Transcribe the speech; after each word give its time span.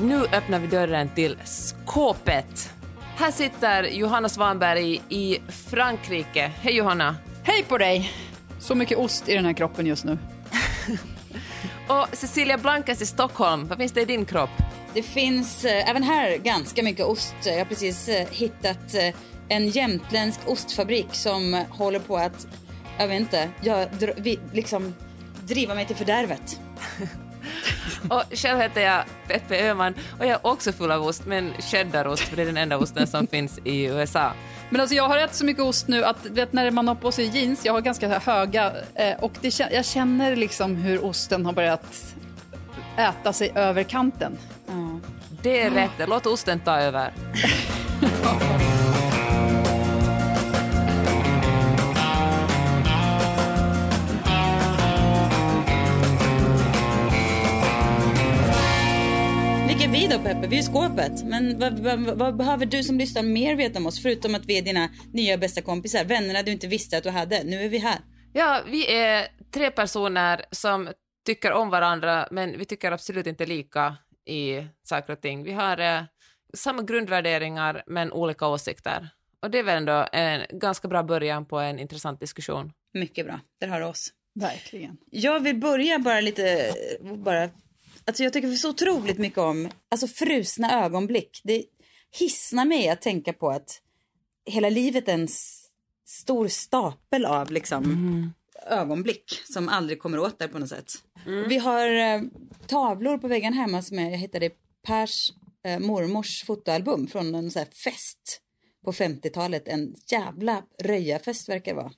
Nu 0.00 0.24
öppnar 0.24 0.58
vi 0.58 0.66
dörren 0.66 1.08
till 1.14 1.36
skåpet. 1.44 2.72
Här 3.16 3.30
sitter 3.30 3.82
Johanna 3.84 4.28
Svanberg 4.28 5.02
i 5.08 5.38
Frankrike. 5.48 6.52
Hej 6.60 6.76
Johanna! 6.76 7.16
Hej 7.42 7.64
på 7.68 7.78
dig! 7.78 8.12
Så 8.60 8.74
mycket 8.74 8.98
ost 8.98 9.28
i 9.28 9.34
den 9.34 9.44
här 9.44 9.52
kroppen 9.52 9.86
just 9.86 10.04
nu. 10.04 10.18
Och 11.88 12.06
Cecilia 12.12 12.58
Blankes 12.58 13.02
i 13.02 13.06
Stockholm. 13.06 13.68
Vad 13.68 13.78
finns 13.78 13.92
det 13.92 14.00
i 14.00 14.04
din 14.04 14.24
kropp? 14.24 14.50
Det 14.94 15.02
finns 15.02 15.64
eh, 15.64 15.90
även 15.90 16.02
här 16.02 16.36
ganska 16.36 16.82
mycket 16.82 17.06
ost. 17.06 17.34
Jag 17.44 17.58
har 17.58 17.64
precis 17.64 18.08
eh, 18.08 18.28
hittat 18.30 18.94
eh, 18.94 19.14
en 19.48 19.68
jämtländsk 19.68 20.40
ostfabrik 20.46 21.06
som 21.12 21.64
håller 21.70 21.98
på 21.98 22.16
att, 22.16 22.46
jag 22.98 23.08
vet 23.08 23.20
inte, 23.20 23.48
jag, 23.62 23.88
dr- 23.88 24.14
vi, 24.16 24.38
liksom 24.52 24.94
driva 25.44 25.74
mig 25.74 25.86
till 25.86 25.96
fördärvet. 25.96 26.60
Och 28.10 28.22
själv 28.32 28.60
heter 28.60 28.80
jag 28.80 29.04
Peppe 29.26 29.68
Öhman 29.70 29.94
och 30.18 30.24
jag 30.24 30.30
är 30.30 30.46
också 30.46 30.72
full 30.72 30.90
av 30.90 31.02
ost, 31.02 31.26
men 31.26 31.52
cheddarost, 31.58 32.22
för 32.22 32.36
det 32.36 32.42
är 32.42 32.46
den 32.46 32.56
enda 32.56 32.78
osten 32.78 33.06
som 33.06 33.26
finns 33.30 33.58
i 33.64 33.84
USA. 33.84 34.32
Men 34.70 34.80
alltså 34.80 34.96
jag 34.96 35.08
har 35.08 35.18
ätit 35.18 35.36
så 35.36 35.44
mycket 35.44 35.62
ost 35.62 35.88
nu 35.88 36.04
att 36.04 36.26
vet, 36.26 36.52
när 36.52 36.70
man 36.70 36.88
har 36.88 36.94
på 36.94 37.12
sig 37.12 37.24
jeans, 37.24 37.64
jag 37.64 37.72
har 37.72 37.80
ganska 37.80 38.18
höga 38.18 38.72
eh, 38.94 39.16
och 39.20 39.32
det, 39.40 39.60
jag 39.70 39.84
känner 39.84 40.36
liksom 40.36 40.76
hur 40.76 41.04
osten 41.04 41.46
har 41.46 41.52
börjat 41.52 42.14
äta 42.96 43.32
sig 43.32 43.52
över 43.54 43.82
kanten. 43.82 44.38
Det 45.42 45.60
är 45.60 45.70
rätt, 45.70 46.08
låt 46.08 46.26
osten 46.26 46.60
ta 46.60 46.80
över. 46.80 47.12
Vi 60.50 60.58
är 60.58 60.62
skåpet. 60.62 61.24
Men 61.24 61.58
vad, 61.58 61.78
vad, 61.78 62.18
vad 62.18 62.36
behöver 62.36 62.66
du 62.66 62.82
som 62.82 62.98
lyssnar 62.98 63.22
mer 63.22 63.56
veta 63.56 63.78
om 63.78 63.86
oss? 63.86 64.02
Förutom 64.02 64.34
att 64.34 64.46
vi 64.46 64.58
är 64.58 64.62
dina 64.62 64.88
nya 65.12 65.38
bästa 65.38 65.62
kompisar. 65.62 66.04
Vännerna 66.04 66.42
du 66.42 66.52
inte 66.52 66.66
visste 66.66 66.98
att 66.98 67.04
du 67.04 67.10
hade. 67.10 67.44
Nu 67.44 67.62
är 67.64 67.68
vi 67.68 67.78
här. 67.78 67.98
Ja, 68.32 68.60
vi 68.66 68.96
är 68.96 69.28
tre 69.54 69.70
personer 69.70 70.44
som 70.50 70.88
tycker 71.26 71.52
om 71.52 71.70
varandra, 71.70 72.28
men 72.30 72.58
vi 72.58 72.64
tycker 72.64 72.92
absolut 72.92 73.26
inte 73.26 73.46
lika 73.46 73.96
i 74.26 74.66
saker 74.82 75.12
och 75.12 75.20
ting. 75.20 75.44
Vi 75.44 75.52
har 75.52 75.78
eh, 75.78 76.02
samma 76.54 76.82
grundvärderingar, 76.82 77.82
men 77.86 78.12
olika 78.12 78.46
åsikter. 78.46 79.08
Och 79.42 79.50
det 79.50 79.58
är 79.58 79.62
väl 79.62 79.76
ändå 79.76 80.06
en 80.12 80.58
ganska 80.58 80.88
bra 80.88 81.02
början 81.02 81.46
på 81.46 81.58
en 81.58 81.78
intressant 81.78 82.20
diskussion. 82.20 82.72
Mycket 82.94 83.26
bra. 83.26 83.40
Där 83.60 83.68
har 83.68 83.80
du 83.80 83.86
oss. 83.86 84.12
Verkligen. 84.34 84.96
Jag 85.10 85.40
vill 85.40 85.56
börja 85.56 85.98
bara 85.98 86.20
lite, 86.20 86.74
bara, 87.24 87.48
alltså 88.08 88.22
jag 88.22 88.32
tycker 88.32 88.48
så 88.48 88.70
otroligt 88.70 89.18
mycket 89.18 89.38
om, 89.38 89.68
alltså 89.88 90.06
frusna 90.06 90.84
ögonblick. 90.84 91.40
Det 91.44 91.64
hissnar 92.18 92.64
mig 92.64 92.88
att 92.88 93.02
tänka 93.02 93.32
på 93.32 93.50
att 93.50 93.80
hela 94.46 94.68
livet 94.68 95.08
är 95.08 95.14
en 95.14 95.28
stor 96.06 96.48
stapel 96.48 97.24
av 97.24 97.50
liksom 97.50 98.34
ögonblick 98.66 99.42
som 99.44 99.68
aldrig 99.68 99.98
kommer 100.00 100.18
åt 100.18 100.38
där 100.38 100.48
på 100.48 100.58
något 100.58 100.68
sätt. 100.68 100.92
Vi 101.48 101.58
har 101.58 101.88
eh, 101.88 102.22
tavlor 102.66 103.18
på 103.18 103.28
väggen 103.28 103.52
hemma 103.52 103.82
som 103.82 103.98
jag 103.98 104.10
hittade 104.10 104.46
i 104.46 104.50
Pers 104.86 105.32
eh, 105.64 105.78
mormors 105.78 106.44
fotoalbum 106.44 107.06
från 107.06 107.34
en 107.34 107.50
här 107.54 107.64
fest 107.84 108.40
på 108.84 108.92
50-talet. 108.92 109.68
En 109.68 109.94
jävla 110.10 110.62
röjarfest 110.78 111.48
verkar 111.48 111.74
det 111.74 111.82
vara. 111.82 111.92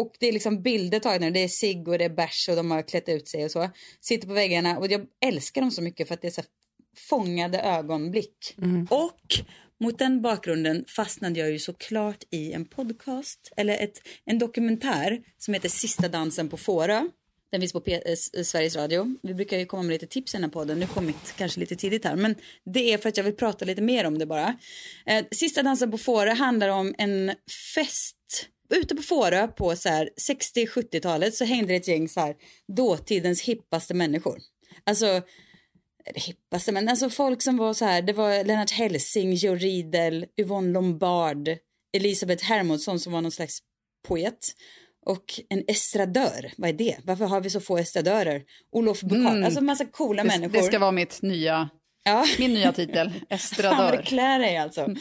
Och 0.00 0.12
det 0.18 0.26
är 0.28 0.32
liksom 0.32 0.62
bilder 0.62 0.98
tagna, 0.98 1.30
det 1.30 1.40
är 1.44 1.48
cigg 1.48 1.88
och 1.88 1.98
det 1.98 2.04
är 2.04 2.08
bärs 2.08 2.48
och 2.48 2.56
de 2.56 2.70
har 2.70 2.82
klätt 2.82 3.08
ut 3.08 3.28
sig 3.28 3.44
och 3.44 3.50
så. 3.50 3.70
Sitter 4.00 4.28
på 4.28 4.34
väggarna 4.34 4.78
och 4.78 4.90
jag 4.92 5.06
älskar 5.24 5.60
dem 5.60 5.70
så 5.70 5.82
mycket 5.82 6.08
för 6.08 6.14
att 6.14 6.22
det 6.22 6.28
är 6.28 6.32
så 6.32 6.42
fångade 7.08 7.60
ögonblick. 7.60 8.54
Och 8.90 9.20
mot 9.80 9.98
den 9.98 10.22
bakgrunden 10.22 10.84
fastnade 10.88 11.40
jag 11.40 11.50
ju 11.50 11.58
såklart 11.58 12.24
i 12.30 12.52
en 12.52 12.64
podcast, 12.64 13.52
eller 13.56 13.78
ett, 13.78 14.02
en 14.24 14.38
dokumentär 14.38 15.22
som 15.38 15.54
heter 15.54 15.68
Sista 15.68 16.08
dansen 16.08 16.48
på 16.48 16.56
Fårö. 16.56 17.08
Den 17.50 17.60
finns 17.60 17.72
på 17.72 17.80
P- 17.80 17.94
eh, 17.94 18.12
S- 18.12 18.48
Sveriges 18.50 18.76
Radio. 18.76 19.16
Vi 19.22 19.34
brukar 19.34 19.58
ju 19.58 19.66
komma 19.66 19.82
med 19.82 19.92
lite 19.92 20.06
tips 20.06 20.34
i 20.34 20.36
den 20.36 20.44
här 20.44 20.50
podden. 20.50 20.80
Nu 20.80 20.86
kommit 20.86 21.34
kanske 21.36 21.60
lite 21.60 21.76
tidigt 21.76 22.04
här, 22.04 22.16
men 22.16 22.34
det 22.64 22.92
är 22.92 22.98
för 22.98 23.08
att 23.08 23.16
jag 23.16 23.24
vill 23.24 23.36
prata 23.36 23.64
lite 23.64 23.82
mer 23.82 24.04
om 24.06 24.18
det 24.18 24.26
bara. 24.26 24.58
Eh, 25.06 25.24
Sista 25.30 25.62
dansen 25.62 25.90
på 25.90 25.98
Fårö 25.98 26.32
handlar 26.34 26.68
om 26.68 26.94
en 26.98 27.32
fest 27.74 28.16
ute 28.76 28.96
på 28.96 29.02
Fårö 29.02 29.48
på 29.48 29.76
så 29.76 29.88
här 29.88 30.10
60-70-talet 30.56 31.34
så 31.34 31.44
hängde 31.44 31.72
det 31.72 31.76
ett 31.76 31.88
gäng 31.88 32.08
så 32.08 32.20
här 32.20 32.34
dåtidens 32.76 33.42
hippaste 33.42 33.94
människor. 33.94 34.38
Alltså 34.84 35.22
det 36.14 36.20
hippaste, 36.20 36.72
men 36.72 36.88
alltså 36.88 37.10
folk 37.10 37.42
som 37.42 37.56
var 37.56 37.74
så 37.74 37.84
här, 37.84 38.02
det 38.02 38.12
var 38.12 38.44
Lennart 38.44 38.70
Hellsing, 38.70 39.34
Joe 39.34 39.54
Riedel, 39.54 40.26
Yvonne 40.40 40.72
Lombard, 40.72 41.48
Elisabeth 41.96 42.44
Hermodsson 42.44 43.00
som 43.00 43.12
var 43.12 43.20
någon 43.20 43.32
slags 43.32 43.58
poet 44.08 44.38
och 45.06 45.24
en 45.48 45.64
estradör. 45.68 46.52
Vad 46.56 46.70
är 46.70 46.74
det? 46.74 46.96
Varför 47.04 47.24
har 47.24 47.40
vi 47.40 47.50
så 47.50 47.60
få 47.60 47.78
estradörer? 47.78 48.42
Olof 48.72 49.00
Bukar, 49.00 49.42
alltså 49.42 49.60
massa 49.60 49.84
coola 49.84 50.22
Det, 50.22 50.28
människor. 50.28 50.52
det 50.52 50.62
ska 50.62 50.78
vara 50.78 50.92
mitt 50.92 51.22
nya, 51.22 51.70
ja. 52.04 52.26
min 52.38 52.54
nya 52.54 52.72
titel, 52.72 53.10
Fan 53.10 53.22
estradör. 53.28 54.02
klär 54.02 54.38
dig 54.38 54.56
alltså. 54.56 54.94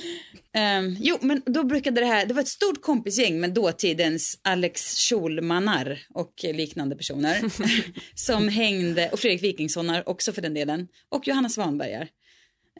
Ehm, 0.54 0.98
jo, 1.00 1.18
men 1.22 1.42
då 1.46 1.64
brukade 1.64 2.02
det 2.02 2.08
här, 2.08 2.26
det 2.26 2.34
var 2.34 2.42
ett 2.42 2.48
stort 2.48 2.82
kompisgäng 2.82 3.40
med 3.40 3.54
dåtidens 3.54 4.40
Alex 4.44 4.98
Schulmanar 4.98 6.00
och 6.14 6.34
liknande 6.44 6.96
personer 6.96 7.42
som 8.16 8.48
hängde, 8.50 9.10
och 9.10 9.20
Fredrik 9.20 9.44
Wikingssonar 9.44 10.10
också 10.10 10.34
för 10.34 10.42
den 10.42 10.54
delen, 10.54 10.88
och 11.10 11.28
Johanna 11.28 11.50
Svanbergar. 11.50 12.08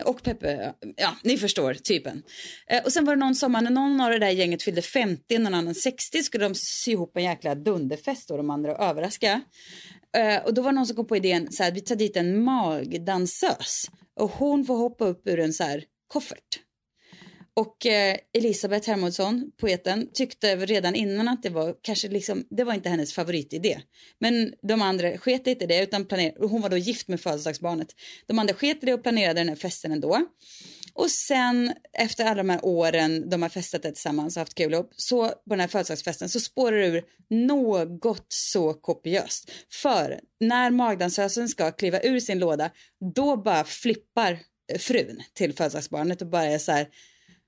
Och 0.06 0.24
Peppe, 0.24 0.74
ja 0.96 1.16
ni 1.24 1.38
förstår 1.38 1.74
typen. 1.74 2.24
Eh, 2.68 2.84
och 2.84 2.94
sen 2.94 3.06
var 3.06 3.16
det 3.16 3.20
någon 3.20 3.36
sommar 3.36 3.62
när 3.62 3.72
någon 3.72 4.02
av 4.02 4.10
det 4.12 4.20
där 4.20 4.30
gänget 4.30 4.64
fyllde 4.64 4.82
50, 4.82 5.38
någon 5.38 5.54
annan 5.54 5.76
60 5.76 6.24
skulle 6.24 6.44
de 6.44 6.56
sy 6.56 6.92
ihop 6.92 7.18
en 7.18 7.24
jäkla 7.24 7.56
dunderfest 7.56 8.32
och 8.32 8.38
de 8.38 8.50
andra 8.50 8.76
och 8.76 8.84
överraska. 8.84 9.42
Eh, 10.18 10.46
och 10.46 10.54
då 10.54 10.62
var 10.62 10.72
det 10.72 10.76
någon 10.76 10.88
som 10.88 10.96
kom 10.96 11.08
på 11.08 11.18
idén 11.18 11.52
så 11.52 11.64
här, 11.64 11.72
vi 11.72 11.82
tar 11.82 11.96
dit 11.96 12.18
en 12.18 12.44
magdansös 12.44 13.90
och 14.20 14.30
hon 14.30 14.66
får 14.66 14.76
hoppa 14.76 15.06
upp 15.06 15.28
ur 15.28 15.40
en 15.40 15.54
så 15.54 15.64
här 15.64 15.84
koffert. 16.08 16.60
Och 17.54 17.86
eh, 17.86 18.18
Elisabeth 18.34 18.90
Hermodsson, 18.90 19.52
poeten, 19.58 20.10
tyckte 20.14 20.56
redan 20.56 20.96
innan 20.96 21.28
att 21.28 21.44
det 21.44 21.50
var 21.50 21.76
kanske 21.82 22.08
liksom, 22.08 22.46
det 22.50 22.64
var 22.64 22.74
inte 22.74 22.90
hennes 22.90 23.14
favoritidé. 23.14 23.82
Men 24.20 24.54
de 24.62 24.82
andra 24.82 25.18
sket 25.18 25.48
inte 25.48 25.64
i 25.64 25.68
det 25.68 25.84
utan 25.84 26.06
planerade, 26.06 26.48
hon 26.48 26.62
var 26.62 26.70
då 26.70 26.78
gift 26.78 27.08
med 27.08 27.22
födelsedagsbarnet. 27.22 27.88
De 28.28 28.40
andra 28.40 28.54
sket 28.54 28.84
i 28.84 28.86
det 28.86 28.94
och 28.94 29.04
planerade 29.04 29.40
den 29.40 29.50
här 29.50 29.56
festen 29.56 29.92
ändå. 29.92 30.26
Och 31.00 31.12
sen 31.12 31.74
efter 31.94 32.26
alla 32.26 32.36
de 32.36 32.50
här 32.50 32.66
åren 32.66 33.30
de 33.30 33.42
har 33.42 33.50
festat 33.50 33.84
det 33.84 33.92
tillsammans 33.92 34.38
och 34.38 34.42
haft 34.42 34.56
kul 34.56 34.74
ihop, 34.74 34.94
så 34.96 35.28
på 35.28 35.36
den 35.46 35.60
här 35.60 35.68
födelsedagsfesten 35.68 36.30
så 36.30 36.40
spårar 36.40 36.78
det 36.78 36.88
ur 36.88 37.04
något 37.30 38.26
så 38.28 38.74
kopiöst. 38.74 39.52
För 39.72 40.20
när 40.40 40.72
magdansösen 40.72 41.50
ska 41.50 41.72
kliva 41.72 42.00
ur 42.00 42.20
sin 42.20 42.40
låda, 42.40 42.70
då 43.16 43.38
bara 43.38 43.64
flippar 43.64 44.32
eh, 44.72 44.80
frun 44.80 45.22
till 45.34 45.54
födelsedagsbarnet 45.54 46.22
och 46.22 46.28
bara 46.28 46.46
är 46.46 46.58
så 46.58 46.72
här 46.72 46.88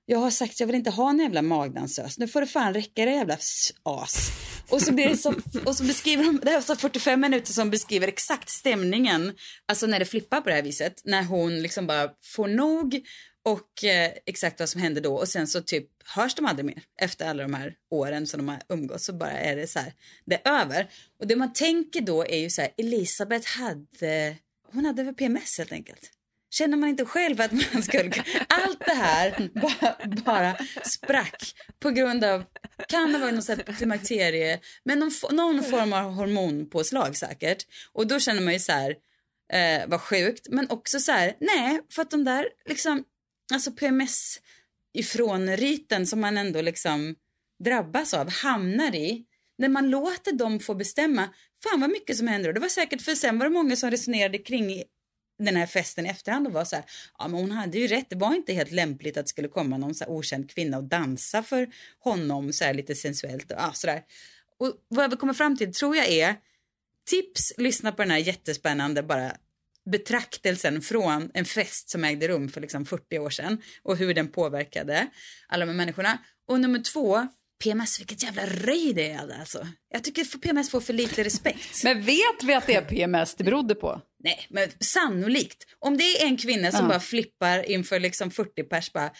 jag 0.06 0.18
har 0.18 0.30
sagt 0.30 0.60
jag 0.60 0.66
vill 0.66 0.76
inte 0.76 0.90
ha 0.90 1.10
en 1.10 1.18
jävla 1.18 1.42
magdansös. 1.42 2.18
Nu 2.18 2.28
får 2.28 2.40
det 2.40 2.46
fan 2.46 2.74
räcka 2.74 3.04
det 3.04 3.10
jävla 3.10 3.38
as. 3.82 4.32
Och 4.68 4.82
så, 4.82 4.92
blir 4.92 5.08
det 5.08 5.16
så, 5.16 5.34
och 5.64 5.76
så 5.76 5.84
beskriver 5.84 6.24
de, 6.24 6.40
det 6.42 6.46
här 6.46 6.52
är 6.52 6.56
alltså 6.56 6.74
så 6.74 6.80
45 6.80 7.20
minuter 7.20 7.52
som 7.52 7.70
beskriver 7.70 8.08
exakt 8.08 8.50
stämningen. 8.50 9.32
Alltså 9.68 9.86
när 9.86 9.98
det 9.98 10.04
flippar 10.04 10.40
på 10.40 10.48
det 10.48 10.54
här 10.54 10.62
viset. 10.62 11.02
När 11.04 11.22
hon 11.22 11.62
liksom 11.62 11.86
bara 11.86 12.10
får 12.22 12.48
nog 12.48 13.00
och 13.44 13.84
eh, 13.84 14.12
exakt 14.26 14.60
vad 14.60 14.68
som 14.68 14.80
händer 14.80 15.00
då. 15.00 15.14
Och 15.14 15.28
sen 15.28 15.46
så 15.46 15.60
typ 15.60 15.88
hörs 16.04 16.34
de 16.34 16.46
aldrig 16.46 16.66
mer. 16.66 16.82
Efter 17.00 17.28
alla 17.28 17.42
de 17.42 17.54
här 17.54 17.74
åren 17.90 18.26
som 18.26 18.38
de 18.38 18.48
har 18.48 18.62
umgåtts 18.68 19.04
så 19.04 19.12
bara 19.12 19.32
är 19.32 19.56
det 19.56 19.66
så 19.66 19.78
här, 19.78 19.92
det 20.24 20.40
är 20.44 20.60
över. 20.60 20.90
Och 21.20 21.26
det 21.26 21.36
man 21.36 21.52
tänker 21.52 22.00
då 22.00 22.26
är 22.26 22.38
ju 22.38 22.50
så 22.50 22.60
här, 22.60 22.70
Elisabeth 22.76 23.58
hade, 23.58 24.36
hon 24.72 24.84
hade 24.84 25.02
väl 25.02 25.14
PMS 25.14 25.58
helt 25.58 25.72
enkelt. 25.72 26.10
Känner 26.50 26.76
man 26.76 26.88
inte 26.88 27.04
själv 27.04 27.40
att 27.40 27.52
man 27.52 27.82
skulle... 27.82 28.12
Allt 28.48 28.80
det 28.86 28.94
här 28.94 29.50
bara, 29.54 29.96
bara 30.24 30.56
sprack 30.84 31.54
på 31.78 31.90
grund 31.90 32.24
av... 32.24 32.44
Kan 32.88 33.12
det 33.12 33.18
vara 33.18 33.30
någon 33.30 33.74
klimakterie, 33.76 34.60
men 34.84 34.98
någon, 34.98 35.12
någon 35.30 35.62
form 35.64 35.92
av 35.92 36.12
hormonpåslag 36.12 37.16
säkert. 37.16 37.66
Och 37.92 38.06
då 38.06 38.20
känner 38.20 38.40
man 38.40 38.52
ju 38.52 38.58
så 38.58 38.72
här... 38.72 38.90
eh, 39.52 39.88
var 39.88 39.98
sjukt. 39.98 40.46
Men 40.50 40.70
också 40.70 41.00
så 41.00 41.12
här, 41.12 41.36
nej, 41.40 41.80
för 41.94 42.02
att 42.02 42.10
de 42.10 42.24
där 42.24 42.46
liksom, 42.68 43.04
alltså 43.52 43.72
PMS 43.72 44.40
ifrån-riten 44.94 46.06
som 46.06 46.20
man 46.20 46.38
ändå 46.38 46.60
liksom 46.60 47.14
drabbas 47.64 48.14
av, 48.14 48.30
hamnar 48.30 48.94
i, 48.94 49.24
när 49.58 49.68
man 49.68 49.90
låter 49.90 50.32
dem 50.32 50.60
få 50.60 50.74
bestämma, 50.74 51.28
fan 51.62 51.80
vad 51.80 51.90
mycket 51.90 52.16
som 52.16 52.28
händer. 52.28 52.48
Och 52.48 52.54
det 52.54 52.60
var 52.60 52.68
säkert, 52.68 53.02
för 53.02 53.14
sen 53.14 53.38
var 53.38 53.46
det 53.46 53.52
många 53.52 53.76
som 53.76 53.90
resonerade 53.90 54.38
kring 54.38 54.82
den 55.38 55.56
här 55.56 55.66
festen 55.66 56.06
i 56.06 56.08
efterhand 56.08 56.46
och 56.46 56.52
var 56.52 56.64
så 56.64 56.76
här, 56.76 56.84
ja 57.18 57.28
men 57.28 57.40
hon 57.40 57.50
hade 57.50 57.78
ju 57.78 57.86
rätt, 57.86 58.10
det 58.10 58.16
var 58.16 58.34
inte 58.34 58.52
helt 58.52 58.72
lämpligt 58.72 59.16
att 59.16 59.24
det 59.24 59.30
skulle 59.30 59.48
komma 59.48 59.78
någon 59.78 59.94
så 59.94 60.04
här 60.04 60.10
okänd 60.12 60.50
kvinna 60.50 60.76
och 60.76 60.84
dansa 60.84 61.42
för 61.42 61.68
honom 61.98 62.52
så 62.52 62.64
här 62.64 62.74
lite 62.74 62.94
sensuellt 62.94 63.50
och 63.50 63.58
ja, 63.58 63.72
sådär. 63.74 64.02
Och 64.58 64.74
vad 64.88 65.04
jag 65.04 65.08
vill 65.08 65.18
komma 65.18 65.34
fram 65.34 65.56
till 65.56 65.72
tror 65.72 65.96
jag 65.96 66.08
är 66.08 66.36
tips, 67.06 67.52
lyssna 67.58 67.92
på 67.92 68.02
den 68.02 68.10
här 68.10 68.18
jättespännande 68.18 69.02
bara 69.02 69.36
betraktelsen 69.90 70.82
från 70.82 71.30
en 71.34 71.44
fest 71.44 71.90
som 71.90 72.04
ägde 72.04 72.28
rum 72.28 72.48
för 72.48 72.60
liksom 72.60 72.84
40 72.86 73.18
år 73.18 73.30
sedan 73.30 73.62
och 73.82 73.96
hur 73.96 74.14
den 74.14 74.28
påverkade 74.28 75.06
alla 75.48 75.66
de 75.66 75.76
människorna. 75.76 76.18
Och 76.48 76.60
nummer 76.60 76.78
två, 76.78 77.28
PMS, 77.64 78.00
vilket 78.00 78.22
jävla 78.22 78.46
röj 78.46 78.92
det 78.94 79.10
är 79.10 79.38
alltså. 79.40 79.66
Jag 79.92 80.04
tycker 80.04 80.22
att 80.22 80.40
PMS 80.42 80.70
får 80.70 80.80
för 80.80 80.92
lite 80.92 81.24
respekt. 81.24 81.84
Men 81.84 82.02
vet 82.04 82.42
vi 82.42 82.54
att 82.54 82.66
det 82.66 82.74
är 82.74 82.82
PMS 82.82 83.34
det 83.34 83.44
berodde 83.44 83.74
på? 83.74 84.00
Nej, 84.24 84.46
men 84.50 84.68
sannolikt. 84.80 85.64
Om 85.78 85.96
det 85.96 86.04
är 86.22 86.26
en 86.26 86.36
kvinna 86.36 86.70
som 86.70 86.80
Ja. 86.84 86.88
bara 86.88 87.00
flippar 87.00 87.70
inför 87.70 88.00
liksom 88.00 88.30
40 88.30 88.62
pers 88.62 88.92
bara... 88.92 89.10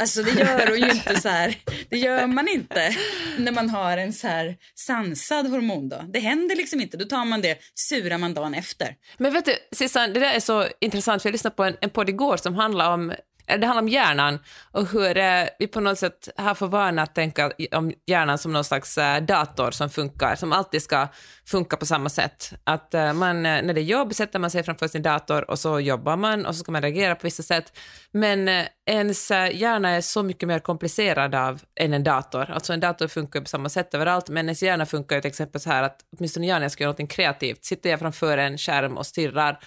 Alltså 0.00 0.22
det 0.22 0.30
gör 0.30 0.76
ju 0.76 0.90
inte 0.90 1.20
så 1.20 1.28
här. 1.28 1.56
Det 1.88 1.98
gör 1.98 2.26
man 2.26 2.48
inte 2.48 2.96
när 3.38 3.52
man 3.52 3.70
har 3.70 3.98
en 3.98 4.12
så 4.12 4.26
här 4.26 4.56
sansad 4.74 5.50
hormon 5.50 5.88
då. 5.88 6.04
Det 6.12 6.18
händer 6.18 6.56
liksom 6.56 6.80
inte. 6.80 6.96
Då 6.96 7.04
tar 7.04 7.24
man 7.24 7.40
det, 7.40 7.58
surar 7.74 8.18
man 8.18 8.34
dagen 8.34 8.54
efter. 8.54 8.94
Men 9.18 9.32
vet 9.32 9.44
du, 9.44 9.56
Sissan, 9.72 10.12
det 10.12 10.20
där 10.20 10.34
är 10.34 10.40
så 10.40 10.66
intressant, 10.80 11.22
för 11.22 11.28
jag 11.28 11.32
lyssnade 11.32 11.56
på 11.56 11.64
en, 11.64 11.76
en 11.80 11.90
podd 11.90 12.08
igår 12.08 12.36
som 12.36 12.54
handlar 12.54 12.94
om 12.94 13.12
det 13.46 13.66
handlar 13.66 13.82
om 13.82 13.88
hjärnan 13.88 14.38
och 14.72 14.86
hur 14.86 15.16
eh, 15.16 15.44
vi 15.58 15.66
på 15.66 15.80
något 15.80 15.98
sätt 15.98 16.28
har 16.36 16.54
för 16.54 16.66
vana 16.66 17.02
att 17.02 17.14
tänka 17.14 17.52
om 17.72 17.92
hjärnan 18.06 18.38
som 18.38 18.52
någon 18.52 18.64
slags 18.64 18.98
eh, 18.98 19.22
dator 19.22 19.70
som 19.70 19.90
funkar, 19.90 20.36
som 20.36 20.52
alltid 20.52 20.82
ska 20.82 21.08
funka 21.46 21.76
på 21.76 21.86
samma 21.86 22.08
sätt. 22.08 22.52
Att 22.64 22.94
eh, 22.94 23.12
man, 23.12 23.42
när 23.42 23.74
det 23.74 23.80
är 23.80 23.84
jobb 23.84 24.14
sätter 24.14 24.38
man 24.38 24.50
sig 24.50 24.62
framför 24.62 24.88
sin 24.88 25.02
dator 25.02 25.50
och 25.50 25.58
så 25.58 25.80
jobbar 25.80 26.16
man 26.16 26.46
och 26.46 26.54
så 26.54 26.60
ska 26.60 26.72
man 26.72 26.82
reagera 26.82 27.14
på 27.14 27.26
vissa 27.26 27.42
sätt. 27.42 27.78
Men 28.12 28.66
ens 28.86 29.30
hjärna 29.30 29.90
är 29.90 30.00
så 30.00 30.22
mycket 30.22 30.48
mer 30.48 30.58
komplicerad 30.58 31.34
av 31.34 31.60
än 31.80 31.92
en 31.92 32.04
dator. 32.04 32.50
Alltså 32.50 32.72
en 32.72 32.80
dator 32.80 33.08
funkar 33.08 33.40
på 33.40 33.46
samma 33.46 33.68
sätt 33.68 33.94
överallt, 33.94 34.28
men 34.28 34.46
ens 34.46 34.62
hjärna 34.62 34.86
funkar 34.86 35.16
ju 35.16 35.22
till 35.22 35.28
exempel 35.28 35.60
så 35.60 35.70
här 35.70 35.82
att 35.82 35.96
åtminstone 36.16 36.46
jag 36.46 36.54
när 36.54 36.62
jag 36.62 36.72
ska 36.72 36.84
göra 36.84 36.94
något 36.98 37.10
kreativt, 37.10 37.64
sitter 37.64 37.90
jag 37.90 37.98
framför 38.00 38.38
en 38.38 38.58
skärm 38.58 38.96
och 38.96 39.06
stirrar 39.06 39.60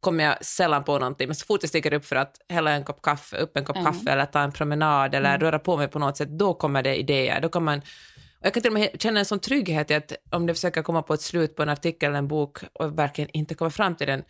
kommer 0.00 0.24
jag 0.24 0.44
sällan 0.44 0.84
på 0.84 0.98
någonting, 0.98 1.28
men 1.28 1.34
så 1.34 1.46
fort 1.46 1.62
jag 1.62 1.68
stiger 1.68 1.92
upp 1.92 2.04
för 2.04 2.16
att 2.16 2.36
hälla 2.48 2.70
en 2.70 2.84
kopp 2.84 3.02
kaffe, 3.02 3.36
upp 3.36 3.56
en 3.56 3.64
kopp 3.64 3.76
Ja. 3.76 3.84
kaffe 3.84 4.10
eller 4.10 4.26
ta 4.26 4.40
en 4.40 4.52
promenad 4.52 5.14
eller 5.14 5.38
röra 5.38 5.58
på 5.58 5.76
mig 5.76 5.88
på 5.88 5.98
något 5.98 6.16
sätt, 6.16 6.28
då 6.28 6.54
kommer 6.54 6.82
det 6.82 6.96
idéer. 6.96 7.40
Då 7.40 7.48
kan 7.48 7.64
man, 7.64 7.78
och 7.78 8.46
jag 8.46 8.54
kan 8.54 8.62
till 8.62 8.70
och 8.70 8.78
med 8.78 9.02
känna 9.02 9.18
en 9.20 9.26
sån 9.26 9.38
trygghet 9.38 9.90
i 9.90 9.94
att 9.94 10.12
om 10.30 10.46
det 10.46 10.54
försöker 10.54 10.82
komma 10.82 11.02
på 11.02 11.14
ett 11.14 11.20
slut 11.22 11.56
på 11.56 11.62
en 11.62 11.68
artikel 11.68 12.08
eller 12.08 12.18
en 12.18 12.28
bok 12.28 12.58
och 12.72 12.98
verkligen 12.98 13.30
inte 13.32 13.54
komma 13.54 13.70
fram 13.70 13.96
till 13.96 14.06
den, 14.06 14.22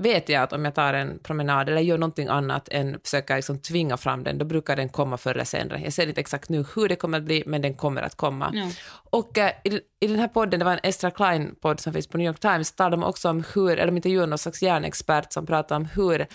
vet 0.00 0.28
jag 0.28 0.42
att 0.42 0.52
om 0.52 0.64
jag 0.64 0.74
tar 0.74 0.94
en 0.94 1.18
promenad 1.18 1.68
eller 1.68 1.80
gör 1.80 1.98
någonting 1.98 2.28
annat 2.28 2.68
än 2.68 3.00
försöka 3.04 3.36
liksom 3.36 3.58
tvinga 3.58 3.96
fram 3.96 4.24
den, 4.24 4.38
då 4.38 4.44
brukar 4.44 4.76
den 4.76 4.88
komma 4.88 5.16
förr 5.16 5.30
eller 5.30 5.44
senare. 5.44 5.80
Jag 5.84 5.92
ser 5.92 6.06
inte 6.06 6.20
exakt 6.20 6.48
nu 6.48 6.64
hur 6.74 6.88
det 6.88 6.96
kommer 6.96 7.18
att 7.18 7.24
bli, 7.24 7.42
men 7.46 7.62
den 7.62 7.74
kommer 7.74 8.02
att 8.02 8.16
komma. 8.16 8.50
Ja. 8.54 8.70
Och 9.10 9.38
eh, 9.38 9.52
i, 9.64 9.80
i 10.00 10.06
den 10.06 10.18
här 10.18 10.28
podden, 10.28 10.58
det 10.58 10.64
var 10.64 10.72
en 10.72 10.80
Estra 10.82 11.10
Klein-podd 11.10 11.80
som 11.80 11.92
finns 11.92 12.06
på 12.06 12.18
New 12.18 12.26
York 12.26 12.40
Times, 12.40 12.72
talade 12.72 12.96
de 12.96 13.04
också 13.04 13.30
om 13.30 13.44
hur, 13.54 13.70
eller 13.70 13.86
de 13.86 13.96
intervjuade 13.96 14.26
någon 14.26 14.38
slags 14.38 14.62
hjärnexpert 14.62 15.32
som 15.32 15.46
pratade 15.46 15.76
om 15.76 15.84
hur 15.84 16.26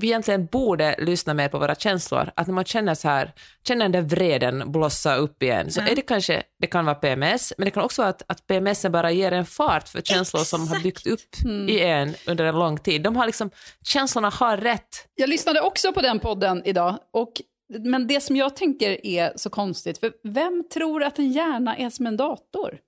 vi 0.00 0.06
egentligen 0.06 0.46
borde 0.46 0.94
lyssna 0.98 1.34
mer 1.34 1.48
på 1.48 1.58
våra 1.58 1.74
känslor. 1.74 2.30
Att 2.36 2.46
när 2.46 2.54
man 2.54 2.64
känner 2.64 2.94
så 2.94 3.08
här, 3.08 3.32
känner 3.68 3.84
den 3.88 3.92
där 3.92 4.00
vreden 4.16 4.72
blossa 4.72 5.16
upp 5.16 5.42
igen, 5.42 5.70
så 5.72 5.80
Ja. 5.80 5.88
är 5.88 5.96
det 5.96 6.02
kanske, 6.02 6.42
det 6.60 6.66
kan 6.66 6.84
vara 6.84 6.94
PMS, 6.94 7.52
men 7.58 7.64
det 7.64 7.70
kan 7.70 7.82
också 7.84 8.02
vara 8.02 8.10
att, 8.10 8.22
att 8.26 8.46
PMS 8.46 8.86
bara 8.86 9.10
ger 9.10 9.32
en 9.32 9.46
fart 9.46 9.88
för 9.88 10.00
känslor 10.02 10.40
som 10.40 10.60
har 10.60 10.66
Exakt. 10.66 10.82
byggt 10.82 11.06
upp 11.06 11.20
i 11.68 11.80
en 11.80 12.14
under 12.26 12.44
en 12.44 12.58
lång 12.58 12.78
tid. 12.78 13.02
De 13.02 13.16
har 13.16 13.26
liksom, 13.26 13.50
känslorna 13.84 14.28
har 14.30 14.56
rätt. 14.56 15.06
Jag 15.14 15.28
lyssnade 15.28 15.60
också 15.60 15.92
på 15.92 16.00
den 16.00 16.18
podden 16.18 16.62
idag. 16.64 16.98
Och, 17.12 17.32
men 17.78 18.06
det 18.06 18.20
som 18.20 18.36
jag 18.36 18.56
tänker 18.56 19.06
är 19.06 19.32
så 19.36 19.50
konstigt, 19.50 19.98
för 19.98 20.12
vem 20.24 20.64
tror 20.74 21.02
att 21.02 21.18
en 21.18 21.32
hjärna 21.32 21.76
är 21.76 21.90
som 21.90 22.06
en 22.06 22.16
dator? 22.16 22.78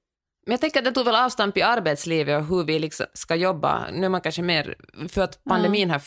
Men 0.46 0.52
jag 0.52 0.60
tänker 0.60 0.78
att 0.78 0.84
det 0.84 0.92
tog 0.92 1.04
väl 1.04 1.14
avstamp 1.14 1.56
i 1.56 1.62
arbetslivet 1.62 2.38
och 2.40 2.46
hur 2.46 2.64
vi 2.64 2.78
liksom 2.78 3.06
ska 3.14 3.34
jobba. 3.34 3.86
Nu 3.92 4.04
är 4.04 4.08
man 4.10 4.20
kanske 4.20 4.42
mer, 4.42 4.74
för 5.08 5.22
att 5.22 5.44
pandemin 5.44 5.90
har 5.90 5.98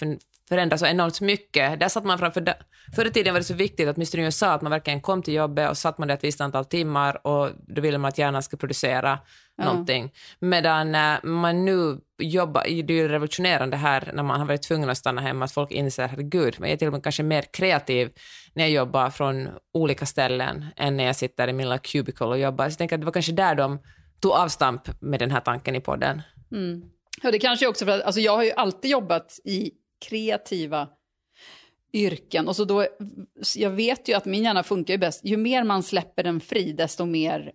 för- 0.50 0.56
förändrats 0.56 0.80
så 0.80 0.86
enormt 0.86 1.22
mycket. 1.22 1.80
Där 1.80 1.88
satt 1.90 2.04
man 2.04 2.20
framför, 2.20 2.42
da- 2.42 2.58
förr 2.96 3.06
i 3.06 3.12
tiden 3.12 3.34
var 3.34 3.40
det 3.40 3.44
så 3.46 3.54
viktigt 3.54 3.88
att 3.88 4.16
i 4.16 4.20
USA 4.20 4.52
att 4.52 4.62
man 4.62 4.72
verkligen 4.72 5.02
kom 5.02 5.22
till 5.24 5.34
jobbet 5.34 5.70
och 5.70 5.78
satt 5.78 5.98
man 5.98 6.08
där 6.08 6.16
ett 6.16 6.24
visst 6.24 6.42
antal 6.42 6.66
timmar 6.66 7.28
och 7.28 7.50
då 7.68 7.82
ville 7.82 7.98
man 7.98 8.10
att 8.10 8.18
hjärnan 8.18 8.44
skulle 8.44 8.60
producera 8.60 9.20
någonting. 9.64 10.12
Medan 10.40 10.96
eh, 10.96 11.24
man 11.24 11.66
nu 11.66 11.98
jobbar, 12.22 12.64
det 12.64 12.94
är 12.94 12.98
ju 12.98 13.08
revolutionerande 13.08 13.78
här 13.78 14.12
när 14.14 14.24
man 14.24 14.40
har 14.40 14.48
varit 14.48 14.62
tvungen 14.62 14.90
att 14.90 14.98
stanna 14.98 15.22
hemma, 15.22 15.46
att 15.46 15.52
folk 15.52 15.72
inser 15.72 16.08
herregud, 16.08 16.56
men 16.60 16.70
jag 16.70 16.74
är 16.74 16.78
till 16.78 16.88
och 16.88 16.94
med 16.94 17.04
kanske 17.04 17.24
mer 17.24 17.42
kreativ 17.54 18.10
när 18.54 18.64
jag 18.64 18.72
jobbar 18.72 19.10
från 19.10 19.50
olika 19.74 20.06
ställen 20.06 20.66
än 20.76 20.98
när 20.98 21.04
jag 21.04 21.16
sitter 21.16 21.48
i 21.48 21.54
min 21.54 21.66
lilla 21.66 21.78
cubicle 21.78 22.26
och 22.26 22.40
jobbar. 22.40 22.66
Så 22.66 22.72
jag 22.72 22.78
tänker 22.78 22.96
att 22.96 23.02
det 23.02 23.06
var 23.06 23.12
kanske 23.14 23.32
där 23.32 23.56
de 23.56 23.80
tog 24.22 24.32
avstamp 24.32 24.82
med 25.02 25.20
den 25.20 25.32
här 25.32 25.40
tanken 25.40 25.76
i 25.76 25.80
podden. 25.82 26.22
Ja, 27.22 27.32
det 27.32 27.40
kanske 27.40 27.68
också 27.68 27.86
för 27.86 27.92
att 28.00 28.02
alltså 28.02 28.22
jag 28.22 28.36
har 28.36 28.44
ju 28.44 28.52
alltid 28.52 28.92
jobbat 28.92 29.40
i 29.46 29.72
kreativa 30.06 30.90
yrken. 31.94 32.48
Och 32.48 32.56
så 32.56 32.66
då, 32.66 32.88
jag 33.56 33.70
vet 33.70 34.08
ju 34.08 34.14
att 34.14 34.26
min 34.26 34.44
hjärna 34.44 34.64
funkar 34.64 34.94
ju 34.94 34.98
bäst. 34.98 35.22
Ju 35.24 35.38
mer 35.38 35.64
man 35.64 35.84
släpper 35.84 36.24
den 36.24 36.40
fri, 36.40 36.74
desto 36.74 37.06
mer 37.06 37.52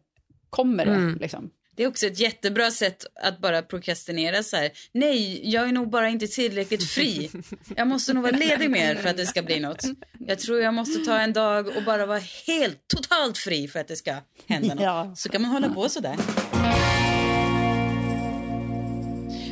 kommer 0.50 0.87
det. 0.87 1.21
Liksom. 1.21 1.50
Det 1.77 1.83
är 1.83 1.89
också 1.89 2.06
ett 2.06 2.19
jättebra 2.19 2.71
sätt 2.71 3.06
att 3.23 3.39
bara 3.39 3.62
prokrastinera 3.62 4.43
så 4.43 4.56
här. 4.56 4.71
Nej, 4.93 5.50
jag 5.50 5.69
är 5.69 5.73
nog 5.73 5.91
bara 5.91 6.09
inte 6.09 6.27
tillräckligt 6.27 6.91
fri. 6.91 7.31
Jag 7.77 7.89
måste 7.89 8.15
nog 8.15 8.23
vara 8.23 8.37
ledig 8.37 8.71
mer 8.71 8.94
för 8.94 9.09
att 9.09 9.17
det 9.17 9.27
ska 9.27 9.43
bli 9.43 9.61
något. 9.61 9.85
Jag 10.19 10.39
tror 10.39 10.61
jag 10.61 10.75
måste 10.75 11.05
ta 11.05 11.19
en 11.19 11.33
dag 11.33 11.69
och 11.77 11.85
bara 11.85 12.06
vara 12.06 12.21
helt 12.47 12.89
totalt 12.89 13.39
fri 13.39 13.69
för 13.69 13.81
att 13.81 13.89
det 13.89 13.97
ska 13.97 14.15
hända 14.47 14.75
något. 14.75 14.85
Ja. 14.85 15.12
Så 15.17 15.29
kan 15.29 15.43
man 15.43 15.50
hålla 15.50 15.69
på 15.69 15.89
så 15.89 16.00
där. 16.00 16.17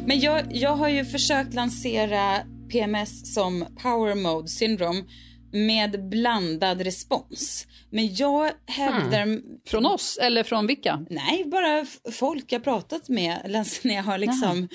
Men 0.06 0.20
jag, 0.20 0.44
jag 0.50 0.76
har 0.76 0.88
ju 0.88 1.04
försökt 1.04 1.54
lansera 1.54 2.38
PMS 2.70 3.34
som 3.34 3.64
power 3.82 4.14
mode 4.14 4.48
syndrome 4.48 5.04
med 5.52 6.08
blandad 6.08 6.80
respons. 6.80 7.66
Men 7.90 8.14
jag 8.14 8.50
hävdar 8.66 9.40
Från 9.68 9.86
oss, 9.86 10.18
eller 10.22 10.42
från 10.42 10.66
vilka? 10.66 11.06
Nej, 11.10 11.44
bara 11.46 11.86
folk 12.12 12.52
jag 12.52 12.64
pratat 12.64 13.08
med 13.08 13.38
när 13.82 13.94
jag 13.94 14.02
har 14.02 14.18
liksom 14.18 14.68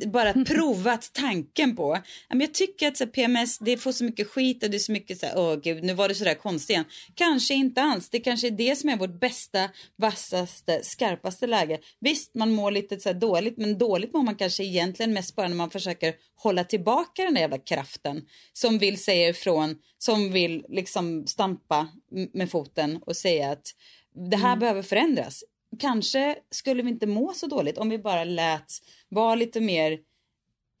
t- 0.00 0.06
bara 0.08 0.32
provat 0.44 1.10
tanken 1.12 1.76
på. 1.76 1.98
Men 2.28 2.40
jag 2.40 2.54
tycker 2.54 2.88
att 2.88 3.12
PMS, 3.12 3.58
det 3.58 3.76
får 3.76 3.92
så 3.92 4.04
mycket 4.04 4.28
skit 4.28 4.62
och 4.64 4.70
det 4.70 4.76
är 4.76 4.78
så 4.78 4.92
mycket 4.92 5.18
så 5.20 5.26
här, 5.26 5.38
åh 5.38 5.56
gud, 5.56 5.84
nu 5.84 5.94
var 5.94 6.08
det 6.08 6.14
så 6.14 6.24
där 6.24 6.34
konstigt 6.34 6.70
igen. 6.70 6.84
Kanske 7.14 7.54
inte 7.54 7.82
alls. 7.82 8.08
Det 8.10 8.20
kanske 8.20 8.46
är 8.46 8.50
det 8.50 8.76
som 8.76 8.88
är 8.88 8.96
vårt 8.96 9.20
bästa, 9.20 9.68
vassaste, 9.96 10.80
skarpaste 10.82 11.46
läge. 11.46 11.78
Visst, 12.00 12.34
man 12.34 12.52
mår 12.52 12.70
lite 12.70 13.00
så 13.00 13.08
här 13.08 13.16
dåligt, 13.16 13.58
men 13.58 13.78
dåligt 13.78 14.12
mår 14.12 14.22
man 14.22 14.34
kanske 14.36 14.64
egentligen 14.64 15.12
mest 15.12 15.36
bara 15.36 15.48
när 15.48 15.56
man 15.56 15.70
försöker 15.70 16.14
hålla 16.38 16.64
tillbaka 16.64 17.24
den 17.24 17.34
där 17.34 17.40
jävla 17.40 17.58
kraften 17.58 18.22
som 18.52 18.78
vill 18.78 19.02
säga 19.02 19.28
ifrån, 19.28 19.76
som 19.98 20.32
vill 20.32 20.64
liksom 20.68 21.26
stampa 21.26 21.88
med 22.32 22.50
foten 22.50 23.02
och 23.06 23.16
säga 23.16 23.50
att 23.50 23.66
det 24.30 24.36
här 24.36 24.56
behöver 24.56 24.82
förändras. 24.82 25.44
Kanske 25.78 26.36
skulle 26.50 26.82
vi 26.82 26.90
inte 26.90 27.06
må 27.06 27.32
så 27.32 27.46
dåligt 27.46 27.78
om 27.78 27.88
vi 27.90 27.98
bara 27.98 28.24
lät 28.24 28.72
vara 29.08 29.34
lite 29.34 29.60
mer 29.60 29.98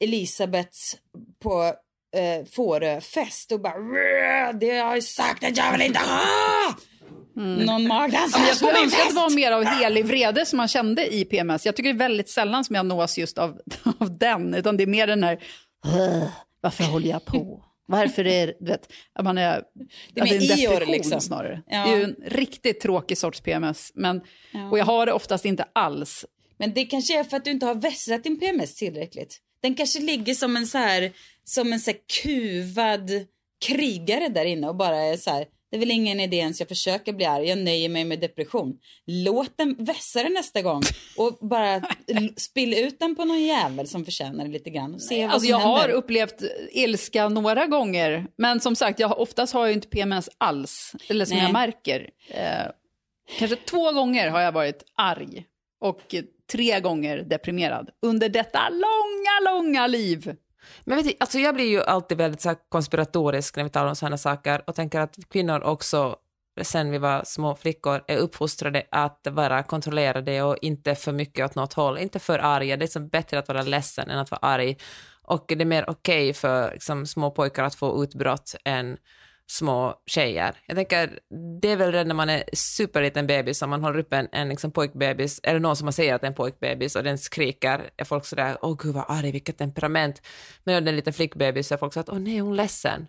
Elisabeths 0.00 0.96
på 1.38 1.74
eh, 2.16 2.44
Fårö-fest 2.46 3.52
och 3.52 3.60
bara 3.60 3.78
"Rrrr, 3.78 4.52
det 4.52 4.78
har 4.78 4.94
jag 4.94 5.04
sagt 5.04 5.44
att 5.44 5.56
jag 5.56 5.72
vill 5.72 5.82
inte 5.82 5.98
ha! 5.98 6.74
Någon 7.38 7.88
magdans 7.88 8.34
Mm. 8.36 8.46
Jag 8.48 8.56
skulle 8.56 8.78
önska 8.82 9.02
att 9.02 9.08
det 9.08 9.14
var 9.14 9.30
mer 9.34 9.52
av 9.52 9.64
helig 9.64 10.04
vrede 10.04 10.46
som 10.46 10.56
man 10.56 10.68
kände 10.68 11.14
i 11.14 11.24
PMS. 11.24 11.66
Jag 11.66 11.76
tycker 11.76 11.92
det 11.92 11.96
är 11.96 12.08
väldigt 12.08 12.28
sällan 12.30 12.64
som 12.64 12.76
jag 12.76 12.86
nås 12.86 13.18
just 13.18 13.38
av, 13.38 13.60
av 13.98 14.18
den, 14.18 14.54
utan 14.54 14.76
det 14.76 14.82
är 14.82 14.86
mer 14.86 15.06
den 15.06 15.22
här, 15.24 15.38
"Åh, 15.86 16.28
varför 16.60 16.84
håller 16.84 17.08
jag 17.10 17.24
på? 17.24 17.64
Varför 17.86 18.26
är 18.26 18.46
det, 18.46 18.54
du 18.60 18.66
vet, 18.70 18.92
att 19.14 19.24
man 19.24 19.38
är, 19.38 19.62
Det 20.14 20.20
är 20.20 20.24
att 20.24 20.30
mer 20.30 20.36
en 20.36 20.42
Eeyore, 20.42 20.72
depression 20.72 20.92
liksom. 20.92 21.20
snarare. 21.20 21.62
Ja. 21.66 21.86
Det 21.86 21.92
är 21.92 21.96
ju 21.96 22.04
en 22.04 22.16
riktigt 22.26 22.80
tråkig 22.80 23.18
sorts 23.18 23.40
PMS, 23.40 23.90
men, 23.94 24.20
och 24.70 24.78
jag 24.78 24.84
har 24.84 25.06
det 25.06 25.12
oftast 25.12 25.44
inte 25.44 25.64
alls. 25.72 26.24
Men 26.58 26.74
det 26.74 26.84
kanske 26.84 27.18
är 27.20 27.24
för 27.24 27.36
att 27.36 27.44
du 27.44 27.50
inte 27.50 27.66
har 27.66 27.74
vässat 27.74 28.22
din 28.24 28.40
PMS 28.40 28.74
tillräckligt. 28.74 29.38
Den 29.62 29.74
kanske 29.74 30.00
ligger 30.00 30.34
som 30.34 30.56
en 30.56 30.66
så 30.66 30.78
här, 30.78 31.12
som 31.44 31.72
en 31.72 31.80
så 31.80 31.92
kuvad 32.22 33.10
krigare 33.66 34.28
där 34.28 34.44
inne 34.44 34.68
och 34.68 34.76
bara 34.76 34.96
är 34.96 35.16
så 35.16 35.30
här, 35.30 35.46
Det 35.70 35.76
är 35.76 35.80
väl 35.80 35.90
ingen 35.90 36.20
idé 36.20 36.36
ens 36.36 36.60
jag 36.60 36.68
försöker 36.68 37.12
bli 37.12 37.24
arg, 37.24 37.48
jag 37.48 37.58
nöjer 37.58 37.88
mig 37.88 38.04
med 38.04 38.20
depression. 38.20 38.78
Låt 39.06 39.56
den 39.58 39.76
vässa 39.78 40.22
det 40.22 40.28
nästa 40.28 40.62
gång 40.62 40.82
och 41.16 41.38
bara 41.48 41.82
spill 42.36 42.74
ut 42.74 42.98
den 43.00 43.16
på 43.16 43.24
någon 43.24 43.42
jävel 43.42 43.86
som 43.88 44.04
förtjänar 44.04 44.44
det 44.44 44.50
lite 44.50 44.70
grann. 44.70 45.00
Se 45.00 45.24
vad 45.26 45.34
Alltså 45.34 45.48
jag 45.48 45.58
har 45.58 45.78
händer. 45.80 45.94
upplevt 45.96 46.42
ilska 46.72 47.28
några 47.28 47.66
gånger, 47.66 48.26
men 48.38 48.60
som 48.60 48.76
sagt, 48.76 49.00
jag, 49.00 49.08
har- 49.08 49.20
oftast 49.20 49.52
har 49.54 49.66
jag 49.66 49.72
inte 49.74 49.88
PMS 49.88 50.28
alls, 50.38 50.92
eller 51.08 51.24
som 51.24 51.36
Nej. 51.36 51.44
jag 51.46 51.52
märker. 51.52 52.10
Eh, 52.28 52.66
kanske 53.38 53.56
två 53.56 53.92
gånger 53.92 54.30
har 54.30 54.40
jag 54.40 54.52
varit 54.52 54.82
arg 54.96 55.44
och 55.80 56.14
tre 56.52 56.80
gånger 56.80 57.18
deprimerad 57.18 57.90
under 58.02 58.28
detta 58.28 58.68
långa, 58.68 59.52
långa 59.54 59.86
liv. 59.86 60.34
Men 60.84 60.96
vet 60.96 61.06
du, 61.06 61.12
alltså 61.20 61.38
jag 61.38 61.54
blir 61.54 61.68
ju 61.68 61.82
alltid 61.82 62.18
väldigt 62.18 62.40
så 62.40 62.54
konspiratorisk 62.68 63.56
när 63.56 63.64
vi 63.64 63.70
talar 63.70 63.88
om 63.88 63.96
sådana 63.96 64.18
saker 64.18 64.62
och 64.66 64.74
tänker 64.74 65.00
att 65.00 65.16
kvinnor 65.30 65.60
också, 65.62 66.16
sen 66.62 66.90
vi 66.90 66.98
var 66.98 67.22
små 67.24 67.54
flickor, 67.54 68.04
är 68.06 68.16
uppfostrade 68.16 68.86
att 68.90 69.26
vara 69.30 69.62
kontrollerade 69.62 70.42
och 70.42 70.56
inte 70.62 70.94
för 70.94 71.12
mycket 71.12 71.44
åt 71.44 71.54
något 71.54 71.72
håll, 71.72 71.98
inte 71.98 72.18
för 72.18 72.38
arga. 72.38 72.76
Det 72.76 72.82
är 72.82 72.86
liksom 72.86 73.08
bättre 73.08 73.38
att 73.38 73.48
vara 73.48 73.62
ledsen 73.62 74.10
än 74.10 74.18
att 74.18 74.30
vara 74.30 74.40
arg. 74.42 74.76
Och 75.22 75.44
det 75.48 75.60
är 75.60 75.64
mer 75.64 75.90
okej 75.90 76.32
för 76.32 76.72
liksom, 76.72 77.06
små 77.06 77.30
pojkar 77.30 77.64
att 77.64 77.74
få 77.74 78.02
utbrott 78.04 78.54
än 78.64 78.96
små 79.50 79.94
tjejer. 80.06 80.54
Jag 80.66 80.76
tänker, 80.76 81.18
det 81.60 81.68
är 81.68 81.76
väl 81.76 81.92
redan 81.92 82.08
när 82.08 82.14
man 82.14 82.30
är 82.30 82.44
superliten 82.52 83.26
bebis, 83.26 83.58
som 83.58 83.70
man 83.70 83.82
håller 83.82 83.98
upp 83.98 84.12
en, 84.12 84.28
en 84.32 84.48
liksom 84.48 84.72
pojkbebis, 84.72 85.40
eller 85.42 85.60
någon 85.60 85.76
som 85.76 85.84
man 85.84 85.92
säger 85.92 86.14
att 86.14 86.20
det 86.20 86.26
är 86.26 86.30
en 86.30 86.34
pojkbebis 86.34 86.96
och 86.96 87.04
den 87.04 87.18
skriker, 87.18 87.90
är 87.96 88.04
folk 88.04 88.24
sådär, 88.24 88.58
åh 88.62 88.76
gud 88.78 88.94
vad 88.94 89.04
arg, 89.08 89.32
vilket 89.32 89.58
temperament. 89.58 90.22
Men 90.64 90.74
när 90.74 90.80
det 90.80 90.88
är 90.88 90.92
en 90.92 90.96
liten 90.96 91.12
flickbebis 91.12 91.68
så 91.68 91.74
är 91.74 91.78
folk 91.78 91.94
så 91.94 92.00
att, 92.00 92.08
åh 92.08 92.18
nej, 92.18 92.36
är 92.36 92.42
hon 92.42 92.56
ledsen. 92.56 93.06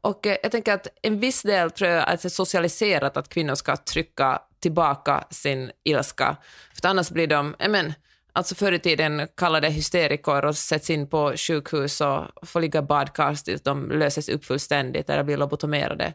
Och 0.00 0.26
eh, 0.26 0.36
jag 0.42 0.52
tänker 0.52 0.72
att 0.72 0.86
en 1.02 1.20
viss 1.20 1.42
del 1.42 1.70
tror 1.70 1.90
jag 1.90 2.08
att 2.08 2.22
det 2.22 2.28
är 2.28 2.30
socialiserat 2.30 3.16
att 3.16 3.28
kvinnor 3.28 3.54
ska 3.54 3.76
trycka 3.76 4.42
tillbaka 4.60 5.24
sin 5.30 5.70
ilska. 5.84 6.36
För 6.80 6.88
annars 6.88 7.10
blir 7.10 7.26
de, 7.26 7.54
men, 7.68 7.92
alltså 8.34 8.54
förr 8.54 8.72
i 8.72 8.78
tiden 8.78 9.28
kallade 9.36 9.68
hysterikor 9.68 10.44
och 10.44 10.56
sätts 10.56 10.90
in 10.90 11.06
på 11.06 11.34
sjukhus 11.36 12.00
och 12.00 12.48
får 12.48 12.60
ligga 12.60 12.78
i 12.78 12.82
badkar 12.82 13.34
tills 13.34 13.62
de 13.62 13.90
löses 13.90 14.28
upp 14.28 14.44
fullständigt 14.44 15.10
eller 15.10 15.24
blir 15.24 15.36
lobotomerade. 15.36 16.14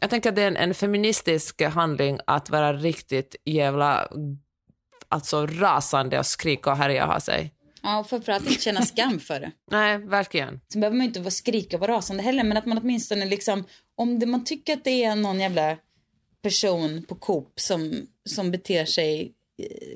Jag 0.00 0.10
tänker 0.10 0.28
att 0.28 0.36
det 0.36 0.42
är 0.42 0.48
en, 0.48 0.56
en 0.56 0.74
feministisk 0.74 1.62
handling 1.62 2.18
att 2.26 2.50
vara 2.50 2.72
riktigt 2.72 3.36
jävla 3.44 4.08
alltså 5.08 5.46
rasande 5.46 6.18
och 6.18 6.26
skrika 6.26 6.70
och 6.70 6.76
härja 6.76 7.06
och 7.06 7.12
ha 7.12 7.20
sig. 7.20 7.54
Ja, 7.82 7.98
och 7.98 8.08
framförallt 8.08 8.48
inte 8.48 8.62
känna 8.62 8.82
skam 8.82 9.20
för 9.20 9.40
det. 9.40 9.52
Nej, 9.70 9.98
verkligen. 9.98 10.60
Så 10.68 10.78
behöver 10.78 10.96
man 10.96 11.06
inte 11.06 11.20
vara 11.20 11.30
skrika 11.30 11.76
och 11.76 11.80
vara 11.80 11.92
rasande 11.92 12.22
heller, 12.22 12.44
men 12.44 12.56
att 12.56 12.66
man 12.66 12.78
åtminstone 12.78 13.24
liksom, 13.24 13.64
om 13.96 14.18
det, 14.18 14.26
man 14.26 14.44
tycker 14.44 14.72
att 14.72 14.84
det 14.84 15.04
är 15.04 15.16
någon 15.16 15.40
jävla 15.40 15.76
person 16.42 17.04
på 17.08 17.14
Coop 17.14 17.60
som, 17.60 18.06
som 18.24 18.50
beter 18.50 18.84
sig, 18.84 19.32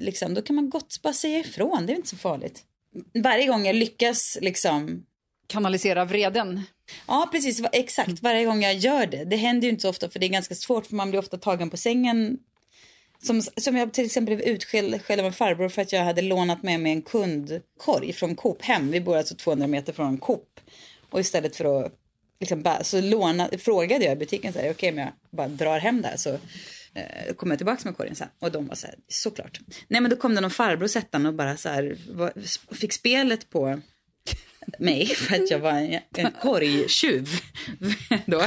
liksom, 0.00 0.34
då 0.34 0.42
kan 0.42 0.56
man 0.56 0.70
gott 0.70 1.02
bara 1.02 1.12
säga 1.12 1.38
ifrån, 1.38 1.86
det 1.86 1.92
är 1.92 1.96
inte 1.96 2.08
så 2.08 2.16
farligt. 2.16 2.62
Varje 3.14 3.46
gång 3.46 3.66
jag 3.66 3.76
lyckas 3.76 4.38
liksom, 4.40 5.06
Kanalisera 5.46 6.04
vreden. 6.04 6.62
ja 7.06 7.28
precis, 7.32 7.62
exakt, 7.72 8.22
varje 8.22 8.44
gång 8.44 8.62
jag 8.62 8.74
gör 8.74 9.06
det, 9.06 9.24
det 9.24 9.36
händer 9.36 9.66
ju 9.66 9.70
inte 9.70 9.82
så 9.82 9.88
ofta 9.90 10.10
för 10.10 10.18
det 10.18 10.26
är 10.26 10.28
ganska 10.28 10.54
svårt 10.54 10.86
för 10.86 10.94
man 10.94 11.10
blir 11.10 11.20
ofta 11.20 11.38
tagen 11.38 11.70
på 11.70 11.76
sängen 11.76 12.38
som, 13.22 13.42
som 13.42 13.76
jag 13.76 13.92
till 13.92 14.04
exempel 14.04 14.36
blev 14.36 14.48
utskälld 14.48 15.02
skälld 15.02 15.20
av 15.20 15.26
en 15.26 15.32
farbror 15.32 15.68
för 15.68 15.82
att 15.82 15.92
jag 15.92 16.04
hade 16.04 16.22
lånat 16.22 16.62
med 16.62 16.80
mig 16.80 16.92
en 16.92 17.02
kundkorg 17.02 18.12
från 18.12 18.36
Coop 18.36 18.62
hem. 18.62 18.90
Vi 18.90 19.00
bor 19.00 19.16
alltså 19.16 19.34
200 19.34 19.66
meter 19.66 19.92
från 19.92 20.18
Coop. 20.18 20.60
Och 21.10 21.20
istället 21.20 21.56
för 21.56 21.84
att 21.84 21.92
liksom 22.40 22.62
bara, 22.62 22.84
så 22.84 23.00
låna, 23.00 23.48
frågade 23.58 24.04
jag 24.04 24.12
i 24.12 24.16
butiken 24.16 24.52
så 24.52 24.58
här, 24.58 24.70
okej 24.70 24.90
om 24.90 24.98
jag 24.98 25.12
bara 25.30 25.48
drar 25.48 25.78
hem 25.78 26.02
där 26.02 26.16
så 26.16 26.38
eh, 26.98 27.34
kommer 27.34 27.52
jag 27.52 27.58
tillbaka 27.58 27.82
med 27.84 27.96
korgen 27.96 28.14
sen. 28.14 28.28
Och 28.40 28.52
de 28.52 28.66
var 28.66 28.74
så 28.74 28.86
här, 28.86 28.96
såklart. 29.08 29.60
Nej 29.88 30.00
men 30.00 30.10
då 30.10 30.16
kom 30.16 30.34
det 30.34 30.40
någon 30.40 30.50
farbror 30.50 30.86
sättande 30.86 31.28
och 31.28 31.34
bara 31.34 31.56
så 31.56 31.68
här, 31.68 31.96
var, 32.08 32.32
fick 32.74 32.92
spelet 32.92 33.50
på 33.50 33.80
mig 34.78 35.06
för 35.16 35.34
att 35.34 35.50
jag 35.50 35.58
var 35.58 35.72
en, 35.72 36.00
en 36.16 36.32
korgtjuv. 36.42 37.28
då. 38.26 38.38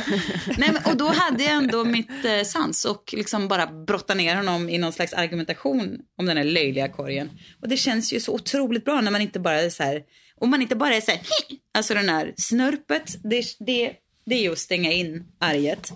Nej, 0.58 0.70
men, 0.74 0.77
och 0.86 0.98
då 0.98 1.08
hade 1.08 1.43
jag 1.43 1.53
ändå 1.53 1.86
mitt 1.86 2.25
eh, 2.25 2.43
sans 2.43 2.86
och 2.86 3.13
liksom 3.17 3.48
bara 3.48 3.67
brotta 3.67 4.13
ner 4.13 4.36
honom 4.36 4.70
i 4.70 4.77
någon 4.77 4.93
slags 4.93 5.13
argumentation 5.13 6.00
om 6.17 6.25
den 6.25 6.38
här 6.38 6.43
löjliga 6.43 6.89
korgen. 6.89 7.29
Och 7.62 7.67
det 7.67 7.77
känns 7.77 8.13
ju 8.13 8.20
så 8.20 8.34
otroligt 8.34 8.86
bra 8.86 9.01
när 9.01 9.12
man 9.12 9.22
inte 9.22 9.39
bara 9.39 9.62
är 9.62 9.70
så 9.70 9.84
här, 9.84 10.03
om 10.36 10.50
man 10.50 10.62
inte 10.62 10.75
bara 10.75 10.96
är 10.96 11.01
så 11.01 11.12
här, 11.12 11.22
alltså 11.74 11.93
den 11.93 12.10
här 12.10 12.34
snörpet, 12.38 13.17
det, 13.24 13.46
det, 13.60 13.93
det 14.25 14.36
är 14.36 14.41
ju 14.41 14.51
att 14.51 14.60
stänga 14.60 14.91
in 14.91 15.25
arget. 15.39 15.93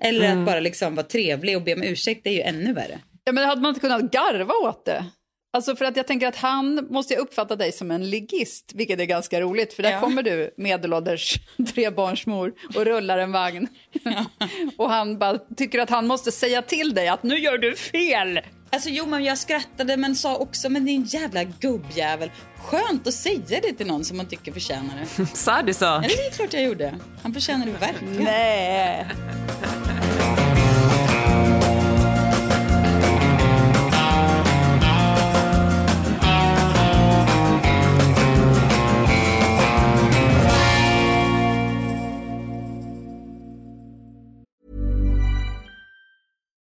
Eller 0.00 0.32
att 0.40 0.46
bara 0.46 0.60
liksom 0.60 0.94
vara 0.94 1.06
trevlig 1.06 1.56
och 1.56 1.62
be 1.62 1.74
om 1.74 1.82
ursäkt, 1.82 2.26
är 2.26 2.30
ju 2.30 2.40
ännu 2.40 2.72
värre. 2.72 2.98
Ja, 3.24 3.32
men 3.32 3.44
hade 3.48 3.60
man 3.60 3.68
inte 3.68 3.80
kunnat 3.80 4.02
garva 4.12 4.54
åt 4.54 4.84
det? 4.84 5.04
Alltså 5.52 5.76
för 5.76 5.84
att 5.84 5.96
jag 5.96 6.06
tänker 6.06 6.26
att 6.26 6.36
han 6.36 6.86
måste 6.90 7.16
uppfatta 7.16 7.56
dig 7.56 7.72
som 7.72 7.90
en 7.90 8.10
ligist, 8.10 8.72
vilket 8.74 9.00
är 9.00 9.04
ganska 9.04 9.40
roligt. 9.40 9.72
För 9.74 9.82
där 9.82 9.90
Ja. 9.90 10.00
kommer 10.00 10.22
du, 10.22 10.54
medelålders 10.56 11.34
trebarnsmor, 11.74 12.52
och 12.76 12.84
rullar 12.84 13.18
en 13.18 13.32
vagn. 13.32 13.68
och 14.76 14.90
han 14.90 15.18
bara 15.18 15.38
tycker 15.56 15.78
att 15.78 15.90
han 15.90 16.06
måste 16.06 16.32
säga 16.32 16.62
till 16.62 16.94
dig 16.94 17.08
att 17.08 17.22
nu 17.22 17.38
gör 17.38 17.58
du 17.58 17.76
fel. 17.76 18.40
Alltså 18.74 18.88
jo, 18.88 19.06
men 19.06 19.24
jag 19.24 19.38
skrattade 19.38 19.96
men 19.96 20.14
sa 20.14 20.36
också, 20.36 20.68
men 20.68 20.84
din 20.84 21.04
jävla 21.04 21.44
gubbjävel. 21.44 22.30
Skönt 22.58 23.06
att 23.06 23.14
säga 23.14 23.60
det 23.62 23.72
till 23.72 23.86
någon 23.86 24.04
som 24.04 24.16
man 24.16 24.26
tycker 24.26 24.52
förtjänar 24.52 25.06
det. 25.16 25.26
Sa 25.34 25.62
du 25.62 25.74
så? 25.74 25.84
Ja, 25.84 26.00
det 26.00 26.26
är 26.26 26.30
klart 26.30 26.52
jag 26.52 26.62
gjorde. 26.62 26.94
Han 27.22 27.34
förtjänar 27.34 27.66
det 27.66 27.72
verkligen. 27.72 28.24
Nej. 28.24 29.06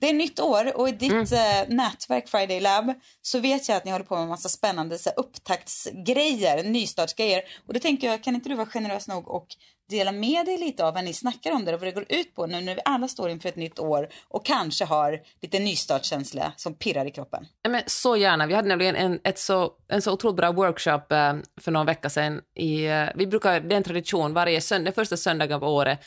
det 0.00 0.08
är 0.08 0.14
nytt 0.14 0.40
år 0.40 0.76
och 0.76 0.88
i 0.88 0.92
ditt 0.92 1.32
eh, 1.32 1.68
nätverk 1.68 2.28
Friday 2.28 2.60
Lab 2.60 2.94
så 3.22 3.38
vet 3.38 3.68
jag 3.68 3.76
att 3.76 3.84
ni 3.84 3.90
håller 3.90 4.04
på 4.04 4.14
med 4.14 4.22
en 4.22 4.28
massa 4.28 4.48
spännande 4.48 4.98
så 4.98 5.10
upptaktsgrejer, 5.10 6.64
nystartsgrejer. 6.64 7.42
Och 7.66 7.74
då 7.74 7.80
tänker 7.80 8.06
jag, 8.06 8.24
kan 8.24 8.34
inte 8.34 8.48
du 8.48 8.54
vara 8.54 8.66
generös 8.66 9.08
nog 9.08 9.28
och 9.28 9.46
dela 9.90 10.12
med 10.12 10.46
dig 10.46 10.58
lite 10.58 10.84
av 10.84 10.94
vad 10.94 11.04
ni 11.04 11.12
snackar 11.12 11.52
om 11.52 11.64
där 11.64 11.72
och 11.72 11.80
vad 11.80 11.88
det 11.88 11.92
går 11.92 12.06
ut 12.08 12.34
på 12.34 12.46
nu 12.46 12.60
när 12.60 12.74
vi 12.74 12.80
alla 12.84 13.08
står 13.08 13.30
inför 13.30 13.48
ett 13.48 13.56
nytt 13.56 13.78
år 13.78 14.08
och 14.28 14.46
kanske 14.46 14.84
har 14.84 15.20
lite 15.42 15.58
nystartskänsla 15.58 16.52
som 16.56 16.74
pirrar 16.74 17.06
i 17.06 17.10
kroppen. 17.10 17.46
Ja, 17.62 17.70
men 17.70 17.82
så 17.86 18.16
gärna. 18.16 18.46
Vi 18.46 18.54
hade 18.54 18.68
nämligen 18.68 18.96
en, 18.96 19.20
ett 19.24 19.38
så, 19.38 19.72
en 19.88 20.02
så 20.02 20.12
otroligt 20.12 20.36
bra 20.36 20.52
workshop 20.52 21.12
eh, 21.12 21.34
för 21.60 21.70
någon 21.70 21.86
vecka 21.86 22.10
sedan. 22.10 22.40
I, 22.54 22.86
eh, 22.86 23.04
vi 23.14 23.26
brukar, 23.26 23.60
det 23.60 23.74
är 23.74 23.76
en 23.76 23.82
tradition, 23.82 24.34
varje 24.34 24.60
söndag, 24.60 24.92
första 24.92 25.16
söndagen 25.16 25.60
på 25.60 25.66
året 25.66 25.98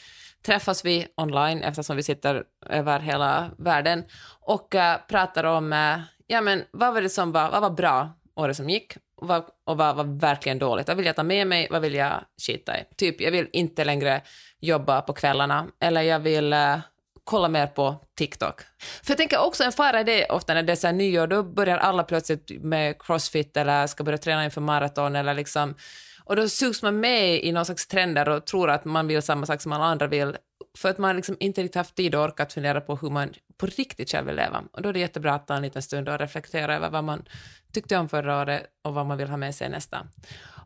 träffas 0.46 0.86
vi 0.86 1.08
online 1.18 1.64
eftersom 1.64 1.96
vi 1.96 2.04
sitter 2.04 2.44
över 2.70 3.00
hela 3.00 3.52
världen 3.58 4.04
och 4.40 4.76
eh, 4.76 4.98
pratar 5.08 5.44
om 5.44 5.74
eh, 5.74 6.00
ja, 6.28 6.42
men 6.42 6.64
vad 6.72 6.94
var 6.94 7.02
det 7.02 7.10
som 7.10 7.32
var, 7.32 7.52
vad 7.52 7.62
var 7.62 7.70
bra 7.70 8.10
året 8.36 8.58
som 8.58 8.70
gick, 8.70 8.94
vad, 9.16 9.44
och 9.66 9.78
vad 9.78 9.96
var 9.96 10.20
verkligen 10.20 10.60
dåligt. 10.60 10.88
Vad 10.88 10.98
vill 10.98 11.06
jag 11.06 11.16
ta 11.16 11.24
med 11.24 11.48
mig, 11.48 11.68
vad 11.72 11.82
vill 11.82 11.94
jag 11.94 12.14
skita 12.48 12.80
i? 12.80 12.84
Typ, 12.98 13.22
jag 13.22 13.32
vill 13.32 13.50
inte 13.54 13.86
längre 13.86 14.22
jobba 14.60 15.02
på 15.02 15.14
kvällarna, 15.14 15.68
eller 15.80 16.02
jag 16.02 16.20
vill 16.20 16.54
uh, 16.54 16.78
kolla 17.24 17.50
mer 17.50 17.68
på 17.68 17.96
TikTok. 18.18 18.62
För 19.04 19.12
jag 19.12 19.18
tänker 19.18 19.40
också 19.40 19.64
en 19.64 19.72
fara 19.72 20.02
i 20.02 20.04
det 20.04 20.26
ofta 20.26 20.54
när 20.54 20.64
det 20.64 20.72
är 20.72 20.76
så 20.76 20.88
här 20.88 20.94
nyår, 20.94 21.28
då 21.28 21.44
börjar 21.44 21.78
alla 21.78 22.04
plötsligt 22.04 22.64
med 22.64 23.02
crossfit 23.02 23.58
eller 23.58 23.88
ska 23.88 24.04
börja 24.04 24.18
träna 24.18 24.46
inför 24.46 24.62
maraton 24.62 25.16
eller 25.16 25.34
liksom 25.34 25.76
och 26.26 26.36
då 26.36 26.50
sugs 26.50 26.84
man 26.84 27.00
med 27.00 27.44
i 27.44 27.52
någon 27.52 27.66
slags 27.66 27.88
trender 27.88 28.30
och 28.30 28.46
tror 28.46 28.70
att 28.70 28.86
man 28.86 29.08
vill 29.08 29.22
samma 29.22 29.46
sak 29.46 29.62
som 29.62 29.72
alla 29.72 29.84
andra 29.84 30.08
vill, 30.08 30.38
för 30.78 30.90
att 30.90 30.98
man 30.98 31.16
liksom 31.16 31.38
inte 31.40 31.64
riktigt 31.64 31.76
haft 31.76 31.96
tid 31.96 32.16
och 32.16 32.24
orkat 32.24 32.54
fundera 32.54 32.82
på 32.82 32.96
hur 32.96 33.10
man 33.10 33.34
på 33.58 33.66
riktigt 33.66 34.12
själv 34.12 34.28
vill 34.28 34.36
leva. 34.36 34.64
Och 34.72 34.82
då 34.82 34.90
är 34.90 34.94
det 34.94 35.00
jättebra 35.00 35.34
att 35.34 35.48
ta 35.48 35.56
en 35.56 35.62
liten 35.62 35.82
stund 35.82 36.10
och 36.10 36.20
reflektera 36.20 36.76
över 36.76 36.90
vad 36.90 37.04
man 37.04 37.26
tyckte 37.74 37.98
om 37.98 38.10
förra 38.10 38.42
året 38.42 38.64
och 38.82 38.94
vad 38.94 39.06
man 39.06 39.18
vill 39.18 39.30
ha 39.30 39.38
med 39.38 39.56
sig 39.56 39.70
nästa. 39.70 40.08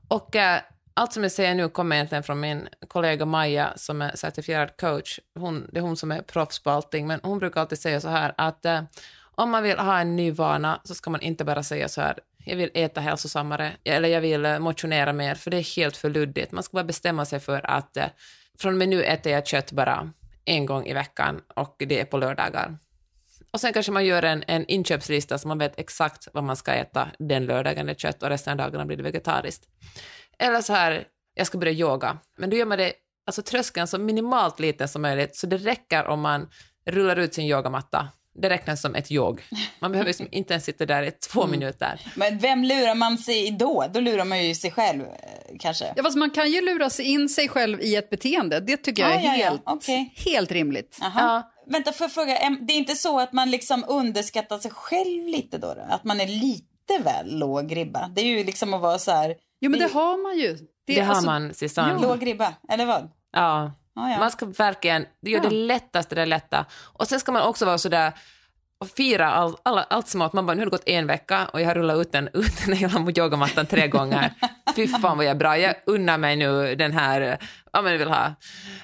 Och 0.08 0.36
äh, 0.36 0.60
allt 0.94 1.14
som 1.14 1.24
jag 1.24 1.32
säger 1.32 1.56
nu 1.56 1.70
kommer 1.70 1.96
egentligen 1.96 2.24
från 2.24 2.40
min 2.40 2.68
kollega 2.88 3.26
Maja 3.26 3.74
som 3.76 4.02
är 4.02 4.16
certifierad 4.16 4.78
coach. 4.78 5.20
Hon, 5.40 5.68
det 5.72 5.80
är 5.80 5.82
hon 5.82 5.98
som 5.98 6.12
är 6.12 6.22
proffs 6.22 6.64
på 6.64 6.70
allting, 6.70 7.08
men 7.08 7.20
hon 7.24 7.40
brukar 7.40 7.62
alltid 7.62 7.80
säga 7.80 8.02
så 8.02 8.08
här 8.08 8.34
att 8.38 8.66
äh, 8.66 8.82
om 9.36 9.50
man 9.50 9.64
vill 9.64 9.78
ha 9.78 10.00
en 10.00 10.16
ny 10.16 10.32
vana 10.32 10.82
så 10.84 10.96
ska 10.96 11.10
man 11.10 11.22
inte 11.22 11.46
bara 11.46 11.64
säga 11.64 11.88
så 11.88 12.02
här 12.02 12.20
jag 12.48 12.56
vill 12.56 12.72
äta 12.74 13.01
hälsosammare 13.01 13.72
eller 13.84 14.10
jag 14.10 14.22
vill 14.22 14.46
eh, 14.46 14.60
motionera 14.60 15.13
mer, 15.13 15.36
för 15.36 15.51
det 15.51 15.58
är 15.58 15.75
helt 15.75 15.98
för 15.98 16.10
luddigt. 16.10 16.51
Man 16.51 16.63
ska 16.63 16.75
bara 16.75 16.84
bestämma 16.84 17.25
sig 17.25 17.39
för 17.39 17.66
att 17.66 17.98
eh, 17.98 18.06
från 18.60 18.74
och 18.74 18.77
med 18.77 18.89
nu 18.89 19.04
äter 19.04 19.32
jag 19.32 19.48
kött 19.48 19.72
bara 19.72 20.13
en 20.46 20.66
gång 20.66 20.86
i 20.86 20.94
veckan 20.94 21.42
och 21.56 21.75
det 21.77 22.00
är 22.00 22.06
på 22.06 22.18
lördagar. 22.18 22.77
Och 23.51 23.62
sen 23.62 23.74
kanske 23.74 23.92
man 23.92 24.06
gör 24.06 24.24
en, 24.24 24.44
en 24.48 24.66
inköpslista 24.68 25.38
så 25.38 25.48
man 25.48 25.58
vet 25.58 25.80
exakt 25.80 26.27
vad 26.34 26.44
man 26.44 26.56
ska 26.56 26.74
äta 26.74 27.08
den 27.20 27.46
lördagen, 27.46 27.86
det 27.86 27.92
är 27.92 27.96
kött 27.96 28.24
och 28.24 28.30
resten 28.30 28.51
av 28.51 28.58
dagarna 28.58 28.86
blir 28.86 28.98
det 28.98 29.04
vegetariskt. 29.04 29.66
Eller 30.39 30.62
så 30.62 30.74
här, 30.74 31.08
jag 31.34 31.48
ska 31.48 31.58
börja 31.58 31.74
yoga, 31.74 32.18
men 32.38 32.50
då 32.50 32.58
gör 32.58 32.66
man 32.66 32.77
det, 32.77 32.94
alltså 33.25 33.42
tröskeln 33.42 33.88
så 33.88 33.98
minimalt 33.98 34.60
liten 34.60 34.88
som 34.88 35.01
möjligt, 35.01 35.36
så 35.36 35.48
det 35.48 35.58
räcker 35.58 36.08
om 36.08 36.22
man 36.22 36.50
rullar 36.86 37.16
ut 37.16 37.34
sin 37.34 37.46
yogamatta 37.46 38.08
det 38.38 38.50
räknas 38.50 38.82
som 38.82 38.96
ett 38.96 39.12
yog. 39.12 39.44
Man 39.79 39.91
behöver 39.91 40.08
liksom 40.08 40.27
inte 40.32 40.53
ens 40.53 40.65
sitta 40.65 40.86
där 40.86 41.03
i 41.03 41.12
två 41.12 41.44
mm. 41.44 41.51
minuter. 41.51 42.01
Men 42.15 42.38
vem 42.38 42.63
lurar 42.63 42.96
man 42.96 43.17
sig 43.17 43.48
i 43.48 43.51
då? 43.51 43.86
Då 43.94 44.00
lurar 44.00 44.25
man 44.25 44.46
ju 44.46 44.56
sig 44.56 44.72
själv 44.72 45.01
eh, 45.01 45.08
kanske. 45.60 45.94
Ja, 45.96 46.03
fast 46.03 46.17
man 46.17 46.29
kan 46.29 46.51
ju 46.51 46.62
lura 46.62 46.89
sig 46.89 47.06
in 47.06 47.29
sig 47.29 47.50
själv 47.50 47.82
i 47.82 47.96
ett 47.96 48.10
beteende. 48.10 48.60
Det 48.60 48.77
tycker 48.77 49.03
jag 49.03 49.12
är 49.12 49.22
ja, 49.22 49.29
helt, 49.29 49.62
ja. 49.65 49.74
Okay. 49.74 50.10
helt 50.15 50.51
rimligt. 50.51 50.98
Ja. 51.01 51.51
Vänta, 51.70 51.91
för 51.91 52.08
fråga. 52.08 52.58
Det 52.62 52.74
är 52.74 52.77
inte 52.77 52.96
så 52.96 53.20
att 53.20 53.34
man 53.34 53.51
liksom 53.51 53.86
underskattar 53.88 54.58
sig 54.58 54.72
själv 54.72 55.27
lite 55.27 55.58
då? 55.58 55.74
då? 55.74 55.86
Att 55.89 56.03
man 56.03 56.22
är 56.22 56.27
lite 56.27 57.03
väl 57.03 57.39
låg 57.39 57.75
ribba? 57.75 58.12
Det 58.15 58.22
är 58.22 58.25
ju 58.25 58.44
liksom 58.44 58.74
att 58.74 58.82
vara 58.82 59.00
så 59.00 59.12
här... 59.12 59.36
Jo, 59.60 59.72
men 59.72 59.79
det, 59.79 59.86
det 59.86 59.94
har 59.94 60.24
man 60.24 60.38
ju. 60.38 60.53
Det, 60.88 60.96
det 60.96 61.01
alltså, 61.01 61.29
har 61.29 61.39
man, 61.39 61.53
Susanne. 61.53 62.01
Låg 62.01 62.27
ribba, 62.27 62.53
eller 62.70 62.86
vad? 62.86 63.10
Ja. 63.32 63.72
Ah, 63.98 64.10
ja. 64.10 64.20
Man 64.20 64.32
ska 64.32 64.46
verkligen 64.46 65.06
göra 65.22 65.44
ja. 65.44 65.50
det 65.50 65.56
lättaste 65.56 66.16
det 66.16 66.25
lätta. 66.25 66.66
Och 66.72 67.08
sen 67.08 67.20
ska 67.20 67.32
man 67.32 67.42
också 67.42 67.66
vara 67.66 67.77
sådär 67.77 68.13
och 68.80 68.89
fira 68.89 69.32
all, 69.32 69.58
all, 69.63 69.80
allt 69.89 70.08
smått. 70.08 70.34
Man 70.34 70.46
bara, 70.46 70.54
nu 70.54 70.62
har 70.62 70.66
det 70.66 70.72
gått 70.72 70.88
en 70.88 71.08
vecka 71.08 71.48
och 71.54 71.62
jag 71.62 71.68
har 71.68 71.75
rullat 71.75 71.98
ut 71.98 72.12
den, 72.12 72.27
ut 72.34 72.66
den 72.66 72.75
hela 72.75 73.12
yogamattan 73.18 73.66
tre 73.66 73.88
gånger. 73.88 74.34
Fy 74.75 74.88
fan 74.88 75.18
vad 75.18 75.25
jag 75.25 75.32
är 75.32 75.36
bra. 75.36 75.58
Jag 75.58 75.75
unnar 75.86 76.18
mig 76.18 76.36
nu 76.36 76.75
den 76.75 76.92
här, 76.92 77.38
om 77.72 77.86
jag 77.86 77.98
vill 77.98 78.08
ha, 78.08 78.36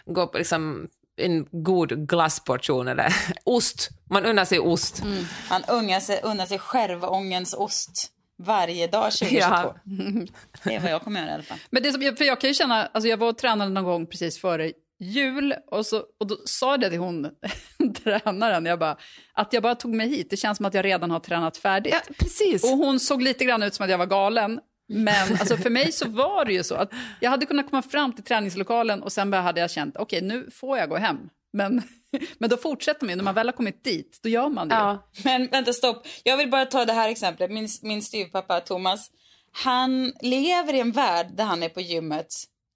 gå 0.05 0.27
på 0.27 0.37
liksom 0.37 0.87
en 1.17 1.47
god 1.51 2.09
glassportion 2.09 2.87
eller 2.87 3.15
ost. 3.43 3.89
Man 4.09 4.25
unnar 4.25 4.45
sig 4.45 4.59
ost. 4.59 5.01
Mm. 5.01 5.25
Man 5.49 5.63
unnar 5.67 5.99
sig, 5.99 6.19
unnar 6.23 6.45
sig 6.45 6.59
skärvångens 6.59 7.53
ost 7.53 8.09
varje 8.37 8.87
dag 8.87 9.11
2022. 9.11 9.39
Ja. 9.39 9.75
Det 10.63 10.75
är 10.75 10.79
vad 10.79 10.91
jag 10.91 11.01
kommer 11.01 11.19
göra 11.19 11.31
i 11.31 11.33
alla 11.33 11.43
fall. 11.43 11.57
Men 11.69 11.83
det 11.83 11.91
som, 11.91 12.01
för 12.01 12.23
jag 12.23 12.41
kan 12.41 12.47
ju 12.47 12.53
känna, 12.53 12.85
alltså 12.85 13.07
jag 13.07 13.17
var 13.17 13.27
och 13.27 13.37
tränade 13.37 13.71
någon 13.71 13.83
gång 13.83 14.05
precis 14.05 14.37
före 14.37 14.71
jul 14.99 15.55
och, 15.71 15.85
så, 15.85 16.03
och 16.19 16.27
då 16.27 16.37
sa 16.45 16.77
det 16.77 16.89
till 16.89 16.99
hon, 16.99 17.29
tränaren, 18.03 18.65
jag 18.65 18.79
bara, 18.79 18.97
att 19.33 19.53
jag 19.53 19.63
bara 19.63 19.75
tog 19.75 19.93
mig 19.93 20.09
hit, 20.09 20.29
det 20.29 20.37
känns 20.37 20.57
som 20.57 20.65
att 20.65 20.73
jag 20.73 20.85
redan 20.85 21.11
har 21.11 21.19
tränat 21.19 21.57
färdigt. 21.57 21.93
Ja, 21.93 22.13
precis. 22.19 22.63
Och 22.63 22.77
hon 22.77 22.99
såg 22.99 23.21
lite 23.21 23.45
grann 23.45 23.63
ut 23.63 23.73
som 23.73 23.83
att 23.83 23.89
jag 23.89 23.97
var 23.97 24.05
galen. 24.05 24.59
Men 24.87 25.37
alltså 25.39 25.57
för 25.57 25.69
mig 25.69 25.91
så 25.91 26.09
var 26.09 26.45
det 26.45 26.53
ju 26.53 26.63
så 26.63 26.75
att 26.75 26.91
jag 27.19 27.29
hade 27.29 27.45
kunnat 27.45 27.69
komma 27.69 27.81
fram 27.81 28.13
till 28.13 28.23
träningslokalen 28.23 29.03
och 29.03 29.11
sen 29.11 29.31
bara 29.31 29.41
hade 29.41 29.61
jag 29.61 29.71
känt, 29.71 29.97
okej 29.97 30.17
okay, 30.17 30.27
nu 30.27 30.49
får 30.51 30.77
jag 30.77 30.89
gå 30.89 30.97
hem. 30.97 31.17
Men, 31.53 31.81
men 32.37 32.49
då 32.49 32.57
fortsätter 32.57 33.05
man 33.05 33.09
ju, 33.09 33.15
när 33.15 33.23
man 33.23 33.35
väl 33.35 33.47
har 33.47 33.53
kommit 33.53 33.83
dit, 33.83 34.19
då 34.23 34.29
gör 34.29 34.49
man 34.49 34.67
det. 34.67 34.75
Ja. 34.75 35.09
Men 35.23 35.47
vänta 35.47 35.73
stopp, 35.73 36.07
jag 36.23 36.37
vill 36.37 36.49
bara 36.49 36.65
ta 36.65 36.85
det 36.85 36.93
här 36.93 37.09
exemplet, 37.09 37.51
min, 37.51 37.67
min 37.81 38.01
styvpappa 38.01 38.59
Thomas, 38.59 39.11
han 39.51 40.13
lever 40.21 40.73
i 40.73 40.79
en 40.79 40.91
värld 40.91 41.27
där 41.33 41.43
han 41.43 41.63
är 41.63 41.69
på 41.69 41.81
gymmet 41.81 42.27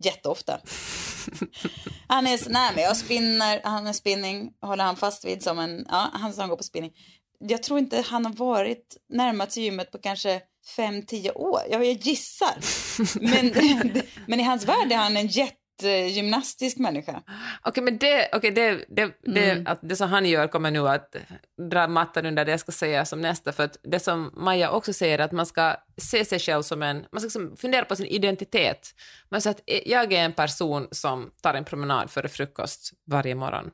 jätteofta. 0.03 0.59
Han 2.07 2.27
är 2.27 2.49
nej 2.49 2.71
men 2.75 2.83
jag 2.83 2.97
spinner, 2.97 3.61
han 3.63 3.87
är 3.87 3.93
spinning, 3.93 4.51
håller 4.61 4.83
han 4.83 4.95
fast 4.95 5.25
vid 5.25 5.43
som 5.43 5.59
en, 5.59 5.85
ja 5.89 6.09
han, 6.13 6.33
han 6.37 6.49
går 6.49 6.57
på 6.57 6.63
spinning. 6.63 6.91
Jag 7.39 7.63
tror 7.63 7.79
inte 7.79 8.03
han 8.07 8.25
har 8.25 8.33
varit 8.33 8.97
närmat 9.09 9.51
sig 9.51 9.63
gymmet 9.63 9.91
på 9.91 9.97
kanske 9.97 10.41
fem 10.75 11.05
tio 11.05 11.31
år. 11.31 11.61
Jag 11.69 11.85
gissar. 11.85 12.55
Men, 13.21 13.53
men 14.27 14.39
i 14.39 14.43
hans 14.43 14.65
värld 14.65 14.91
är 14.91 14.97
han 14.97 15.17
en 15.17 15.27
jätte 15.27 15.66
gymnastisk 15.83 16.77
människa. 16.77 17.11
Okej, 17.11 17.69
okay, 17.69 17.83
men 17.83 17.97
det, 17.97 18.29
okay, 18.35 18.51
det, 18.51 18.85
det, 18.89 19.11
det, 19.21 19.51
mm. 19.51 19.67
att 19.67 19.79
det 19.81 19.95
som 19.95 20.09
han 20.09 20.25
gör 20.25 20.47
kommer 20.47 20.71
nu 20.71 20.89
att 20.89 21.15
dra 21.71 21.87
mattan 21.87 22.25
under 22.25 22.45
det 22.45 22.51
jag 22.51 22.59
ska 22.59 22.71
säga 22.71 23.05
som 23.05 23.21
nästa, 23.21 23.51
för 23.51 23.63
att 23.63 23.77
det 23.83 23.99
som 23.99 24.31
Maja 24.35 24.71
också 24.71 24.93
säger, 24.93 25.19
att 25.19 25.31
man 25.31 25.45
ska 25.45 25.75
se 25.97 26.25
sig 26.25 26.39
själv 26.39 26.61
som 26.61 26.83
en, 26.83 27.05
man 27.11 27.21
ska 27.21 27.25
liksom 27.25 27.57
fundera 27.57 27.85
på 27.85 27.95
sin 27.95 28.05
identitet. 28.05 28.95
Man 29.29 29.41
säger 29.41 29.55
att 29.55 29.61
jag 29.85 30.13
är 30.13 30.25
en 30.25 30.33
person 30.33 30.87
som 30.91 31.31
tar 31.41 31.53
en 31.53 31.65
promenad 31.65 32.11
före 32.11 32.29
frukost 32.29 32.91
varje 33.05 33.35
morgon. 33.35 33.71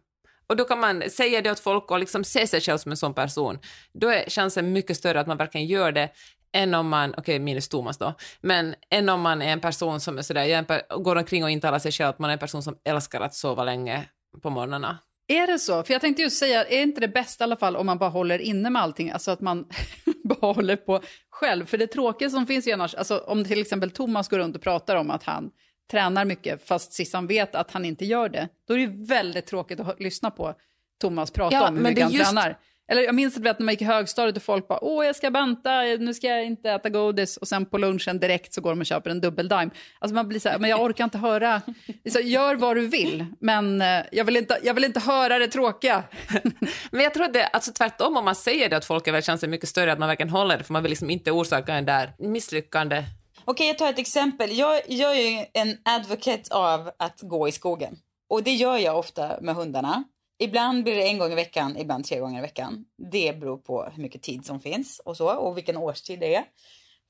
Och 0.47 0.57
då 0.57 0.65
kan 0.65 0.79
man 0.79 1.09
säga 1.09 1.41
det 1.41 1.51
åt 1.51 1.59
folk 1.59 1.91
och 1.91 1.99
liksom 1.99 2.23
se 2.23 2.47
sig 2.47 2.61
själv 2.61 2.77
som 2.77 2.91
en 2.91 2.97
sån 2.97 3.13
person. 3.13 3.59
Då 3.93 4.07
är 4.07 4.29
chansen 4.29 4.73
mycket 4.73 4.97
större 4.97 5.19
att 5.19 5.27
man 5.27 5.37
verkligen 5.37 5.67
gör 5.67 5.91
det 5.91 6.09
än 6.53 6.73
om 6.73 6.89
man, 6.89 7.09
okej 7.09 7.21
okay, 7.21 7.39
minus 7.39 7.69
Thomas 7.69 7.97
då, 7.97 8.13
men 8.41 8.75
än 8.89 9.09
om 9.09 9.21
man 9.21 9.41
är 9.41 9.51
en 9.51 9.61
person 9.61 9.99
som 9.99 10.17
är 10.17 10.21
sådär, 10.21 10.43
jag 10.43 10.65
går 11.03 11.15
omkring 11.15 11.43
och 11.43 11.49
intalar 11.49 11.79
sig 11.79 11.91
själv 11.91 12.09
att 12.09 12.19
man 12.19 12.29
är 12.29 12.33
en 12.33 12.39
person 12.39 12.63
som 12.63 12.77
älskar 12.85 13.21
att 13.21 13.35
sova 13.35 13.63
länge 13.63 14.05
på 14.41 14.49
morgnarna. 14.49 14.99
Är 15.27 15.47
det 15.47 15.59
så? 15.59 15.83
För 15.83 15.93
jag 15.93 16.01
tänkte 16.01 16.21
just 16.21 16.37
säga, 16.37 16.65
är 16.65 16.81
inte 16.81 17.01
det 17.01 17.07
bästa 17.07 17.43
i 17.43 17.45
alla 17.45 17.55
fall 17.55 17.75
om 17.75 17.85
man 17.85 17.97
bara 17.97 18.09
håller 18.09 18.39
inne 18.39 18.69
med 18.69 18.81
allting, 18.81 19.11
alltså 19.11 19.31
att 19.31 19.41
man 19.41 19.65
bara 20.23 20.53
håller 20.53 20.75
på 20.75 21.01
själv? 21.29 21.65
För 21.65 21.77
det 21.77 21.87
tråkiga 21.87 22.29
som 22.29 22.47
finns 22.47 22.67
ju 22.67 22.71
annars, 22.71 22.95
alltså 22.95 23.17
om 23.17 23.45
till 23.45 23.61
exempel 23.61 23.91
Thomas 23.91 24.27
går 24.27 24.37
runt 24.37 24.55
och 24.55 24.61
pratar 24.61 24.95
om 24.95 25.11
att 25.11 25.23
han 25.23 25.51
tränar 25.91 26.25
mycket 26.25 26.67
fast 26.67 26.93
Sissan 26.93 27.27
vet 27.27 27.55
att 27.55 27.71
han 27.71 27.85
inte 27.85 28.05
gör 28.05 28.29
det, 28.29 28.47
då 28.67 28.73
är 28.73 28.77
det 28.77 29.07
väldigt 29.07 29.45
tråkigt 29.45 29.79
att 29.79 29.99
lyssna 29.99 30.31
på 30.31 30.53
Thomas 31.01 31.31
prata 31.31 31.55
ja, 31.55 31.67
om 31.67 31.75
hur 31.75 31.83
mycket 31.83 32.03
han 32.03 32.11
just... 32.11 32.25
tränar. 32.25 32.57
Eller 32.91 33.01
jag 33.01 33.15
minns 33.15 33.37
att 33.37 33.43
när 33.43 33.65
man 33.65 33.73
gick 33.73 33.81
i 33.81 33.85
högstadiet 33.85 34.37
och 34.37 34.43
folk 34.43 34.67
bara 34.67 34.83
åh 34.83 35.05
jag 35.05 35.15
ska 35.15 35.31
banta, 35.31 35.81
nu 35.81 36.13
ska 36.13 36.27
jag 36.27 36.45
inte 36.45 36.71
äta 36.71 36.89
godis 36.89 37.37
och 37.37 37.47
sen 37.47 37.65
på 37.65 37.77
lunchen 37.77 38.19
direkt 38.19 38.53
så 38.53 38.61
går 38.61 38.69
de 38.69 38.79
och 38.79 38.85
köper 38.85 39.09
en 39.09 39.21
dubbeldime. 39.21 39.69
Alltså 39.99 40.15
man 40.15 40.27
blir 40.27 40.39
så 40.39 40.49
här, 40.49 40.59
men 40.59 40.69
jag 40.69 40.81
orkar 40.81 41.03
inte 41.03 41.17
höra, 41.17 41.61
så 42.11 42.19
gör 42.19 42.55
vad 42.55 42.77
du 42.77 42.87
vill 42.87 43.25
men 43.39 43.81
eh, 43.81 43.87
jag 44.11 44.25
vill 44.25 44.37
inte, 44.37 44.59
jag 44.63 44.73
vill 44.73 44.83
inte 44.83 44.99
höra 44.99 45.39
det 45.39 45.47
tråkiga. 45.47 46.03
men 46.91 47.01
jag 47.01 47.13
tror 47.13 47.27
det, 47.27 47.45
alltså 47.47 47.71
tvärtom 47.71 48.17
om 48.17 48.25
man 48.25 48.35
säger 48.35 48.69
det 48.69 48.77
att 48.77 48.85
folk 48.85 49.07
är 49.07 49.11
väl 49.11 49.21
chansen 49.21 49.49
mycket 49.49 49.69
större 49.69 49.93
att 49.93 49.99
man 49.99 50.07
verkligen 50.07 50.29
håller 50.29 50.57
det 50.57 50.63
för 50.63 50.73
man 50.73 50.83
vill 50.83 50.89
liksom 50.89 51.09
inte 51.09 51.31
orsaka 51.31 51.73
en 51.73 51.85
där 51.85 52.13
misslyckande. 52.19 53.03
Okej 53.45 53.67
jag 53.67 53.77
tar 53.77 53.89
ett 53.89 53.99
exempel, 53.99 54.57
jag, 54.57 54.81
jag 54.87 55.17
är 55.17 55.45
en 55.53 55.77
advocate 55.85 56.43
av 56.51 56.91
att 56.99 57.19
gå 57.21 57.47
i 57.47 57.51
skogen 57.51 57.97
och 58.29 58.43
det 58.43 58.51
gör 58.51 58.77
jag 58.77 58.99
ofta 58.99 59.41
med 59.41 59.55
hundarna. 59.55 60.03
Ibland 60.39 60.83
blir 60.83 60.95
det 60.95 61.07
en 61.07 61.17
gång 61.17 61.31
i 61.31 61.35
veckan, 61.35 61.77
ibland 61.77 62.05
tre 62.05 62.19
gånger 62.19 62.39
i 62.39 62.41
veckan. 62.41 62.85
Det 63.11 63.39
beror 63.39 63.57
på 63.57 63.83
hur 63.95 64.03
mycket 64.03 64.21
tid 64.21 64.45
som 64.45 64.59
finns 64.59 65.01
och 65.05 65.17
så 65.17 65.35
och 65.35 65.57
vilken 65.57 65.77
årstid 65.77 66.19
det 66.19 66.35
är. 66.35 66.43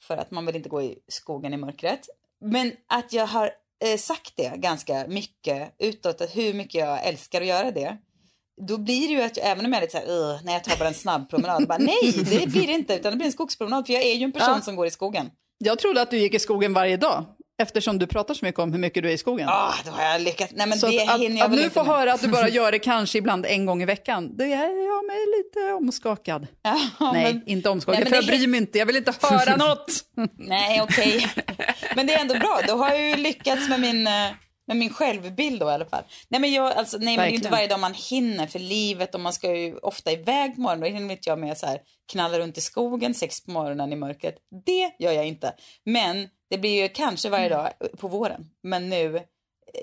För 0.01 0.17
att 0.17 0.31
man 0.31 0.45
vill 0.45 0.55
inte 0.55 0.69
gå 0.69 0.81
i 0.81 0.99
skogen 1.07 1.53
i 1.53 1.57
mörkret. 1.57 2.07
Men 2.41 2.71
att 2.87 3.13
jag 3.13 3.27
har 3.27 3.51
eh, 3.85 3.97
sagt 3.97 4.33
det 4.35 4.53
ganska 4.55 5.05
mycket 5.07 5.75
utåt, 5.79 6.21
att 6.21 6.37
hur 6.37 6.53
mycket 6.53 6.75
jag 6.75 7.05
älskar 7.05 7.41
att 7.41 7.47
göra 7.47 7.71
det. 7.71 7.97
Då 8.67 8.77
blir 8.77 9.07
det 9.07 9.13
ju 9.13 9.21
att 9.21 9.37
jag, 9.37 9.47
även 9.47 9.65
om 9.65 9.73
jag 9.73 9.77
är 9.77 9.81
lite 9.81 9.99
såhär, 9.99 10.43
när 10.43 10.53
jag 10.53 10.63
tar 10.63 10.77
bara 10.77 10.87
en 10.87 10.93
snabb 10.93 11.29
promenad, 11.29 11.67
bara, 11.67 11.77
nej 11.77 12.11
det 12.29 12.47
blir 12.47 12.67
det 12.67 12.73
inte, 12.73 12.95
utan 12.95 13.11
det 13.11 13.15
blir 13.15 13.25
en 13.25 13.31
skogspromenad, 13.31 13.85
för 13.85 13.93
jag 13.93 14.03
är 14.03 14.13
ju 14.13 14.23
en 14.23 14.31
person 14.31 14.53
ja. 14.55 14.61
som 14.61 14.75
går 14.75 14.87
i 14.87 14.91
skogen. 14.91 15.31
Jag 15.57 15.79
trodde 15.79 16.01
att 16.01 16.11
du 16.11 16.17
gick 16.17 16.33
i 16.33 16.39
skogen 16.39 16.73
varje 16.73 16.97
dag. 16.97 17.25
Eftersom 17.63 17.99
du 17.99 18.07
pratar 18.07 18.33
så 18.33 18.45
mycket 18.45 18.59
om 18.59 18.71
hur 18.71 18.79
mycket 18.79 19.03
du 19.03 19.09
är 19.09 19.13
i 19.13 19.17
skogen. 19.17 19.47
Ja, 19.47 19.53
ah, 19.53 19.75
då 19.85 19.91
har 19.91 20.03
jag 20.03 20.21
lyckats. 20.21 20.53
Nej, 20.55 20.67
men 20.67 20.77
så 20.77 20.87
det 20.87 21.01
att, 21.01 21.19
hinner 21.19 21.37
jag 21.37 21.45
att, 21.45 21.51
att 21.51 21.59
nu 21.59 21.69
få 21.69 21.83
höra 21.83 22.13
att 22.13 22.21
du 22.21 22.27
bara 22.27 22.49
gör 22.59 22.71
det 22.71 22.79
kanske 22.79 23.17
ibland 23.17 23.45
en 23.45 23.65
gång 23.65 23.81
i 23.81 23.85
veckan, 23.85 24.37
det 24.37 24.53
är 24.53 24.85
jag 24.87 25.05
mig 25.05 25.19
lite 25.37 25.73
omskakad. 25.73 26.47
Ja, 26.61 26.79
nej, 27.13 27.33
men, 27.33 27.47
inte 27.47 27.69
omskakad, 27.69 28.01
nej, 28.01 28.09
för 28.09 28.15
jag 28.15 28.25
bryr 28.25 28.47
mig 28.47 28.57
inte. 28.57 28.79
Jag 28.79 28.85
vill 28.85 28.95
inte 28.95 29.13
höra 29.21 29.55
något. 29.55 30.05
nej, 30.37 30.81
okej. 30.81 31.17
Okay. 31.17 31.55
Men 31.95 32.07
det 32.07 32.13
är 32.13 32.21
ändå 32.21 32.33
bra. 32.39 32.59
Då 32.67 32.75
har 32.75 32.89
jag 32.89 33.09
ju 33.09 33.15
lyckats 33.15 33.69
med 33.69 33.79
min, 33.79 34.07
eh, 34.07 34.29
Men 34.67 34.79
min 34.79 34.93
självbild 34.93 35.59
då 35.59 35.69
i 35.69 35.73
alla 35.73 35.85
fall. 35.85 36.03
Nej 36.27 36.41
men, 36.41 36.53
jag, 36.53 36.73
alltså, 36.73 36.97
nej, 36.97 37.17
men 37.17 37.17
det 37.17 37.23
är 37.23 37.29
ju 37.29 37.35
inte 37.35 37.49
varje 37.49 37.67
dag 37.67 37.79
man 37.79 37.93
hinner 37.93 38.47
för 38.47 38.59
livet 38.59 39.15
och 39.15 39.21
man 39.21 39.33
ska 39.33 39.55
ju 39.55 39.77
ofta 39.77 40.11
iväg 40.11 40.55
på 40.55 40.61
morgonen. 40.61 40.81
Då 40.81 40.97
hinner 40.97 41.13
inte 41.13 41.29
jag 41.29 41.39
med 41.39 41.57
så 41.57 41.65
här 41.65 41.79
knalla 42.11 42.39
runt 42.39 42.57
i 42.57 42.61
skogen 42.61 43.13
sex 43.13 43.45
på 43.45 43.51
morgonen 43.51 43.93
i 43.93 43.95
mörkret. 43.95 44.35
Det 44.65 44.91
gör 44.99 45.11
jag 45.11 45.27
inte. 45.27 45.53
Men 45.85 46.27
det 46.49 46.57
blir 46.57 46.81
ju 46.83 46.89
kanske 46.89 47.29
varje 47.29 47.45
Mm. 47.45 47.57
dag 47.57 47.71
på 47.99 48.07
våren. 48.07 48.45
Men 48.63 48.89
nu 48.89 49.15
eh, 49.17 49.23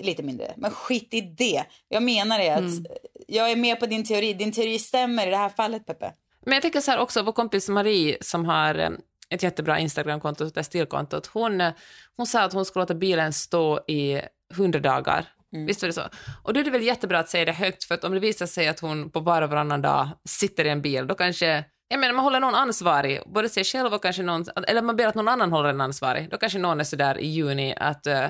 lite 0.05 0.23
mindre. 0.23 0.53
Men 0.57 0.71
skit 0.71 1.13
i 1.13 1.21
det. 1.21 1.63
Jag 1.87 2.03
menar 2.03 2.39
det 2.39 2.49
att 2.49 2.59
Mm. 2.59 2.85
jag 3.27 3.51
är 3.51 3.55
med 3.55 3.79
på 3.79 3.85
din 3.85 4.03
teori. 4.05 4.33
Din 4.33 4.51
teori 4.51 4.79
stämmer 4.79 5.27
i 5.27 5.29
det 5.29 5.37
här 5.37 5.49
fallet 5.49 5.85
Peppe. 5.85 6.13
Men 6.45 6.53
jag 6.53 6.61
tänker 6.61 6.81
så 6.81 6.91
här 6.91 6.99
också, 6.99 7.21
vår 7.21 7.31
kompis 7.31 7.69
Marie 7.69 8.17
som 8.21 8.45
har 8.45 8.75
eh, 8.75 8.89
ett 9.29 9.43
jättebra 9.43 9.79
Instagramkonto, 9.79 10.45
det 10.49 10.63
stilkontot, 10.63 11.27
hon, 11.27 11.61
eh, 11.61 11.73
hon 12.17 12.27
sa 12.27 12.41
att 12.41 12.53
hon 12.53 12.65
skulle 12.65 12.81
låta 12.81 12.93
bilen 12.95 13.33
stå 13.33 13.79
i 13.87 14.21
100 14.53 14.79
dagar. 14.79 15.25
Visst 15.67 15.81
var 15.81 15.87
det 15.87 15.93
så? 15.93 16.01
Och 16.43 16.53
då 16.53 16.59
är 16.59 16.63
det 16.63 16.71
väl 16.71 16.83
jättebra 16.83 17.19
att 17.19 17.29
säga 17.29 17.45
det 17.45 17.51
högt, 17.51 17.83
för 17.83 17.95
att 17.95 18.03
om 18.03 18.13
det 18.13 18.19
visar 18.19 18.45
sig 18.45 18.67
att 18.67 18.79
hon 18.79 19.09
på 19.11 19.19
och 19.19 19.25
varannan 19.25 19.81
dag 19.81 20.09
sitter 20.25 20.65
i 20.65 20.69
en 20.69 20.81
bil, 20.81 21.07
då 21.07 21.15
kanske 21.15 21.65
jag 21.91 21.99
menar, 21.99 22.13
man 22.13 22.23
håller 22.23 22.39
någon 22.39 22.55
ansvarig, 22.55 23.19
både 23.25 23.49
sig 23.49 23.63
själv 23.63 23.93
och 23.93 24.01
kanske 24.03 24.23
någon, 24.23 24.45
eller 24.67 24.81
man 24.81 24.95
ber 24.95 25.07
att 25.07 25.15
någon 25.15 25.27
annan 25.27 25.51
håller 25.51 25.69
en 25.69 25.81
ansvarig. 25.81 26.29
Då 26.29 26.37
kanske 26.37 26.59
någon 26.59 26.79
är 26.79 26.83
så 26.83 26.95
där 26.95 27.17
i 27.17 27.27
juni 27.27 27.75
att 27.77 28.07
eh, 28.07 28.29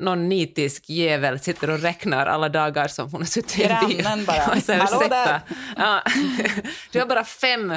någon 0.00 0.28
nitisk 0.28 0.88
jävel 0.90 1.38
sitter 1.40 1.70
och 1.70 1.80
räknar 1.80 2.26
alla 2.26 2.48
dagar 2.48 2.88
som 2.88 3.10
hon 3.10 3.20
har 3.20 3.26
suttit 3.26 3.58
i 3.58 3.64
en 3.64 3.86
bil. 3.88 4.02
Grannen 4.02 4.24
bara, 4.24 4.46
Och 4.56 4.62
så 4.62 4.72
"Hallå 4.72 5.06
där." 5.08 5.40
Ja, 5.76 6.02
du 6.92 6.98
har 6.98 7.06
bara 7.06 7.24
fem 7.24 7.74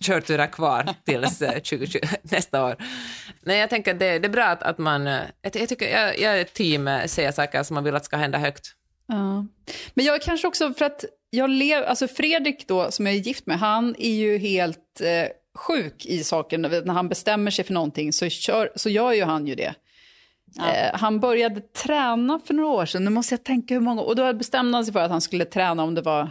körturer 0.00 0.46
kvar 0.46 0.94
tills 1.04 1.42
eh, 1.42 1.50
2020, 1.52 1.98
nästa 2.22 2.64
år. 2.64 2.76
Nej, 3.42 3.58
jag 3.58 3.70
tänker 3.70 3.94
det, 3.94 4.18
det 4.18 4.26
är 4.26 4.32
bra 4.32 4.44
att, 4.44 4.62
att 4.62 4.78
man... 4.78 5.06
eh, 5.06 5.20
Jag, 5.42 5.56
jag, 5.56 5.68
tycker, 5.68 6.00
jag, 6.00 6.18
jag 6.18 6.36
är 6.36 6.40
ett 6.40 6.54
team 6.54 6.88
eh, 6.88 7.06
säger 7.06 7.32
saker 7.32 7.62
som 7.62 7.74
man 7.74 7.84
vill 7.84 7.96
att 7.96 8.04
ska 8.04 8.16
hända 8.16 8.38
högt. 8.38 8.72
Ja. 9.08 9.46
Men 9.94 10.04
jag 10.04 10.22
kanske 10.22 10.48
också 10.48 10.72
för 10.74 10.84
att 10.84 11.04
jag 11.36 11.50
lever, 11.50 11.86
alltså 11.86 12.08
Fredrik 12.08 12.68
då 12.68 12.90
som 12.90 13.06
jag 13.06 13.14
är 13.14 13.18
gift 13.18 13.46
med, 13.46 13.58
han 13.58 13.94
är 13.98 14.14
ju 14.14 14.38
helt 14.38 15.00
eh, 15.00 15.28
sjuk 15.54 16.06
i 16.06 16.24
saken. 16.24 16.62
När 16.62 16.92
han 16.92 17.08
bestämmer 17.08 17.50
sig 17.50 17.64
för 17.64 17.72
någonting 17.72 18.12
så, 18.12 18.28
kör, 18.28 18.72
så 18.74 18.88
gör 18.88 19.12
ju 19.12 19.24
han 19.24 19.46
ju 19.46 19.54
det. 19.54 19.74
Eh, 20.58 20.98
han 20.98 21.20
började 21.20 21.60
träna 21.60 22.40
för 22.46 22.54
några 22.54 22.68
år 22.68 22.86
sedan, 22.86 23.04
nu 23.04 23.10
måste 23.10 23.34
jag 23.34 23.44
tänka 23.44 23.74
hur 23.74 23.80
många, 23.80 24.02
och 24.02 24.16
då 24.16 24.32
bestämde 24.32 24.76
han 24.76 24.84
sig 24.84 24.92
för 24.92 25.00
att 25.00 25.10
han 25.10 25.20
skulle 25.20 25.44
träna 25.44 25.82
om 25.82 25.94
det 25.94 26.02
var 26.02 26.30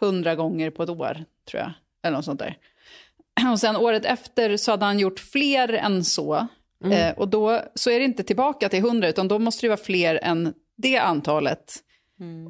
hundra 0.00 0.34
gånger 0.34 0.70
på 0.70 0.82
ett 0.82 0.90
år, 0.90 1.24
tror 1.50 1.62
jag. 1.62 1.72
Eller 2.02 2.16
något 2.16 2.24
sånt 2.24 2.40
där. 2.40 2.56
Och 3.52 3.60
sen 3.60 3.76
året 3.76 4.04
efter 4.04 4.56
så 4.56 4.70
hade 4.70 4.84
han 4.84 4.98
gjort 4.98 5.20
fler 5.20 5.72
än 5.72 6.04
så. 6.04 6.46
Eh, 6.90 7.10
och 7.16 7.28
då 7.28 7.62
så 7.74 7.90
är 7.90 7.98
det 7.98 8.04
inte 8.04 8.22
tillbaka 8.22 8.68
till 8.68 8.82
hundra, 8.82 9.08
utan 9.08 9.28
då 9.28 9.38
måste 9.38 9.66
det 9.66 9.68
vara 9.68 9.76
fler 9.76 10.20
än 10.22 10.54
det 10.76 10.98
antalet. 10.98 11.74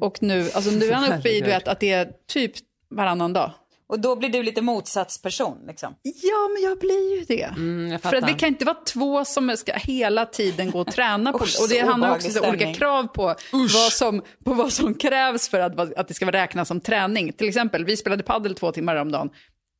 Och 0.01 0.23
nu, 0.23 0.51
alltså 0.53 0.71
nu 0.71 0.85
är 0.85 0.93
han 0.93 1.19
uppe 1.19 1.29
i 1.29 1.41
du 1.41 1.47
vet, 1.47 1.67
att 1.67 1.79
det 1.79 1.91
är 1.91 2.11
typ 2.27 2.51
varannan 2.89 3.33
dag. 3.33 3.51
Och 3.87 3.99
då 3.99 4.15
blir 4.15 4.29
du 4.29 4.43
lite 4.43 4.61
motsatsperson 4.61 5.57
liksom. 5.67 5.95
Ja, 6.03 6.49
men 6.53 6.63
jag 6.63 6.79
blir 6.79 7.17
ju 7.17 7.25
det. 7.25 7.43
Mm, 7.43 7.99
För 7.99 8.15
att 8.15 8.29
vi 8.29 8.33
kan 8.33 8.47
inte 8.49 8.65
vara 8.65 8.77
två 8.85 9.25
som 9.25 9.57
ska 9.57 9.73
hela 9.73 10.25
tiden 10.25 10.71
gå 10.71 10.79
och 10.79 10.91
träna 10.91 11.31
på 11.31 11.37
Usch, 11.43 11.61
Och 11.61 11.69
det 11.69 11.79
handlar 11.79 12.11
också 12.11 12.39
om 12.39 12.49
olika 12.49 12.73
krav 12.73 13.07
på 13.07 13.35
vad, 13.51 13.91
som, 13.91 14.21
på 14.45 14.53
vad 14.53 14.73
som 14.73 14.93
krävs 14.93 15.49
för 15.49 15.59
att, 15.59 15.97
att 15.97 16.07
det 16.07 16.13
ska 16.13 16.25
vara 16.25 16.37
räknas 16.37 16.67
som 16.67 16.81
träning. 16.81 17.33
Till 17.33 17.47
exempel, 17.47 17.85
vi 17.85 17.97
spelade 17.97 18.23
paddel 18.23 18.55
två 18.55 18.71
timmar 18.71 18.95
om 18.95 19.11
dagen. 19.11 19.29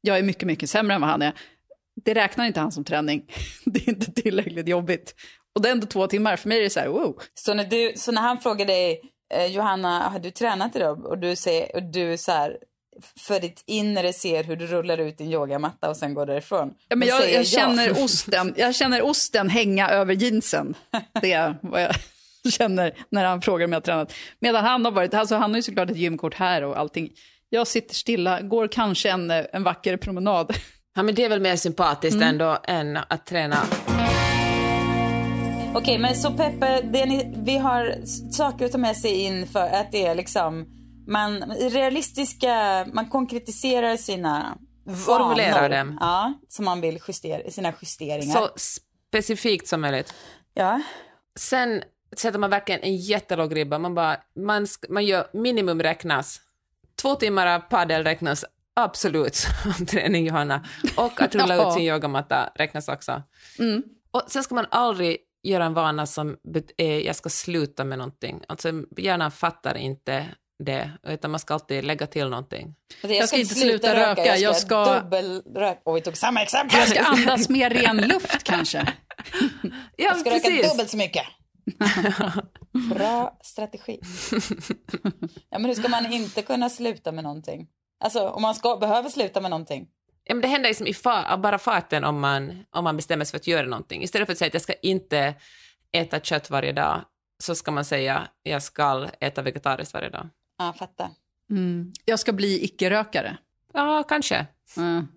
Jag 0.02 0.18
är 0.18 0.24
mycket, 0.24 0.48
mycket 0.48 0.70
sämre 0.70 0.96
än 0.96 1.02
vad 1.02 1.10
han 1.10 1.22
är. 1.22 1.34
Det 2.06 2.14
räknar 2.14 2.46
inte 2.46 2.60
han 2.60 2.72
som 2.72 2.84
träning. 2.84 3.26
Det 3.66 3.88
är 3.88 3.90
inte 3.90 4.12
tillräckligt 4.12 4.68
jobbigt. 4.68 5.16
Och 5.56 5.62
det 5.62 5.70
är 5.70 5.72
ändå 5.72 5.88
två 5.88 6.08
timmar. 6.08 6.36
För 6.36 6.50
mig 6.50 6.58
är 6.58 6.64
det 6.64 6.70
så 6.70 6.80
här, 6.80 6.88
wow. 6.88 7.22
Så 7.34 7.54
när, 7.54 7.66
du, 7.66 7.94
så 7.96 8.12
när 8.12 8.22
han 8.22 8.38
frågar 8.40 8.66
dig, 8.66 9.02
eh, 9.36 9.46
Johanna, 9.46 10.10
har 10.10 10.20
du 10.20 10.32
tränat 10.32 10.76
idag? 10.76 11.06
Och 11.06 11.18
du 11.18 11.36
säger, 11.36 11.76
och 11.76 11.84
du 11.84 12.18
så 12.18 12.32
här, 12.32 12.58
för 13.20 13.40
ditt 13.40 13.64
inre 13.66 14.14
ser 14.14 14.44
hur 14.44 14.56
du 14.56 14.68
rullar 14.68 14.98
ut 14.98 15.18
din 15.18 15.32
yogamatta 15.32 15.90
och 15.90 15.98
sen 15.98 16.14
går 16.14 16.26
därifrån. 16.26 16.74
Ja, 16.88 16.96
men 16.96 17.08
jag, 17.08 17.22
säger 17.22 17.38
jag, 17.38 17.48
känner 17.48 18.04
osten, 18.04 18.54
jag 18.58 18.76
känner 18.76 19.02
osten 19.02 19.50
hänga 19.50 19.90
över 19.90 20.14
jeansen. 20.14 20.76
Det 21.22 21.34
är 21.34 21.56
vad 21.62 21.82
jag 21.82 21.96
känner 22.54 22.94
när 23.10 23.26
han 23.26 23.42
frågar 23.42 23.66
om 23.66 23.72
jag 23.72 23.78
har 23.80 23.82
tränat. 23.82 24.14
Medan 24.40 24.64
han 24.66 24.86
har 24.86 24.92
varit, 24.92 25.14
alltså 25.14 25.36
han 25.36 25.52
har 25.52 25.58
ju 25.58 25.64
såklart 25.64 25.90
ett 25.90 25.98
gymkort 25.98 26.34
här 26.34 26.64
och 26.64 26.80
allting. 26.80 27.10
Jag 27.50 27.68
sitter 27.68 27.96
stilla, 27.96 28.42
går 28.42 28.68
kanske 28.68 29.10
en, 29.10 29.32
en 29.32 29.64
vacker 29.64 29.98
promenad. 29.98 30.56
Ja, 30.96 31.04
men 31.04 31.16
det 31.16 31.26
är 31.26 31.30
väl 31.30 31.42
mer 31.42 31.56
sympatiskt 31.56 32.22
ändå 32.22 32.58
än 32.64 32.98
att 33.08 33.26
träna. 33.26 33.58
Okej, 35.78 35.98
men 35.98 36.16
så 36.16 36.32
Peppe, 36.32 36.82
ni, 36.84 37.34
vi 37.38 37.58
har 37.58 38.06
saker 38.32 38.66
att 38.66 38.72
ta 38.72 38.78
med 38.78 38.98
sig 38.98 39.12
in 39.12 39.48
för 39.48 39.68
att 39.68 39.92
det 39.92 40.06
är 40.06 40.16
liksom, 40.16 40.66
man 41.08 41.44
realistiska, 41.72 42.86
man 42.94 43.10
konkretiserar 43.10 43.98
sina 43.98 44.58
Formulerar 45.06 45.62
vanor. 45.62 45.70
dem. 45.70 45.98
Ja, 46.00 46.34
som 46.48 46.66
man 46.66 46.82
vill 46.82 47.00
justera, 47.08 47.52
sina 47.52 47.74
justeringar. 47.82 48.36
Så 48.36 48.50
specifikt 48.56 49.68
som 49.68 49.82
möjligt. 49.82 50.14
Ja, 50.54 50.82
Sen 51.40 51.84
sätter 52.18 52.40
man 52.40 52.50
verkligen 52.50 52.82
en 52.82 52.96
jättelåg 52.96 53.56
ribba. 53.56 53.80
Man, 53.80 53.96
bara, 53.96 54.18
man, 54.36 54.68
man 54.90 55.06
gör 55.06 55.28
minimum 55.34 55.82
räknas. 55.84 56.42
Två 57.02 57.16
timmar 57.16 57.48
av 57.48 57.60
padel 57.60 58.04
räknas 58.04 58.46
absolut 58.74 59.36
som 59.36 59.86
träning, 59.88 60.26
Johanna. 60.26 60.66
Och 60.98 61.22
att 61.22 61.36
rulla 61.36 61.56
ut 61.68 61.74
sin 61.74 61.84
yogamatta 61.84 62.50
räknas 62.56 62.88
också. 62.88 63.24
Och 64.12 64.24
sen 64.28 64.44
ska 64.44 64.56
man 64.56 64.66
aldrig 64.72 65.18
göra 65.50 65.66
en 65.66 65.74
vana 65.74 66.06
som 66.06 66.38
är, 66.78 67.00
jag 67.00 67.16
ska 67.16 67.30
sluta 67.30 67.84
med 67.84 67.98
någonting. 67.98 68.42
Alltså 68.48 68.72
hjärnan 68.98 69.32
fattar 69.32 69.78
inte 69.78 70.26
det, 70.64 70.92
utan 71.08 71.32
man 71.32 71.40
ska 71.40 71.54
alltid 71.54 71.84
lägga 71.86 72.08
till 72.08 72.30
någonting. 72.30 72.76
Alltså, 73.04 73.16
Jag 73.16 73.28
ska 73.28 73.38
inte 73.38 73.56
sluta 73.56 73.96
röka, 73.96 74.26
jag 74.26 74.40
jag 74.40 74.56
ska, 74.56 74.86
ska- 74.86 75.00
dubbelröka. 75.00 75.80
Och 75.84 75.98
vi 75.98 76.02
tog 76.02 76.18
samma 76.18 76.42
exempel. 76.42 76.80
Jag 76.80 76.88
ska 76.88 77.02
andas 77.04 77.50
mer 77.50 77.70
ren 77.82 77.98
luft 77.98 78.44
kanske. 78.44 78.94
Ja, 79.62 79.70
Jag 79.96 80.18
ska 80.20 80.30
röka 80.30 80.40
precis. 80.48 80.72
dubbelt 80.72 80.90
så 80.90 80.98
mycket. 80.98 81.24
Bra 82.96 83.38
strategi. 83.44 84.00
Ja, 85.50 85.60
men 85.60 85.66
hur 85.66 85.74
ska 85.74 85.88
man 85.90 86.14
inte 86.14 86.42
kunna 86.42 86.70
sluta 86.70 87.12
med 87.12 87.24
någonting? 87.24 87.68
Alltså 88.04 88.30
om 88.30 88.42
man 88.42 88.56
ska, 88.56 88.78
behöver 88.78 89.10
sluta 89.10 89.42
med 89.42 89.52
någonting. 89.52 89.88
Ja, 90.28 90.36
men 90.36 90.42
det 90.42 90.48
händer 90.48 90.70
liksom 90.70 90.88
i 90.88 90.92
fa- 90.92 91.42
bara 91.42 91.58
farten 91.60 92.04
om 92.04 92.20
man, 92.20 92.66
om 92.72 92.84
man 92.84 92.96
bestämmer 92.96 93.26
sig 93.26 93.32
för 93.32 93.38
att 93.38 93.48
göra 93.48 93.68
någonting. 93.68 94.04
Istället 94.04 94.26
för 94.26 94.34
att 94.34 94.38
säga 94.38 94.48
att 94.48 94.54
jag 94.54 94.62
ska 94.62 94.74
inte 94.74 95.34
äta 95.92 96.20
kött 96.20 96.50
varje 96.50 96.72
dag, 96.72 97.02
så 97.44 97.56
ska 97.56 97.72
man 97.72 97.86
säga 97.86 98.28
jag 98.44 98.64
ska 98.64 99.08
äta 99.20 99.42
vegetariskt 99.42 99.94
varje 99.94 100.10
dag. 100.10 100.30
Ja, 100.58 100.74
fattar. 100.80 101.10
Mm. 101.50 101.94
Jag 102.06 102.20
ska 102.20 102.34
bli 102.34 102.64
icke-rökare. 102.64 103.38
Ja, 103.74 104.04
kanske. 104.04 104.46
Mm. 104.78 105.08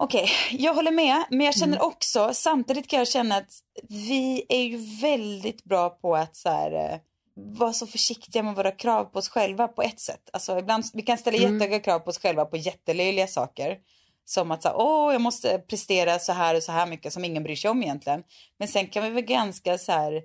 Okej, 0.00 0.28
jag 0.50 0.74
håller 0.74 0.90
med. 0.90 1.24
Men 1.30 1.40
jag 1.40 1.54
känner 1.54 1.76
Mm. 1.76 1.86
också, 1.86 2.30
samtidigt 2.34 2.88
kan 2.88 2.98
jag 2.98 3.08
känna 3.08 3.36
att 3.36 3.50
vi 3.88 4.44
är 4.48 4.62
ju 4.62 5.00
väldigt 5.02 5.64
bra 5.64 5.90
på 5.90 6.16
att 6.16 6.36
så 6.36 6.48
här, 6.48 6.72
eh, 6.72 6.98
vara 7.38 7.72
så 7.72 7.86
försiktiga 7.86 8.42
med 8.42 8.54
våra 8.54 8.70
krav 8.70 9.04
på 9.04 9.18
oss 9.18 9.28
själva 9.28 9.68
på 9.68 9.82
ett 9.82 10.00
sätt. 10.00 10.30
Alltså 10.32 10.58
ibland, 10.58 10.84
vi 10.94 11.02
kan 11.02 11.18
ställa 11.18 11.38
Mm. 11.38 11.52
jättehöga 11.52 11.80
krav 11.80 11.98
på 11.98 12.10
oss 12.10 12.18
själva 12.18 12.44
på 12.44 12.56
jättelöjliga 12.56 13.26
saker. 13.26 13.78
Som 14.24 14.50
att 14.50 14.62
så 14.62 14.72
åh, 14.74 15.12
jag 15.12 15.20
måste 15.20 15.58
prestera 15.58 16.18
så 16.18 16.32
här 16.32 16.56
och 16.56 16.62
så 16.62 16.72
här 16.72 16.86
mycket 16.86 17.12
som 17.12 17.24
ingen 17.24 17.42
bryr 17.42 17.56
sig 17.56 17.70
om 17.70 17.82
egentligen. 17.82 18.22
Men 18.58 18.68
sen 18.68 18.86
kan 18.86 19.02
vi 19.04 19.10
väl 19.10 19.24
ganska 19.24 19.78
så 19.78 19.92
här, 19.92 20.22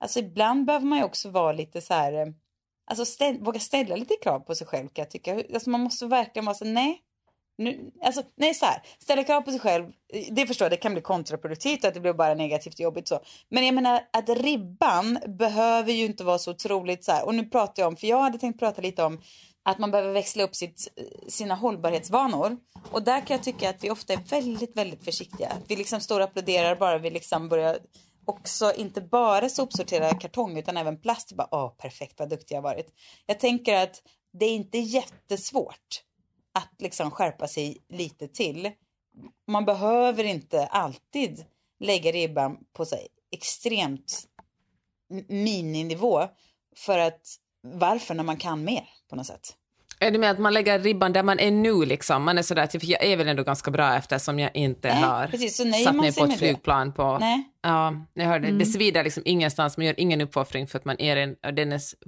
alltså 0.00 0.18
ibland 0.18 0.66
behöver 0.66 0.86
man 0.86 0.98
ju 0.98 1.04
också 1.04 1.30
vara 1.30 1.52
lite 1.52 1.80
så 1.80 1.94
här, 1.94 2.12
eh, 2.12 2.26
alltså 2.90 3.04
ställ, 3.04 3.38
våga 3.44 3.60
ställa 3.60 3.96
lite 3.96 4.14
krav 4.22 4.40
på 4.40 4.54
sig 4.54 4.66
själv 4.66 4.88
kan 4.88 5.02
jag 5.02 5.10
tycka. 5.10 5.42
Alltså 5.54 5.70
man 5.70 5.80
måste 5.80 6.06
verkligen 6.06 6.46
vara 6.46 6.54
så 6.54 6.64
nej, 6.64 7.00
nu, 7.58 7.90
alltså, 8.02 8.22
nej, 8.36 8.54
så 8.54 8.66
här. 8.66 8.82
Ställa 8.98 9.24
krav 9.24 9.40
på 9.40 9.50
sig 9.50 9.60
själv, 9.60 9.92
det 10.30 10.46
förstår 10.46 10.64
jag, 10.64 10.72
det 10.72 10.76
kan 10.76 10.92
bli 10.92 11.02
kontraproduktivt 11.02 11.84
att 11.84 11.94
det 11.94 12.00
blir 12.00 12.12
bara 12.12 12.34
negativt 12.34 12.74
och 12.74 12.80
jobbigt 12.80 13.08
så. 13.08 13.20
Men 13.48 13.66
jag 13.66 13.74
menar 13.74 14.00
att 14.12 14.28
ribban 14.28 15.18
behöver 15.26 15.92
ju 15.92 16.04
inte 16.04 16.24
vara 16.24 16.38
så 16.38 16.50
otroligt 16.50 17.04
så 17.04 17.12
här. 17.12 17.26
Och 17.26 17.34
nu 17.34 17.44
pratar 17.44 17.82
jag 17.82 17.88
om, 17.88 17.96
för 17.96 18.06
jag 18.06 18.20
hade 18.20 18.38
tänkt 18.38 18.58
prata 18.58 18.82
lite 18.82 19.04
om 19.04 19.20
att 19.62 19.78
man 19.78 19.90
behöver 19.90 20.12
växla 20.12 20.42
upp 20.42 20.56
sitt, 20.56 20.88
sina 21.28 21.54
hållbarhetsvanor. 21.54 22.56
Och 22.90 23.02
där 23.02 23.20
kan 23.20 23.36
jag 23.36 23.44
tycka 23.44 23.70
att 23.70 23.84
vi 23.84 23.90
ofta 23.90 24.12
är 24.12 24.20
väldigt, 24.30 24.76
väldigt 24.76 25.04
försiktiga. 25.04 25.52
Vi 25.68 25.76
liksom 25.76 26.00
står 26.00 26.20
och 26.20 26.24
applåderar 26.24 26.76
bara 26.76 26.98
vi 26.98 27.10
liksom 27.10 27.48
börjar 27.48 27.78
också 28.24 28.72
inte 28.76 29.00
bara 29.00 29.48
sopsortera 29.48 30.14
kartong 30.14 30.58
utan 30.58 30.76
även 30.76 31.00
plast. 31.00 31.32
Bara, 31.32 31.48
Åh, 31.50 31.76
perfekt, 31.76 32.18
vad 32.18 32.28
duktig 32.28 32.54
jag 32.54 32.62
varit. 32.62 32.86
Jag 33.26 33.40
tänker 33.40 33.74
att 33.74 34.02
det 34.32 34.44
är 34.44 34.54
inte 34.54 34.78
jättesvårt 34.78 36.05
att 36.56 36.74
liksom 36.78 37.10
skärpa 37.10 37.48
sig 37.48 37.78
lite 37.88 38.28
till. 38.28 38.70
Man 39.46 39.64
behöver 39.64 40.24
inte 40.24 40.66
alltid 40.66 41.44
lägga 41.80 42.12
ribban 42.12 42.58
på 42.72 42.84
sig 42.84 43.08
extremt 43.32 44.24
mininivå 45.28 46.28
för 46.76 46.98
att 46.98 47.20
varför 47.62 48.14
när 48.14 48.24
man 48.24 48.36
kan 48.36 48.64
mer 48.64 48.84
på 49.10 49.16
något 49.16 49.26
sätt. 49.26 49.56
Är 50.00 50.10
det 50.10 50.18
med 50.18 50.30
att 50.30 50.38
man 50.38 50.54
lägger 50.54 50.78
ribban 50.78 51.12
där 51.12 51.22
man 51.22 51.38
är 51.38 51.50
nu 51.50 51.84
liksom? 51.84 52.22
Man 52.22 52.38
är 52.38 52.42
sådär, 52.42 52.66
typ, 52.66 52.84
jag 52.84 53.04
är 53.04 53.16
väl 53.16 53.28
ändå 53.28 53.42
ganska 53.42 53.70
bra 53.70 53.96
eftersom 53.96 54.38
jag 54.38 54.56
inte 54.56 54.88
Nej, 54.88 55.02
har 55.02 55.26
precis, 55.26 55.56
så 55.56 55.72
satt 55.72 55.96
mig 55.96 56.14
på 56.14 56.24
ett 56.24 56.30
det. 56.30 56.36
flygplan 56.36 56.92
på... 56.92 57.18
Nej. 57.18 57.44
Ja, 57.62 57.94
jag 58.14 58.24
hörde. 58.24 58.46
Mm. 58.48 58.58
Det 58.58 58.66
svider 58.66 59.04
liksom 59.04 59.22
ingenstans, 59.26 59.76
man 59.76 59.86
gör 59.86 60.00
ingen 60.00 60.20
uppoffring 60.20 60.66
för 60.66 60.78
att 60.78 60.84
man 60.84 61.00
är 61.00 61.16
en, 61.16 61.36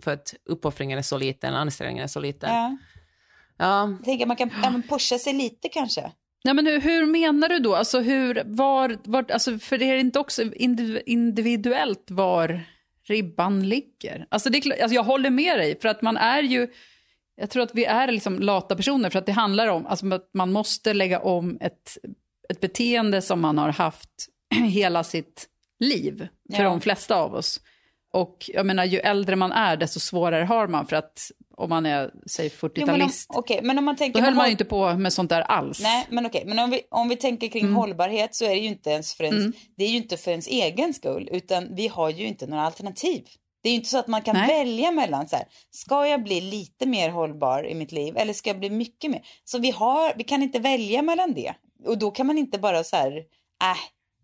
för 0.03 0.13
att 0.13 0.35
uppoffringen 0.45 0.99
är 0.99 1.03
så 1.03 1.19
liten, 1.19 1.55
ansträngningen 1.55 2.05
är 2.05 2.09
så 2.09 2.21
liten. 2.21 2.55
Ja. 2.55 2.77
Ja. 3.59 3.91
Jag 3.91 4.05
tänker 4.05 4.27
man 4.27 4.37
kan 4.37 4.51
ja, 4.63 4.81
pusha 4.89 5.19
sig 5.19 5.33
lite 5.33 5.69
kanske. 5.69 6.13
Nej, 6.45 6.55
men 6.55 6.67
hur, 6.67 6.81
hur 6.81 7.07
menar 7.07 7.49
du 7.49 7.59
då? 7.59 7.75
Alltså, 7.75 8.01
hur, 8.01 8.43
var, 8.47 8.99
var, 9.05 9.25
alltså, 9.33 9.59
för 9.59 9.79
det 9.79 9.85
är 9.85 9.97
inte 9.97 10.19
också 10.19 10.43
indiv- 10.43 11.03
individuellt 11.07 12.11
var 12.11 12.61
ribban 13.09 13.69
ligger? 13.69 14.27
Alltså, 14.29 14.51
det 14.51 14.59
alltså, 14.59 14.95
jag 14.95 15.05
håller 15.05 15.31
med 15.31 15.59
dig, 15.59 15.81
för 15.81 15.89
att 15.89 16.03
man 16.03 16.17
är 16.17 16.43
ju... 16.43 16.69
Jag 17.37 17.51
tror 17.51 17.63
att 17.63 17.75
vi 17.75 17.85
är 17.85 18.13
liksom 18.13 18.39
lata 18.39 18.77
personer, 18.77 19.11
för 19.11 19.19
att 19.19 19.27
det 19.27 19.33
handlar 19.33 19.69
om 19.69 19.87
alltså, 19.87 20.15
att 20.15 20.31
man 20.35 20.53
måste 20.53 20.95
lägga 20.95 21.21
om 21.21 21.59
ett, 21.61 21.99
ett 22.49 22.61
beteende 22.61 23.23
som 23.23 23.41
man 23.41 23.59
har 23.59 23.69
haft 23.73 24.11
hela 24.71 25.05
sitt 25.05 25.49
liv, 25.81 26.29
för 26.57 26.63
Ja. 26.63 26.69
de 26.69 26.81
flesta 26.81 27.17
av 27.17 27.35
oss. 27.35 27.61
Och 28.13 28.51
jag 28.55 28.67
menar, 28.67 28.85
ju 28.85 28.99
äldre 28.99 29.37
man 29.37 29.53
är, 29.53 29.77
desto 29.77 30.01
svårare 30.01 30.45
har 30.45 30.69
man, 30.69 30.87
för 30.87 30.97
att 30.97 31.31
om 31.57 31.71
man 31.71 31.87
är, 31.87 32.11
säg 32.27 32.51
Jo, 32.63 32.69
men, 32.87 32.89
om, 32.89 33.01
40-talist, 33.01 33.27
okej, 33.29 33.61
men 33.63 33.79
om 33.79 33.85
man 33.85 33.97
tänker... 33.97 34.21
då 34.21 34.25
höll 34.25 34.35
man 34.35 34.47
ju 34.47 34.53
inte 34.53 34.65
på 34.65 34.95
med 34.95 35.13
sånt 35.13 35.31
där 35.31 35.41
alls. 35.41 35.81
Nej, 35.81 36.07
men 36.11 36.27
okej, 36.27 36.45
men 36.47 36.59
om 36.59 36.71
vi, 36.71 36.83
om 36.91 37.09
vi 37.09 37.17
tänker 37.17 37.49
kring 37.49 37.73
hållbarhet 37.73 38.35
så 38.35 38.45
är 38.45 38.49
det 38.49 38.57
ju 38.57 38.69
inte 38.69 38.91
ens 38.91 39.15
för 39.15 39.25
ens, 39.25 39.57
det 39.77 39.85
är 39.85 39.89
ju 39.89 39.97
inte 39.97 40.17
för 40.17 40.31
ens 40.31 40.47
egen 40.47 40.95
skull, 40.95 41.29
utan 41.33 41.75
vi 41.75 41.89
har 41.89 42.11
ju 42.11 42.27
inte 42.27 42.47
några 42.47 42.63
alternativ. 42.63 43.25
Det 43.63 43.69
är 43.69 43.71
ju 43.71 43.77
inte 43.77 43.89
så 43.89 43.99
att 43.99 44.07
man 44.07 44.23
kan 44.23 44.37
Nej. 44.37 44.49
välja 44.49 44.91
mellan 44.91 45.29
så 45.29 45.37
här, 45.37 45.45
ska 45.71 46.07
jag 46.07 46.23
bli 46.23 46.41
lite 46.41 46.87
mer 46.87 47.11
hållbar 47.11 47.67
i 47.67 47.75
mitt 47.75 47.93
liv 47.93 48.17
eller 48.17 48.33
ska 48.33 48.51
jag 48.51 48.59
bli 48.59 48.71
mycket 48.71 49.11
mer? 49.11 49.23
Så 49.45 49.59
vi 49.59 49.71
har, 49.71 50.13
vi 50.17 50.25
kan 50.25 50.43
inte 50.43 50.59
välja 50.59 51.03
mellan 51.03 51.35
det. 51.35 51.55
Och 51.87 51.99
då 51.99 52.11
kan 52.11 52.27
man 52.27 52.39
inte 52.39 52.59
bara 52.59 52.85
så 52.85 52.97
här, 52.97 53.17
äh, 53.63 53.79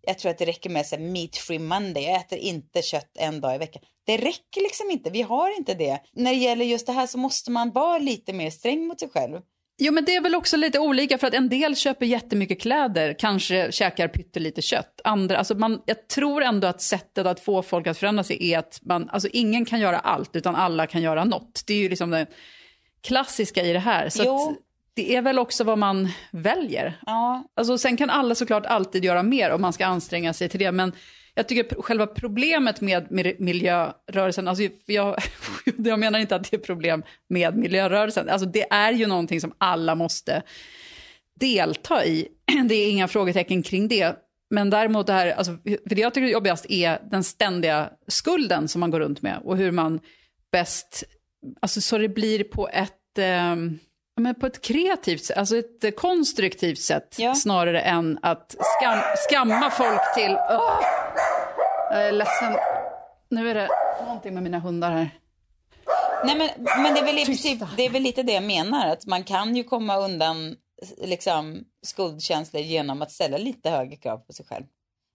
jag 0.07 0.19
tror 0.19 0.31
att 0.31 0.39
det 0.39 0.45
räcker 0.45 0.71
med 0.71 0.87
så 0.87 0.99
meat 0.99 1.37
free 1.37 1.59
monday, 1.59 2.05
jag 2.05 2.17
äter 2.21 2.39
inte 2.39 2.83
kött 2.83 3.11
en 3.19 3.41
dag 3.41 3.55
i 3.55 3.59
veckan. 3.59 3.83
Det 4.07 4.17
räcker 4.17 4.63
liksom 4.63 4.91
inte, 4.91 5.11
vi 5.11 5.23
har 5.23 5.57
inte 5.57 5.75
det. 5.75 6.01
När 6.13 6.31
det 6.31 6.37
gäller 6.37 6.65
just 6.65 6.87
det 6.87 6.93
här 6.93 7.07
så 7.07 7.19
måste 7.19 7.51
man 7.51 7.71
vara 7.71 7.99
lite 7.99 8.33
mer 8.33 8.51
sträng 8.51 8.87
mot 8.87 9.01
sig 9.01 9.09
själv. 9.09 9.41
Jo, 9.79 9.93
men 9.93 10.05
det 10.05 10.15
är 10.15 10.21
väl 10.21 10.35
också 10.35 10.57
lite 10.57 10.79
olika 10.79 11.19
för 11.19 11.27
att 11.27 11.35
en 11.35 11.49
del 11.49 11.77
köper 11.77 12.07
jättemycket 12.07 12.61
kläder, 12.61 13.15
kanske 13.19 13.73
käkar 13.73 14.09
pyttelite 14.09 14.63
kött. 14.63 15.01
Andra, 15.05 15.39
alltså 15.39 15.55
man, 15.55 15.83
jag 15.87 16.09
tror 16.09 16.43
ändå 16.43 16.67
att 16.67 16.83
sättet 16.83 17.27
att 17.27 17.41
få 17.41 17.63
folk 17.63 17.87
att 17.87 17.99
förändra 17.99 18.25
sig 18.25 18.53
är 18.53 18.59
att 18.59 18.81
man, 18.83 19.09
alltså 19.09 19.29
ingen 19.33 19.65
kan 19.65 19.81
göra 19.81 19.99
allt 19.99 20.37
utan 20.37 20.57
alla 20.57 20.87
kan 20.87 21.03
göra 21.03 21.25
något. 21.25 21.63
Det 21.67 21.75
är 21.75 21.79
ju 21.79 21.89
liksom 21.89 22.11
det 22.11 22.27
klassiska 23.03 23.63
i 23.63 23.73
det 23.73 23.79
här. 23.79 24.09
Så 24.09 24.23
Jo. 24.25 24.57
Det 24.97 25.17
är 25.17 25.23
väl 25.23 25.39
också 25.39 25.65
vad 25.65 25.79
man 25.79 26.09
väljer. 26.31 26.99
Ja, 27.07 27.45
Alltså, 27.57 27.79
sen 27.79 27.97
kan 27.97 28.11
alla 28.11 28.35
såklart 28.35 28.67
alltid 28.67 29.05
göra 29.05 29.23
mer 29.23 29.51
om 29.51 29.61
man 29.63 29.73
ska 29.73 29.87
anstränga 29.87 30.33
sig 30.33 30.49
till 30.49 30.61
det. 30.61 30.73
Men 30.73 30.93
jag 31.35 31.49
tycker 31.49 31.83
själva 31.83 32.07
problemet 32.07 32.81
med 32.81 33.09
mi- 33.09 33.37
miljörörelsen, 33.39 34.49
alltså 34.49 34.65
jag, 34.87 35.17
jag 35.77 35.99
menar 35.99 36.19
inte 36.19 36.37
att 36.37 36.51
det 36.51 36.57
är 36.57 36.61
problem 36.61 37.03
med 37.29 37.57
miljörörelsen, 37.57 38.29
alltså 38.29 38.49
det 38.49 38.73
är 38.73 38.93
ju 38.93 39.07
någonting 39.07 39.41
som 39.41 39.55
alla 39.59 39.95
måste 39.95 40.43
delta 41.41 42.05
i. 42.05 42.29
Det 42.69 42.75
är 42.75 42.91
inga 42.91 43.09
frågetecken 43.09 43.63
kring 43.63 43.89
det. 43.89 44.17
Men 44.51 44.71
däremot 44.71 45.07
det 45.07 45.13
här, 45.13 45.27
alltså, 45.31 45.53
för 45.89 45.95
det 45.95 46.01
jag 46.01 46.15
tycker 46.15 46.27
är 46.29 46.33
jobbigast 46.33 46.67
är 46.69 46.99
den 47.11 47.25
ständiga 47.25 47.91
skulden 48.09 48.69
som 48.69 48.81
man 48.81 48.91
går 48.91 49.01
runt 49.01 49.23
med 49.23 49.39
och 49.45 49.57
hur 49.57 49.71
man 49.71 50.01
bäst, 50.53 51.05
alltså 51.61 51.81
så 51.81 51.99
det 51.99 52.09
blir 52.09 52.45
på 52.45 52.69
ett, 52.69 52.93
ja, 53.17 53.57
men 54.21 54.35
på 54.35 54.47
ett 54.47 54.61
kreativt 54.61 55.25
sätt, 55.25 55.37
alltså 55.39 55.57
ett 55.57 55.97
konstruktivt 55.97 56.79
sätt 56.81 57.17
Ja. 57.19 57.35
snarare 57.35 57.81
än 57.81 58.19
att 58.23 58.55
skam, 58.61 58.99
skamma 59.29 59.71
folk 59.71 60.15
till, 60.15 60.37
Åh! 60.51 60.81
jag 61.91 62.09
är 62.09 62.13
ledsen, 62.13 62.57
nu 63.31 63.51
är 63.51 63.55
det 63.55 63.69
någonting 64.07 64.35
med 64.35 64.43
mina 64.43 64.59
hundar 64.59 64.91
här. 64.91 65.11
Nej, 66.25 66.37
men, 66.39 66.49
men 66.83 66.95
det, 66.95 67.01
är 67.01 67.05
väl 67.05 67.19
i 67.19 67.25
princip, 67.25 67.63
det 67.77 67.83
är 67.87 67.91
väl 67.91 68.03
lite 68.03 68.23
det 68.23 68.33
jag 68.33 68.43
menar, 68.43 68.89
att 68.89 69.07
man 69.07 69.25
kan 69.25 69.57
ju 69.57 69.65
komma 69.65 69.97
undan 69.97 70.57
liksom, 71.03 71.65
skuldkänslor 71.87 72.63
genom 72.63 73.03
att 73.03 73.13
ställa 73.13 73.37
lite 73.39 73.71
högre 73.71 73.97
krav 73.97 74.19
på 74.19 74.33
sig 74.33 74.47
själv. 74.47 74.65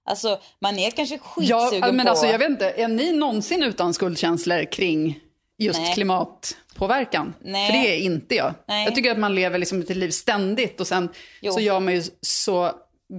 Alltså, 0.10 0.40
man 0.62 0.80
är 0.80 0.92
kanske 0.92 1.16
Ja, 1.38 1.60
skitsugen 1.70 1.96
men 1.96 2.06
på... 2.06 2.10
alltså, 2.10 2.26
jag 2.26 2.40
vet 2.40 2.50
inte, 2.50 2.70
är 2.70 2.88
ni 2.88 3.12
någonsin 3.12 3.64
utan 3.64 3.94
skuldkänslor 3.94 4.72
kring 4.72 5.20
just 5.60 5.80
Nej. 5.80 5.94
klimatpåverkan? 5.94 7.34
Nej. 7.42 7.72
För 7.72 7.74
det 7.80 7.88
är 7.96 7.98
inte 8.00 8.36
jag. 8.36 8.54
Nej. 8.68 8.86
Jag 8.86 8.96
tycker 8.96 9.12
att 9.12 9.20
man 9.20 9.36
lever 9.36 9.58
liksom 9.60 9.82
ett 9.82 9.90
liv 9.90 10.10
ständigt 10.12 10.80
och 10.80 10.88
sen 10.88 11.10
Jo. 11.42 11.54
så 11.54 11.60
gör 11.60 11.80
man 11.80 11.94
ju 11.94 12.04
så 12.22 12.72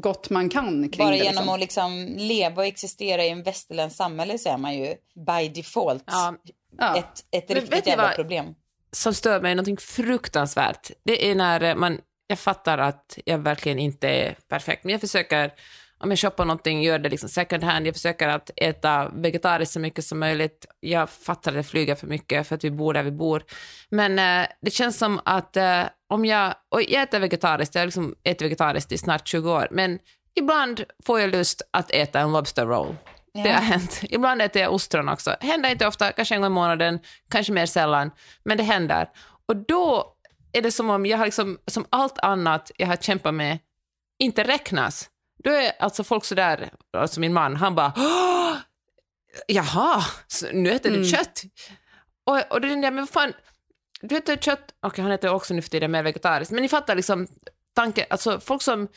gott 0.03 0.31
man 0.31 0.49
kan 0.49 0.91
kring 0.91 1.07
Bara 1.07 1.11
det. 1.11 1.17
genom 1.17 1.33
liksom. 1.35 1.49
att 1.49 1.61
liksom 1.61 2.07
leva 2.19 2.63
och 2.63 2.67
existera 2.67 3.25
i 3.25 3.29
en 3.29 3.43
västerländskt 3.43 3.97
samhälle 3.99 4.39
så 4.39 4.49
är 4.49 4.57
man 4.57 4.75
ju 4.75 4.95
by 5.27 5.49
default 5.49 6.05
Ja. 6.07 6.35
Ja. 6.79 6.97
ett, 6.99 7.45
ett 7.45 7.51
riktigt 7.51 7.87
jävla 7.87 8.03
vad? 8.05 8.15
problem. 8.15 8.55
som 8.93 9.15
stör 9.15 9.41
mig 9.41 9.55
någonting 9.55 9.77
fruktansvärt, 9.77 10.91
det 11.05 11.31
är 11.31 11.35
när 11.35 11.75
man, 11.75 11.99
jag 12.27 12.39
fattar 12.39 12.79
att 12.79 13.19
jag 13.25 13.39
verkligen 13.39 13.79
inte 13.79 14.09
är 14.09 14.37
perfekt, 14.49 14.85
men 14.85 14.93
jag 14.93 15.01
försöker, 15.01 15.53
om 16.01 16.11
jag 16.11 16.19
shoppar 16.19 16.45
någonting, 16.45 16.83
gör 16.83 16.99
det 16.99 17.09
liksom 17.09 17.29
second 17.29 17.65
hand, 17.65 17.87
jag 17.87 17.95
försöker 17.95 18.29
att 18.29 18.51
äta 18.57 19.09
vegetariskt 19.09 19.73
så 19.73 19.81
mycket 19.81 20.05
som 20.05 20.19
möjligt. 20.19 20.67
Jag 20.81 21.11
fattar 21.11 21.51
att 21.51 21.57
jag 21.57 21.67
flyger 21.67 21.95
för 21.95 22.07
mycket 22.07 22.47
för 22.47 22.55
att 22.55 22.65
vi 22.65 22.71
bor 22.71 22.95
där 22.95 23.03
vi 23.03 23.11
bor. 23.11 23.43
Men 23.91 24.19
eh, 24.19 24.49
det 24.63 24.71
känns 24.71 24.99
som 24.99 25.21
att 25.25 25.57
eh, 25.57 25.83
om 26.09 26.25
jag, 26.25 26.55
och 26.69 26.83
jag 26.83 27.03
äter 27.03 27.21
vegetariskt, 27.21 27.75
jag 27.75 27.83
har 27.83 27.87
liksom 27.87 28.15
ätit 28.25 28.43
vegetariskt 28.43 28.93
i 28.93 28.99
snart 28.99 29.29
20 29.29 29.53
år, 29.53 29.69
men 29.71 29.99
ibland 30.35 30.85
får 31.07 31.21
jag 31.21 31.31
lust 31.31 31.63
att 31.71 31.91
äta 31.91 32.21
en 32.21 32.33
lobster 32.33 32.67
roll. 32.67 32.97
Det 33.35 33.51
har 33.51 33.63
hänt. 33.63 34.01
Ibland 34.03 34.43
äter 34.43 34.63
jag 34.63 34.73
ostron 34.73 35.09
också. 35.09 35.37
Händer 35.41 35.71
inte 35.71 35.87
ofta, 35.87 36.13
kanske 36.13 36.35
en 36.35 36.41
gång 36.41 36.51
i 36.51 36.55
månaden, 36.55 36.99
kanske 37.31 37.53
mer 37.53 37.67
sällan, 37.67 38.11
men 38.45 38.57
det 38.57 38.63
händer. 38.63 39.09
Och 39.47 39.57
då 39.57 40.15
är 40.53 40.63
det 40.63 40.73
som 40.73 40.91
om 40.91 41.07
jag 41.07 41.19
har 41.19 41.25
liksom, 41.25 41.59
som 41.67 41.87
allt 41.91 42.19
annat 42.19 42.71
jag 42.77 42.87
har 42.87 42.97
kämpat 42.97 43.35
med 43.35 43.59
inte 44.19 44.45
räknas. 44.45 45.10
Då 45.45 45.51
är 45.51 45.73
alltså 45.79 46.05
folk 46.05 46.25
sådär, 46.25 46.71
alltså 46.97 47.21
min 47.21 47.33
man, 47.33 47.57
han 47.57 47.75
bara 47.75 47.93
"Åh, 47.97 48.57
jaha, 49.47 50.03
nu 50.53 50.71
äter 50.71 50.91
du 50.91 51.05
kött? 51.05 51.43
Och, 52.25 52.37
och 52.37 52.63
tänkte 52.63 52.67
jag, 52.67 52.81
men 52.81 52.97
vad 52.97 53.09
fan, 53.11 53.33
du 54.01 54.17
äter 54.17 54.37
kött, 54.37 54.75
okej 54.83 55.03
han 55.03 55.13
äter 55.13 55.31
också 55.35 55.55
nu 55.55 55.63
för 55.63 55.71
tiden 55.71 55.91
mer 55.91 56.03
vegetariskt, 56.03 56.53
men 56.53 56.63
ni 56.63 56.69
fattar 56.69 56.95
liksom 56.95 57.27
tanken, 57.75 58.07
alltså 58.11 58.41
folk 58.41 58.63
som 58.63 58.89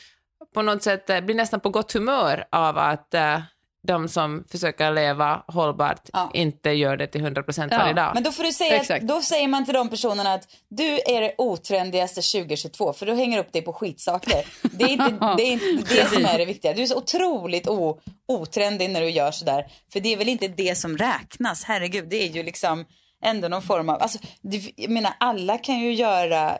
på 0.54 0.62
något 0.62 0.82
sätt 0.82 1.10
eh, 1.10 1.20
blir 1.20 1.34
nästan 1.34 1.60
på 1.60 1.70
gott 1.70 1.92
humör 1.92 2.44
av 2.50 2.78
att 2.78 3.14
eh, 3.14 3.40
de 3.86 4.08
som 4.08 4.44
försöker 4.50 4.92
leva 4.92 5.42
hållbart 5.46 6.08
Ja. 6.12 6.30
inte 6.34 6.70
gör 6.70 6.96
det 6.96 7.06
till 7.06 7.20
100% 7.20 7.68
Ja, 7.70 7.78
varje 7.78 7.92
dag. 7.92 8.10
Men 8.14 8.22
då 8.22 8.32
får 8.32 8.44
du 8.44 8.52
säga, 8.52 8.80
att, 8.80 9.02
då 9.02 9.22
säger 9.22 9.48
man 9.48 9.64
till 9.64 9.74
de 9.74 9.90
personerna 9.90 10.32
att 10.32 10.48
du 10.68 10.84
är 11.06 11.20
det 11.20 11.34
otrendigaste 11.38 12.20
2022 12.22 12.92
för 12.92 13.06
du 13.06 13.14
hänger 13.14 13.38
upp 13.38 13.52
dig 13.52 13.62
på 13.62 13.72
skitsaker. 13.72 14.46
Det 14.62 14.84
är 14.84 14.88
inte 14.88 15.04
det, 15.36 15.42
är 15.42 15.52
inte 15.52 15.94
det 15.94 16.08
som 16.08 16.24
är 16.24 16.38
det 16.38 16.44
viktiga. 16.44 16.72
Du 16.72 16.82
är 16.82 16.86
så 16.86 16.96
otroligt 16.96 17.68
o, 17.68 18.00
otrendig 18.28 18.90
när 18.90 19.00
du 19.00 19.10
gör 19.10 19.30
sådär. 19.30 19.66
För 19.92 20.00
det 20.00 20.12
är 20.12 20.16
väl 20.16 20.28
inte 20.28 20.48
det 20.48 20.78
som 20.78 20.96
räknas, 20.98 21.64
herregud. 21.64 22.08
Det 22.08 22.22
är 22.24 22.28
ju 22.28 22.42
liksom 22.42 22.84
ändå 23.24 23.48
någon 23.48 23.62
form 23.62 23.88
av, 23.88 24.02
alltså, 24.02 24.18
det, 24.42 24.72
jag 24.76 24.90
menar 24.90 25.12
alla 25.20 25.58
kan 25.58 25.78
ju 25.78 25.94
göra 25.94 26.58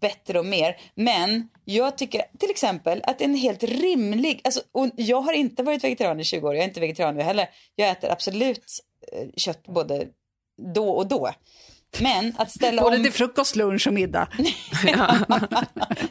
bättre 0.00 0.38
och 0.38 0.46
mer. 0.46 0.76
Men 0.94 1.48
jag 1.64 1.98
tycker 1.98 2.22
till 2.38 2.50
exempel 2.50 3.00
att 3.04 3.20
en 3.20 3.34
helt 3.34 3.62
rimlig, 3.62 4.40
alltså, 4.44 4.60
och 4.72 4.88
jag 4.96 5.20
har 5.20 5.32
inte 5.32 5.62
varit 5.62 5.84
vegetarian 5.84 6.20
i 6.20 6.24
20 6.24 6.48
år, 6.48 6.54
jag 6.54 6.62
är 6.64 6.68
inte 6.68 6.80
vegetarian 6.80 7.16
nu 7.16 7.22
heller. 7.22 7.48
Jag 7.74 7.90
äter 7.90 8.10
absolut 8.10 8.64
eh, 9.12 9.28
kött 9.36 9.66
både 9.66 10.06
då 10.74 10.90
och 10.90 11.06
då. 11.08 11.30
Men 11.98 12.34
att 12.36 12.50
ställa 12.50 12.82
Både 12.82 12.96
om... 12.96 13.02
till 13.02 13.12
frukost, 13.12 13.56
lunch 13.56 13.86
och 13.86 13.92
middag. 13.92 14.28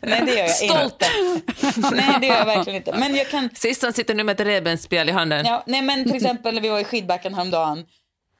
Nej 0.01 0.21
det 0.25 0.31
gör 0.31 0.37
jag 0.37 0.49
Stolt. 0.49 1.03
inte. 1.75 1.95
Nej 1.95 2.17
det 2.21 2.27
gör 2.27 2.35
jag 2.35 2.45
verkligen 2.45 2.77
inte. 2.77 2.97
Men 2.99 3.15
jag 3.15 3.29
kan... 3.29 3.49
Sist 3.53 3.81
han 3.81 3.93
sitter 3.93 4.15
nu 4.15 4.23
med 4.23 4.41
ett 4.41 4.47
revbensspjäll 4.47 5.09
i 5.09 5.11
handen. 5.11 5.45
Ja, 5.45 5.63
nej 5.67 5.81
men 5.81 6.03
till 6.03 6.15
exempel 6.15 6.55
när 6.55 6.61
vi 6.61 6.69
var 6.69 6.79
i 6.79 6.83
skidbacken 6.83 7.33
häromdagen. 7.33 7.85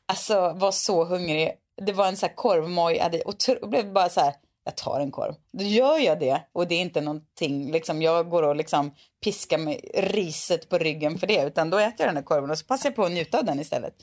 Alltså 0.08 0.54
var 0.56 0.72
så 0.72 1.06
hungrig. 1.06 1.52
Det 1.86 1.94
var 1.94 2.08
en 2.08 2.18
sån 2.18 2.30
här 2.30 2.36
korvmoj. 2.36 2.96
Jag 2.96 3.04
hade 3.04 3.22
jag 3.48 3.70
blev 3.70 3.94
bara 3.94 4.10
så 4.10 4.22
här. 4.22 4.34
Jag 4.64 4.78
tar 4.78 5.00
en 5.00 5.12
korv. 5.12 5.36
Då 5.58 5.64
gör 5.64 5.98
jag 5.98 6.20
det. 6.20 6.42
Och 6.54 6.68
det 6.68 6.76
är 6.76 6.82
inte 6.82 7.02
någonting. 7.02 7.72
Liksom, 7.72 8.02
jag 8.02 8.30
går 8.30 8.44
och 8.44 8.56
liksom 8.56 8.96
piskar 9.24 9.58
med 9.58 9.80
riset 9.94 10.70
på 10.70 10.78
ryggen 10.78 11.18
för 11.18 11.28
det. 11.28 11.44
Utan 11.44 11.70
då 11.70 11.78
äter 11.78 11.96
jag 11.98 12.08
den 12.08 12.16
här 12.16 12.24
korven 12.24 12.52
och 12.52 12.58
så 12.58 12.66
passar 12.66 12.90
jag 12.90 12.96
på 12.96 13.04
att 13.04 13.12
njuta 13.12 13.38
av 13.40 13.46
den 13.46 13.60
istället. 13.60 13.94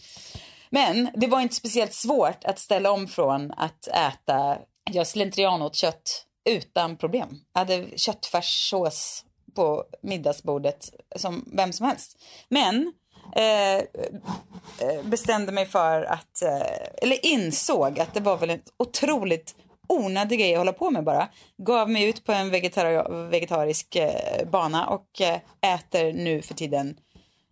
Men 0.70 1.10
det 1.14 1.26
var 1.26 1.40
inte 1.40 1.54
speciellt 1.54 1.94
svårt 1.94 2.44
att 2.44 2.58
ställa 2.58 2.90
om 2.90 3.06
från 3.06 3.52
att 3.52 3.88
äta. 3.88 4.58
Jag 4.90 5.06
slentrian 5.06 5.62
åt 5.62 5.74
kött 5.74 6.26
utan 6.50 6.96
problem. 6.96 7.28
Jag 7.52 7.58
hade 7.58 7.98
köttfärssås 7.98 9.24
på 9.54 9.84
middagsbordet 10.02 10.90
som 11.16 11.44
vem 11.52 11.72
som 11.72 11.86
helst. 11.86 12.22
Men 12.48 12.92
eh, 13.36 13.76
eh 13.76 15.02
bestämde 15.04 15.52
mig 15.52 15.66
för 15.66 16.02
att, 16.02 16.42
eh, 16.42 17.02
eller 17.02 17.26
insåg 17.26 18.00
att 18.00 18.14
det 18.14 18.20
var 18.20 18.36
väl 18.36 18.50
ett 18.50 18.72
otroligt 18.76 19.54
onödig 19.88 20.38
grej 20.38 20.54
att 20.54 20.58
hålla 20.58 20.72
på 20.72 20.90
med 20.90 21.04
bara. 21.04 21.28
Gav 21.56 21.90
mig 21.90 22.08
ut 22.08 22.24
på 22.24 22.32
en 22.32 22.50
vegetar 22.50 23.28
vegetarisk 23.30 23.96
eh, 23.96 24.48
bana 24.50 24.86
och 24.86 25.20
eh, 25.20 25.74
äter 25.74 26.12
nu 26.12 26.42
för 26.42 26.54
tiden 26.54 26.96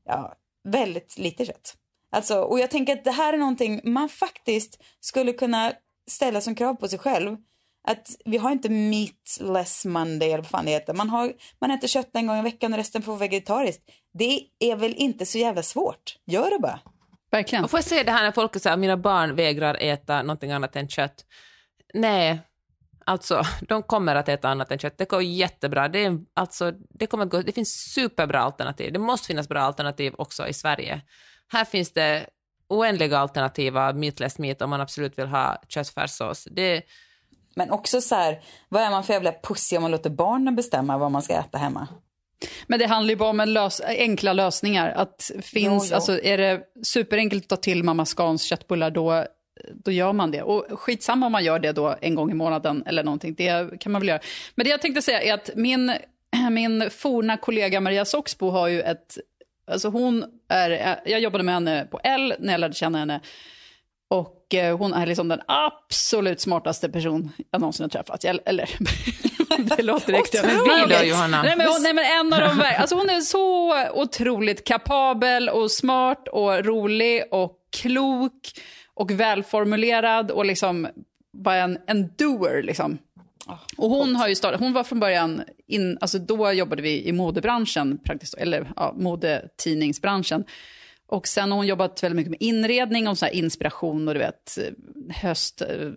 ja, 0.05 0.35
väldigt 0.69 1.19
lite 1.19 1.47
kött. 1.47 1.75
Alltså, 2.11 2.41
och 2.41 2.59
jag 2.59 2.71
tänker 2.71 2.93
att 2.93 3.05
det 3.05 3.11
här 3.11 3.33
är 3.33 3.39
någonting 3.39 3.81
man 3.85 4.09
faktiskt 4.09 4.83
skulle 5.01 5.33
kunna 5.33 5.73
ställa 6.07 6.41
som 6.41 6.55
krav 6.55 6.75
på 6.75 6.89
sig 6.89 6.99
själv. 6.99 7.37
Att 7.89 8.09
vi 8.25 8.37
har 8.37 8.51
inte 8.51 8.69
meatless 8.69 9.85
monday 9.85 10.29
eller 10.29 10.43
vad 10.43 10.51
fan 10.51 10.65
det 10.65 10.71
heter. 10.71 10.95
Man, 10.95 11.11
har, 11.11 11.33
man 11.61 11.71
äter 11.71 11.89
kött 11.89 12.11
en 12.13 12.27
gång 12.27 12.39
i 12.39 12.43
veckan 12.43 12.73
och 12.73 12.79
resten 12.79 13.03
får 13.03 13.13
vara 13.13 13.21
vegetariskt. 13.21 13.83
Det 14.13 14.41
är 14.59 14.77
väl 14.77 14.95
inte 14.95 15.27
så 15.27 15.39
jävla 15.39 15.63
svårt. 15.63 16.19
Gör 16.27 16.51
det 16.51 16.59
bara. 16.59 16.81
Verkligen. 17.31 17.65
Och 17.65 17.71
får 17.71 17.79
jag 17.79 17.85
säga 17.85 18.05
det 18.05 18.13
här 18.13 18.23
när 18.23 18.33
folk 18.33 18.61
säger 18.61 18.75
att 18.75 18.81
mina 18.81 18.97
barn 18.97 19.37
vägrar 19.37 19.75
äta 19.75 20.23
någonting 20.23 20.53
annat 20.53 20.77
än 20.77 20.89
kött. 20.89 21.25
Nej, 21.95 22.41
alltså 23.07 23.43
de 23.69 23.83
kommer 23.83 24.15
att 24.15 24.29
äta 24.29 24.49
annat 24.49 24.73
än 24.73 24.79
kött. 24.79 24.99
Det 24.99 25.09
går 25.09 25.23
jättebra. 25.23 25.89
Det, 25.89 26.05
är, 26.05 26.19
alltså, 26.35 26.73
det, 26.91 27.07
kommer 27.07 27.25
att 27.25 27.31
gå, 27.31 27.43
det 27.43 27.53
finns 27.53 27.93
superbra 27.95 28.41
alternativ. 28.41 28.93
Det 28.93 28.99
måste 28.99 29.27
finnas 29.27 29.49
bra 29.49 29.61
alternativ 29.61 30.15
också 30.19 30.49
i 30.49 30.53
Sverige. 30.53 31.01
Här 31.53 31.65
finns 31.65 31.93
det 31.93 32.27
oändliga 32.69 33.19
alternativ 33.19 33.79
av 33.79 33.97
meatless 33.97 34.39
meat 34.39 34.63
om 34.63 34.71
man 34.71 34.81
absolut 34.81 35.19
vill 35.19 35.27
ha 35.27 35.63
köttfärssås. 35.69 36.49
Det, 36.51 36.83
Men 37.57 37.71
också 37.71 38.01
så 38.01 38.15
här, 38.15 38.43
vad 38.69 38.83
är 38.83 38.91
man 38.91 39.05
för 39.05 39.13
jävla 39.13 39.33
pussy 39.43 39.77
om 39.77 39.83
man 39.83 39.91
låter 39.91 40.11
barnen 40.11 40.57
bestämma 40.57 40.99
vad 40.99 41.11
man 41.11 41.23
ska 41.23 41.35
äta 41.35 41.59
hemma? 41.59 41.89
Men 42.67 42.79
det 42.79 42.87
handlar 42.87 43.11
ju 43.11 43.17
bara 43.17 43.31
om 43.31 43.41
en 43.41 43.53
lös 43.53 43.81
enkla 43.81 44.33
lösningar. 44.33 44.91
Att 44.91 45.31
finns, 45.43 45.85
Ja, 45.85 45.91
ja. 45.91 45.97
Alltså, 45.97 46.21
är 46.23 46.39
det 46.39 46.63
superenkelt 46.83 47.45
att 47.45 47.49
ta 47.49 47.57
till 47.57 47.85
Mamma 47.85 48.05
Scans 48.07 48.43
köttbullar 48.43 48.91
då, 48.91 49.27
då 49.85 49.91
gör 49.91 50.13
man 50.13 50.31
det. 50.31 50.43
Och 50.43 50.81
skitsamma 50.81 51.27
om 51.27 51.33
man 51.33 51.45
gör 51.45 51.59
det 51.59 51.73
då 51.73 51.97
en 52.01 52.15
gång 52.15 52.31
i 52.31 52.35
månaden 52.35 52.83
eller 52.87 53.05
någonting. 53.05 53.35
Det 53.35 53.81
kan 53.81 53.93
man 53.93 54.01
väl 54.01 54.09
göra. 54.09 54.21
Men 54.55 54.65
det 54.65 54.71
jag 54.71 54.83
tänkte 54.83 55.03
säga 55.03 55.23
är 55.23 55.35
att 55.35 55.51
min, 55.55 55.93
min 56.51 56.91
forna 56.91 57.37
kollega 57.37 57.81
Maria 57.81 58.05
Soxbo 58.05 58.51
har 58.51 58.69
ju 58.69 58.81
ett... 58.81 59.19
Alltså 59.67 59.89
hon 59.89 60.25
är, 60.49 61.01
jag 61.05 61.21
jobbade 61.21 61.45
med 61.45 61.55
henne 61.55 61.87
på 61.91 62.01
L 62.05 62.35
när 62.39 62.53
jag 62.53 62.61
lärde 62.61 62.75
känna 62.75 62.99
henne. 62.99 63.21
Och 64.09 64.55
eh, 64.55 64.79
hon 64.79 64.95
är 64.95 65.07
liksom 65.07 65.29
den 65.29 65.41
absolut 65.47 66.41
smartaste 66.41 66.89
person 66.89 67.33
jag 67.51 67.61
någonsin 67.61 67.85
har 67.85 67.89
träffat. 67.89 68.25
Jag, 68.25 68.39
eller, 68.45 68.71
det 69.77 69.83
låter 69.83 70.13
vi 70.13 70.95
då, 70.95 71.05
Johanna? 71.05 71.43
Nej 71.43 71.57
men, 71.57 71.67
hon, 71.67 71.83
nej, 71.83 71.93
men 71.93 72.05
en 72.05 72.33
av 72.33 72.41
de, 72.41 72.65
alltså 72.79 72.95
hon 72.97 73.11
är 73.11 73.21
så 73.21 73.75
otroligt 73.91 74.65
kapabel 74.65 75.49
och 75.49 75.71
smart 75.71 76.29
och 76.29 76.65
rolig 76.65 77.25
och 77.31 77.59
klok 77.73 78.53
och 78.95 79.11
välformulerad 79.11 80.31
och 80.31 80.45
liksom 80.45 80.89
bara 81.33 81.57
en, 81.57 81.79
en 81.87 82.11
doer 82.17 82.63
liksom. 82.63 82.99
Och 83.77 83.91
hon 83.91 84.17
har 84.17 84.29
ju 84.29 84.35
startat, 84.35 84.61
hon 84.61 84.73
var 84.73 84.85
från 84.85 85.01
början, 85.01 85.43
in, 85.67 85.99
alltså 86.01 86.19
då 86.19 86.53
jobbade 86.53 86.83
vi 86.83 87.09
i 87.09 87.13
modebranschen, 87.13 87.99
praktiskt, 87.99 88.35
eller 88.35 88.73
ja, 88.77 88.95
modetidningsbranschen. 88.97 90.45
Och 91.07 91.29
sen 91.29 91.51
har 91.51 91.57
hon 91.57 91.67
jobbat 91.67 92.03
väldigt 92.03 92.17
mycket 92.17 92.31
med 92.31 92.43
inredning 92.43 93.09
och 93.09 93.19
så 93.19 93.27
inspiration 93.27 94.09
och 94.09 94.15
du 94.15 94.21
vet, 94.21 94.59
höst, 95.23 95.63
eh, 95.63 95.91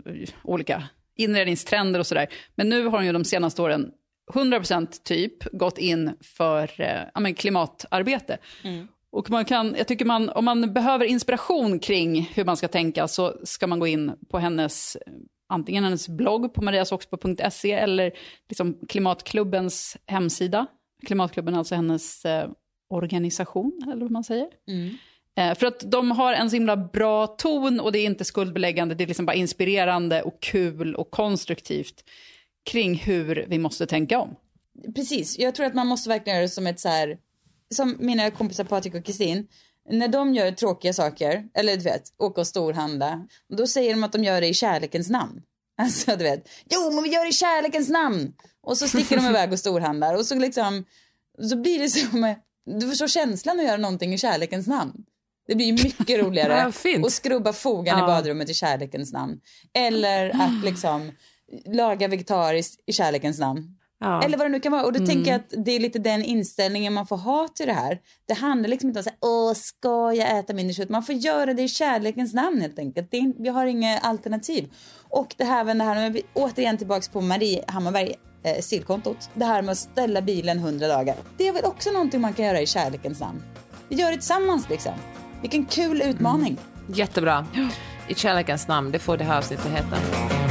olika 0.43 0.83
inredningstrender 1.15 1.99
och 1.99 2.07
sådär. 2.07 2.27
Men 2.55 2.69
nu 2.69 2.85
har 2.85 2.97
hon 2.97 3.05
ju 3.05 3.11
de 3.11 3.23
senaste 3.23 3.61
åren 3.61 3.91
100% 4.33 5.03
typ 5.03 5.43
gått 5.43 5.77
in 5.77 6.11
för 6.21 6.81
eh, 6.81 7.33
klimatarbete. 7.33 8.37
Och 9.11 9.29
man 9.29 9.45
kan, 9.45 9.75
jag 9.77 9.87
tycker 9.87 10.05
man, 10.05 10.29
om 10.29 10.45
man 10.45 10.73
behöver 10.73 11.05
inspiration 11.05 11.79
kring 11.79 12.21
hur 12.21 12.45
man 12.45 12.57
ska 12.57 12.67
tänka 12.67 13.07
så 13.07 13.33
ska 13.43 13.67
man 13.67 13.79
gå 13.79 13.87
in 13.87 14.11
på 14.29 14.39
hennes, 14.39 14.95
eh, 14.95 15.13
antingen 15.49 15.83
hennes 15.83 16.09
blogg 16.09 16.53
på 16.53 16.61
mariasoxbo.se 16.61 17.71
eller 17.71 18.11
liksom 18.49 18.79
Klimatklubbens 18.87 19.97
hemsida. 20.05 20.65
Klimatklubben 21.05 21.53
är 21.53 21.57
alltså 21.57 21.75
hennes 21.75 22.25
eh, 22.25 22.49
organisation, 22.89 23.81
eller 23.91 24.01
vad 24.01 24.11
man 24.11 24.23
säger. 24.23 24.47
Eh, 25.37 25.55
för 25.55 25.67
att 25.67 25.91
de 25.91 26.11
har 26.11 26.33
en 26.33 26.49
så 26.49 26.55
himla 26.55 26.77
bra 26.77 27.27
ton 27.27 27.79
och 27.79 27.91
det 27.91 27.99
är 27.99 28.05
inte 28.05 28.25
skuldbeläggande, 28.25 28.95
det 28.95 29.03
är 29.03 29.07
liksom 29.07 29.25
bara 29.25 29.35
inspirerande 29.35 30.21
och 30.21 30.39
kul 30.41 30.95
och 30.95 31.11
konstruktivt 31.11 32.03
kring 32.69 32.95
hur 32.95 33.45
vi 33.47 33.59
måste 33.59 33.85
tänka 33.87 34.19
om. 34.19 34.35
Precis, 34.95 35.39
jag 35.39 35.55
tror 35.55 35.65
att 35.65 35.75
man 35.75 35.87
måste 35.87 36.09
verkligen 36.09 36.35
göra 36.35 36.45
det 36.45 36.49
som 36.49 36.67
ett 36.67 36.79
så 36.79 36.89
här, 36.89 37.17
som 37.75 37.95
mina 37.99 38.31
kompisar 38.31 38.63
Patrik 38.63 38.95
och 38.95 39.05
Kristin, 39.05 39.47
när 39.89 40.07
de 40.07 40.33
gör 40.33 40.51
tråkiga 40.51 40.93
saker, 40.93 41.43
eller 41.53 41.77
du 41.77 41.83
vet, 41.83 42.03
åka 42.17 42.41
och 42.41 42.47
storhandla, 42.47 43.27
då 43.57 43.67
säger 43.67 43.93
de 43.93 44.03
att 44.03 44.11
de 44.11 44.23
gör 44.23 44.41
det 44.41 44.47
i 44.47 44.53
kärlekens 44.53 45.09
namn. 45.09 45.41
Alltså 45.81 46.15
du 46.15 46.23
vet, 46.23 46.49
jo 46.69 46.91
men 46.91 47.03
vi 47.03 47.09
gör 47.09 47.23
det 47.23 47.29
i 47.29 47.33
kärlekens 47.33 47.89
namn! 47.89 48.33
Och 48.61 48.77
så 48.77 48.87
sticker 48.87 49.17
de 49.17 49.25
iväg 49.25 49.51
och 49.51 49.59
storhandlar 49.59 50.13
och 50.13 50.25
så 50.25 50.35
liksom, 50.35 50.85
så 51.49 51.55
blir 51.57 51.79
det 51.79 51.89
som, 51.89 52.35
du 52.65 52.89
förstår 52.89 53.07
känslan 53.07 53.59
att 53.59 53.65
göra 53.65 53.77
någonting 53.77 54.13
i 54.13 54.17
kärlekens 54.17 54.67
namn. 54.67 54.93
Det 55.47 55.55
blir 55.55 55.73
mycket 55.73 56.19
roligare 56.19 56.53
Ja, 56.83 56.99
att 57.05 57.13
skrubba 57.13 57.53
fogan 57.53 57.97
i 57.97 58.01
Ja. 58.01 58.07
badrummet 58.07 58.49
i 58.49 58.53
kärlekens 58.53 59.13
namn. 59.13 59.39
Eller 59.73 60.29
att 60.29 60.65
liksom 60.65 61.11
laga 61.65 62.07
vegetariskt 62.07 62.83
i 62.85 62.93
kärlekens 62.93 63.39
namn. 63.39 63.77
Ja. 63.99 64.23
Eller 64.23 64.37
vad 64.37 64.45
det 64.45 64.51
nu 64.51 64.59
kan 64.59 64.71
vara. 64.71 64.83
Och 64.83 64.93
då 64.93 65.05
tänker 65.05 65.31
jag 65.31 65.39
att 65.39 65.53
det 65.65 65.71
är 65.71 65.79
lite 65.79 65.99
den 65.99 66.23
inställningen 66.23 66.93
man 66.93 67.07
får 67.07 67.17
ha 67.17 67.47
till 67.47 67.67
det 67.67 67.73
här. 67.73 67.99
Det 68.27 68.33
handlar 68.33 68.69
liksom 68.69 68.89
inte 68.89 68.99
om 68.99 69.01
att 69.01 69.05
säga, 69.05 69.17
åh, 69.21 69.53
ska 69.53 70.13
jag 70.13 70.39
äta 70.39 70.53
mindre 70.53 70.73
kött? 70.73 70.89
Man 70.89 71.03
får 71.03 71.15
göra 71.15 71.53
det 71.53 71.63
i 71.63 71.67
kärlekens 71.67 72.33
namn 72.33 72.61
helt 72.61 72.79
enkelt. 72.79 73.11
Det 73.11 73.17
är, 73.17 73.43
vi 73.43 73.49
har 73.49 73.65
inga 73.65 73.99
alternativ. 73.99 74.69
Och 75.09 75.35
det 75.37 75.43
här, 75.43 75.73
det 75.73 75.83
här, 75.83 76.09
vi 76.09 76.23
återigen 76.33 76.77
tillbaks 76.77 77.09
på 77.09 77.21
Marie 77.21 77.63
Hammarberg, 77.67 78.15
eh, 78.43 78.61
stilkontot. 78.61 79.29
Det 79.33 79.45
här 79.45 79.61
med 79.61 79.71
att 79.71 79.77
ställa 79.77 80.21
bilen 80.21 80.57
100 80.57 80.87
dagar. 80.87 81.15
Det 81.37 81.47
är 81.47 81.53
väl 81.53 81.65
också 81.65 81.91
någonting 81.91 82.21
man 82.21 82.33
kan 82.33 82.45
göra 82.45 82.61
i 82.61 82.67
kärlekens 82.67 83.19
namn. 83.19 83.43
Vi 83.89 83.95
gör 83.95 84.11
det 84.11 84.17
tillsammans 84.17 84.69
liksom. 84.69 84.93
Vilken 85.41 85.65
kul 85.65 86.01
utmaning. 86.01 86.57
Jättebra. 86.87 87.45
I 88.07 88.15
kärlekens 88.15 88.67
namn, 88.67 88.91
det 88.91 88.99
får 88.99 89.17
det 89.17 89.23
här 89.23 89.37
avsnittet 89.37 89.71
heta. 89.71 90.46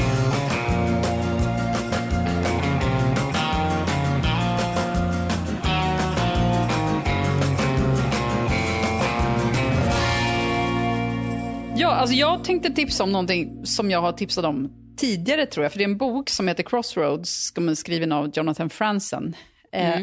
Ja, 11.86 11.92
alltså 11.92 12.16
jag 12.16 12.44
tänkte 12.44 12.70
tipsa 12.70 13.04
om 13.04 13.12
någonting 13.12 13.66
som 13.66 13.90
jag 13.90 14.00
har 14.00 14.12
tipsat 14.12 14.44
om 14.44 14.70
tidigare 14.96 15.46
tror 15.46 15.64
jag. 15.64 15.72
För 15.72 15.78
det 15.78 15.84
är 15.84 15.88
en 15.88 15.98
bok 15.98 16.30
som 16.30 16.48
heter 16.48 16.62
Crossroads, 16.62 17.52
som 17.54 17.68
är 17.68 17.74
skriven 17.74 18.12
av 18.12 18.30
Jonathan 18.34 18.70
Franzen. 18.70 19.36
Eh, 19.72 20.00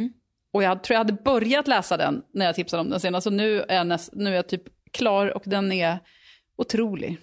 och 0.54 0.64
jag 0.64 0.84
tror 0.84 0.94
jag 0.94 1.00
hade 1.00 1.14
börjat 1.14 1.68
läsa 1.68 1.98
den 1.98 2.22
när 2.34 2.46
jag 2.46 2.56
tipsade 2.56 2.82
om 2.82 2.90
den 2.90 3.00
senast. 3.00 3.24
Så 3.24 3.30
nu 3.30 3.62
är 3.62 3.84
näst, 3.84 4.10
nu 4.14 4.30
är 4.30 4.36
jag 4.36 4.48
typ 4.48 4.64
klar 4.92 5.36
och 5.36 5.44
den 5.46 5.72
är 5.72 6.00
otrolig. 6.58 7.18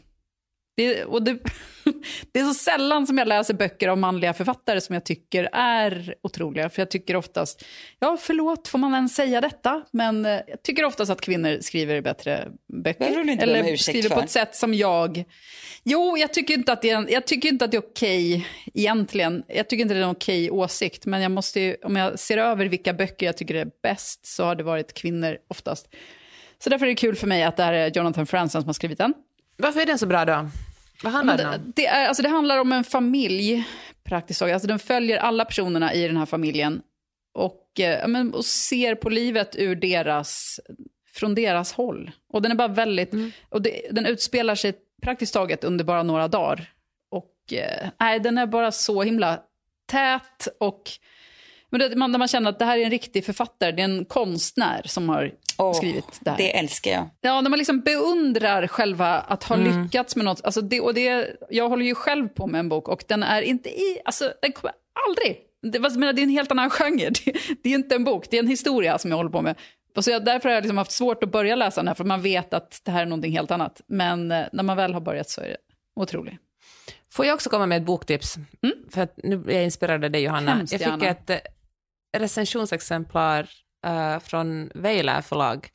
Det, 0.76 1.04
och 1.04 1.22
det, 1.22 1.38
det 2.32 2.40
är 2.40 2.44
så 2.44 2.54
sällan 2.54 3.06
som 3.06 3.18
jag 3.18 3.28
läser 3.28 3.54
böcker 3.54 3.88
av 3.88 3.98
manliga 3.98 4.32
författare 4.34 4.80
som 4.80 4.94
jag 4.94 5.04
tycker 5.04 5.48
är 5.52 6.14
otroliga. 6.22 6.70
För 6.70 6.82
jag 6.82 6.90
tycker 6.90 7.16
oftast, 7.16 7.64
ja 7.98 8.16
förlåt, 8.20 8.68
får 8.68 8.78
man 8.78 8.94
ens 8.94 9.14
säga 9.14 9.40
detta? 9.40 9.82
Men 9.92 10.26
eh, 10.26 10.32
jag 10.46 10.62
tycker 10.62 10.84
oftast 10.84 11.10
att 11.10 11.20
kvinnor 11.20 11.58
skriver 11.60 12.00
bättre 12.00 12.48
böcker. 12.84 13.04
Eller 13.42 13.62
skriver 13.76 14.08
på 14.08 14.20
ett 14.24 14.30
sätt 14.30 14.54
som 14.56 14.74
jag... 14.74 15.24
Jo, 15.84 16.16
jag 16.18 16.32
tycker 16.32 16.54
inte 16.54 16.72
att 16.72 16.82
det 16.82 16.90
är, 16.90 16.96
en- 16.96 17.08
jag 17.10 17.26
tycker 17.26 17.48
inte 17.48 17.64
att 17.64 17.70
det 17.70 17.76
är 17.76 17.82
okej 17.90 18.46
egentligen. 18.74 19.42
Jag 19.48 19.68
tycker 19.68 19.82
inte 19.82 19.94
det 19.94 20.00
är 20.00 20.04
en 20.04 20.10
okej 20.10 20.50
åsikt. 20.50 21.06
Men 21.06 21.22
jag 21.22 21.30
måste 21.30 21.60
ju, 21.60 21.76
om 21.82 21.96
jag 21.96 22.18
ser 22.18 22.38
över 22.38 22.66
vilka 22.66 22.92
böcker 22.92 23.26
jag 23.26 23.36
tycker 23.36 23.54
är 23.54 23.68
bäst 23.82 24.26
så 24.26 24.44
har 24.44 24.54
det 24.54 24.62
varit 24.64 24.94
kvinnor 24.94 25.36
oftast. 25.48 25.88
Så 26.64 26.70
därför 26.70 26.86
är 26.86 26.90
det 26.90 26.94
kul 26.96 27.16
för 27.16 27.26
mig 27.26 27.42
att 27.42 27.56
det 27.56 27.62
här 27.62 27.72
är 27.72 27.90
Jonathan 27.94 28.26
Franzen 28.26 28.62
som 28.62 28.68
har 28.68 28.72
skrivit 28.74 28.98
den. 28.98 29.14
Varför 29.60 29.80
är 29.80 29.86
den 29.86 29.98
så 29.98 30.06
bra 30.06 30.24
då? 30.24 30.48
Vad 31.02 31.12
handlar 31.12 31.36
den 31.36 31.50
Det, 31.50 31.56
om? 31.56 31.72
det, 31.76 31.86
är, 31.86 32.08
alltså 32.08 32.22
det 32.22 32.28
handlar 32.28 32.58
om 32.58 32.72
en 32.72 32.84
familj, 32.84 33.64
praktiskt 34.04 34.40
taget. 34.40 34.54
Alltså 34.54 34.68
den 34.68 34.78
följer 34.78 35.18
alla 35.18 35.44
personerna 35.44 35.94
i 35.94 36.06
den 36.06 36.16
här 36.16 36.26
familjen 36.26 36.82
och, 37.34 37.80
eh, 37.80 38.08
men, 38.08 38.34
och 38.34 38.44
ser 38.44 38.94
på 38.94 39.08
livet 39.08 39.56
ur 39.58 39.74
deras, 39.74 40.60
från 41.14 41.34
deras 41.34 41.72
håll. 41.72 42.10
Och 42.32 42.42
den 42.42 42.52
är 42.52 42.56
bara 42.56 42.68
väldigt, 42.68 43.12
och 43.48 43.62
det, 43.62 43.82
den 43.90 44.06
utspelar 44.06 44.54
sig 44.54 44.72
praktiskt 45.02 45.34
taget 45.34 45.64
under 45.64 45.84
bara 45.84 46.02
några 46.02 46.28
dagar. 46.28 46.72
Och 47.10 47.52
eh, 47.52 48.22
den 48.22 48.38
är 48.38 48.46
bara 48.46 48.72
så 48.72 49.02
himla 49.02 49.40
tät 49.86 50.48
och 50.60 50.90
men 51.70 51.80
det, 51.80 51.96
man, 51.96 52.12
när 52.12 52.18
man 52.18 52.28
känner 52.28 52.50
att 52.50 52.58
det 52.58 52.64
här 52.64 52.78
är 52.78 52.84
en 52.84 52.90
riktig 52.90 53.24
författare, 53.24 53.72
det 53.72 53.82
är 53.82 53.84
en 53.84 54.04
konstnär 54.04 54.82
som 54.84 55.08
har 55.08 55.32
Åh, 55.60 55.72
skrivit 55.72 56.18
det 56.20 56.30
här. 56.30 56.36
Det 56.36 56.58
älskar 56.58 56.90
jag. 56.90 57.08
Ja, 57.20 57.40
när 57.40 57.50
man 57.50 57.58
liksom 57.58 57.80
beundrar 57.80 58.66
själva 58.66 59.06
att 59.06 59.44
ha 59.44 59.56
lyckats 59.56 60.16
med 60.16 60.24
något. 60.24 60.44
Alltså 60.44 60.60
det, 60.60 60.80
och 60.80 60.94
det, 60.94 61.36
jag 61.50 61.68
håller 61.68 61.84
ju 61.84 61.94
själv 61.94 62.28
på 62.28 62.46
med 62.46 62.58
en 62.58 62.68
bok 62.68 62.88
och 62.88 63.04
den 63.08 63.22
är 63.22 63.42
inte 63.42 63.68
i... 63.68 64.00
Alltså, 64.04 64.32
den 64.42 64.52
kommer 64.52 64.72
aldrig... 65.08 65.38
Det, 65.62 65.78
menar, 65.78 66.12
det 66.12 66.20
är 66.20 66.22
en 66.22 66.30
helt 66.30 66.50
annan 66.50 66.70
genre. 66.70 67.10
Det, 67.24 67.32
det 67.62 67.70
är 67.70 67.74
inte 67.74 67.94
en 67.94 68.04
bok, 68.04 68.26
det 68.30 68.36
är 68.36 68.42
en 68.42 68.48
historia 68.48 68.98
som 68.98 69.10
jag 69.10 69.16
håller 69.18 69.30
på 69.30 69.42
med. 69.42 69.56
Och 69.96 70.04
så 70.04 70.10
jag, 70.10 70.24
därför 70.24 70.48
har 70.48 70.54
jag 70.54 70.62
liksom 70.62 70.78
haft 70.78 70.92
svårt 70.92 71.22
att 71.22 71.32
börja 71.32 71.56
läsa 71.56 71.80
den 71.80 71.88
här, 71.88 71.94
för 71.94 72.04
man 72.04 72.22
vet 72.22 72.54
att 72.54 72.80
det 72.84 72.90
här 72.90 73.02
är 73.02 73.06
någonting 73.06 73.32
helt 73.32 73.50
annat. 73.50 73.80
Men 73.86 74.32
eh, 74.32 74.46
när 74.52 74.62
man 74.62 74.76
väl 74.76 74.94
har 74.94 75.00
börjat 75.00 75.30
så 75.30 75.40
är 75.40 75.48
det 75.48 75.56
otroligt. 75.96 76.34
Får 77.12 77.26
jag 77.26 77.34
också 77.34 77.50
komma 77.50 77.66
med 77.66 77.78
ett 77.78 77.86
boktips? 77.86 78.34
För 78.90 79.00
att 79.00 79.14
nu 79.16 79.44
är 79.48 79.54
jag 79.54 79.64
inspirerad 79.64 80.04
av 80.04 80.10
dig, 80.10 80.22
Johanna. 80.22 80.54
Hemskt 80.54 80.72
jag 80.72 80.80
fick 80.80 80.88
gärna. 80.88 81.06
ett 81.06 81.30
eh, 81.30 82.18
recensionsexemplar 82.18 83.50
Eh, 83.86 84.18
från 84.18 84.70
Weiler 84.74 85.20
förlag. 85.20 85.70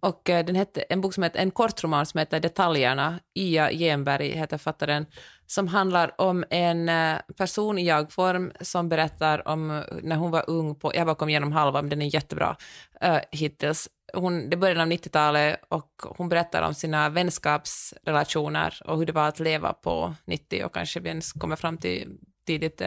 Och 0.00 0.30
eh, 0.30 0.44
den 0.44 0.56
hette, 0.56 0.80
en 0.80 1.00
bok 1.00 1.14
som 1.14 1.22
heter, 1.22 1.40
en 1.40 1.50
kortroman 1.50 2.06
som 2.06 2.18
heter 2.18 2.40
Detaljerna, 2.40 3.20
Ia 3.34 3.72
Genberg 3.72 4.28
heter 4.30 4.58
författaren, 4.58 5.06
som 5.46 5.68
handlar 5.68 6.20
om 6.20 6.44
en 6.50 6.88
eh, 6.88 7.18
person 7.36 7.78
i 7.78 7.86
jag-form 7.86 8.52
som 8.60 8.88
berättar 8.88 9.48
om 9.48 9.70
eh, 9.70 9.82
när 10.02 10.16
hon 10.16 10.30
var 10.30 10.50
ung, 10.50 10.74
på, 10.74 10.92
jag 10.94 11.06
bara 11.06 11.16
kom 11.16 11.28
igenom 11.28 11.52
halva, 11.52 11.82
men 11.82 11.88
den 11.90 12.02
är 12.02 12.14
jättebra 12.14 12.56
uh, 13.04 13.18
hittills. 13.30 13.88
Hon, 14.14 14.50
det 14.50 14.56
började 14.56 14.82
av 14.82 14.88
90-talet 14.88 15.60
och 15.68 15.90
hon 16.16 16.28
berättar 16.28 16.62
om 16.62 16.74
sina 16.74 17.08
vänskapsrelationer 17.08 18.82
och 18.84 18.98
hur 18.98 19.06
det 19.06 19.12
var 19.12 19.28
att 19.28 19.40
leva 19.40 19.72
på 19.72 20.14
90 20.24 20.64
och 20.64 20.74
kanske 20.74 21.00
ens 21.00 21.32
kommer 21.32 21.56
fram 21.56 21.78
till 21.78 22.18
tidigt 22.46 22.82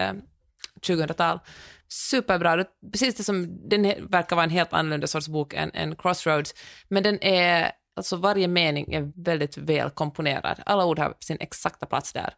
2000-tal. 0.79 1.39
Superbra, 1.87 2.55
Det- 2.55 2.67
precis 2.91 3.15
det 3.15 3.23
som, 3.23 3.69
den 3.69 3.81
verkar 4.09 4.35
vara 4.35 4.43
en 4.43 4.49
helt 4.49 4.73
annorlunda 4.73 5.07
sorts 5.07 5.27
bok 5.27 5.53
än, 5.53 5.71
än 5.73 5.95
Crossroads, 5.95 6.53
men 6.87 7.03
den 7.03 7.23
är, 7.23 7.71
alltså 7.95 8.15
varje 8.15 8.47
mening 8.47 8.93
är 8.93 9.23
väldigt 9.23 9.57
väl 9.57 9.89
komponerad. 9.89 10.59
Alla 10.65 10.85
ord 10.85 10.99
har 10.99 11.13
sin 11.19 11.37
exakta 11.39 11.85
plats 11.85 12.13
där. 12.13 12.33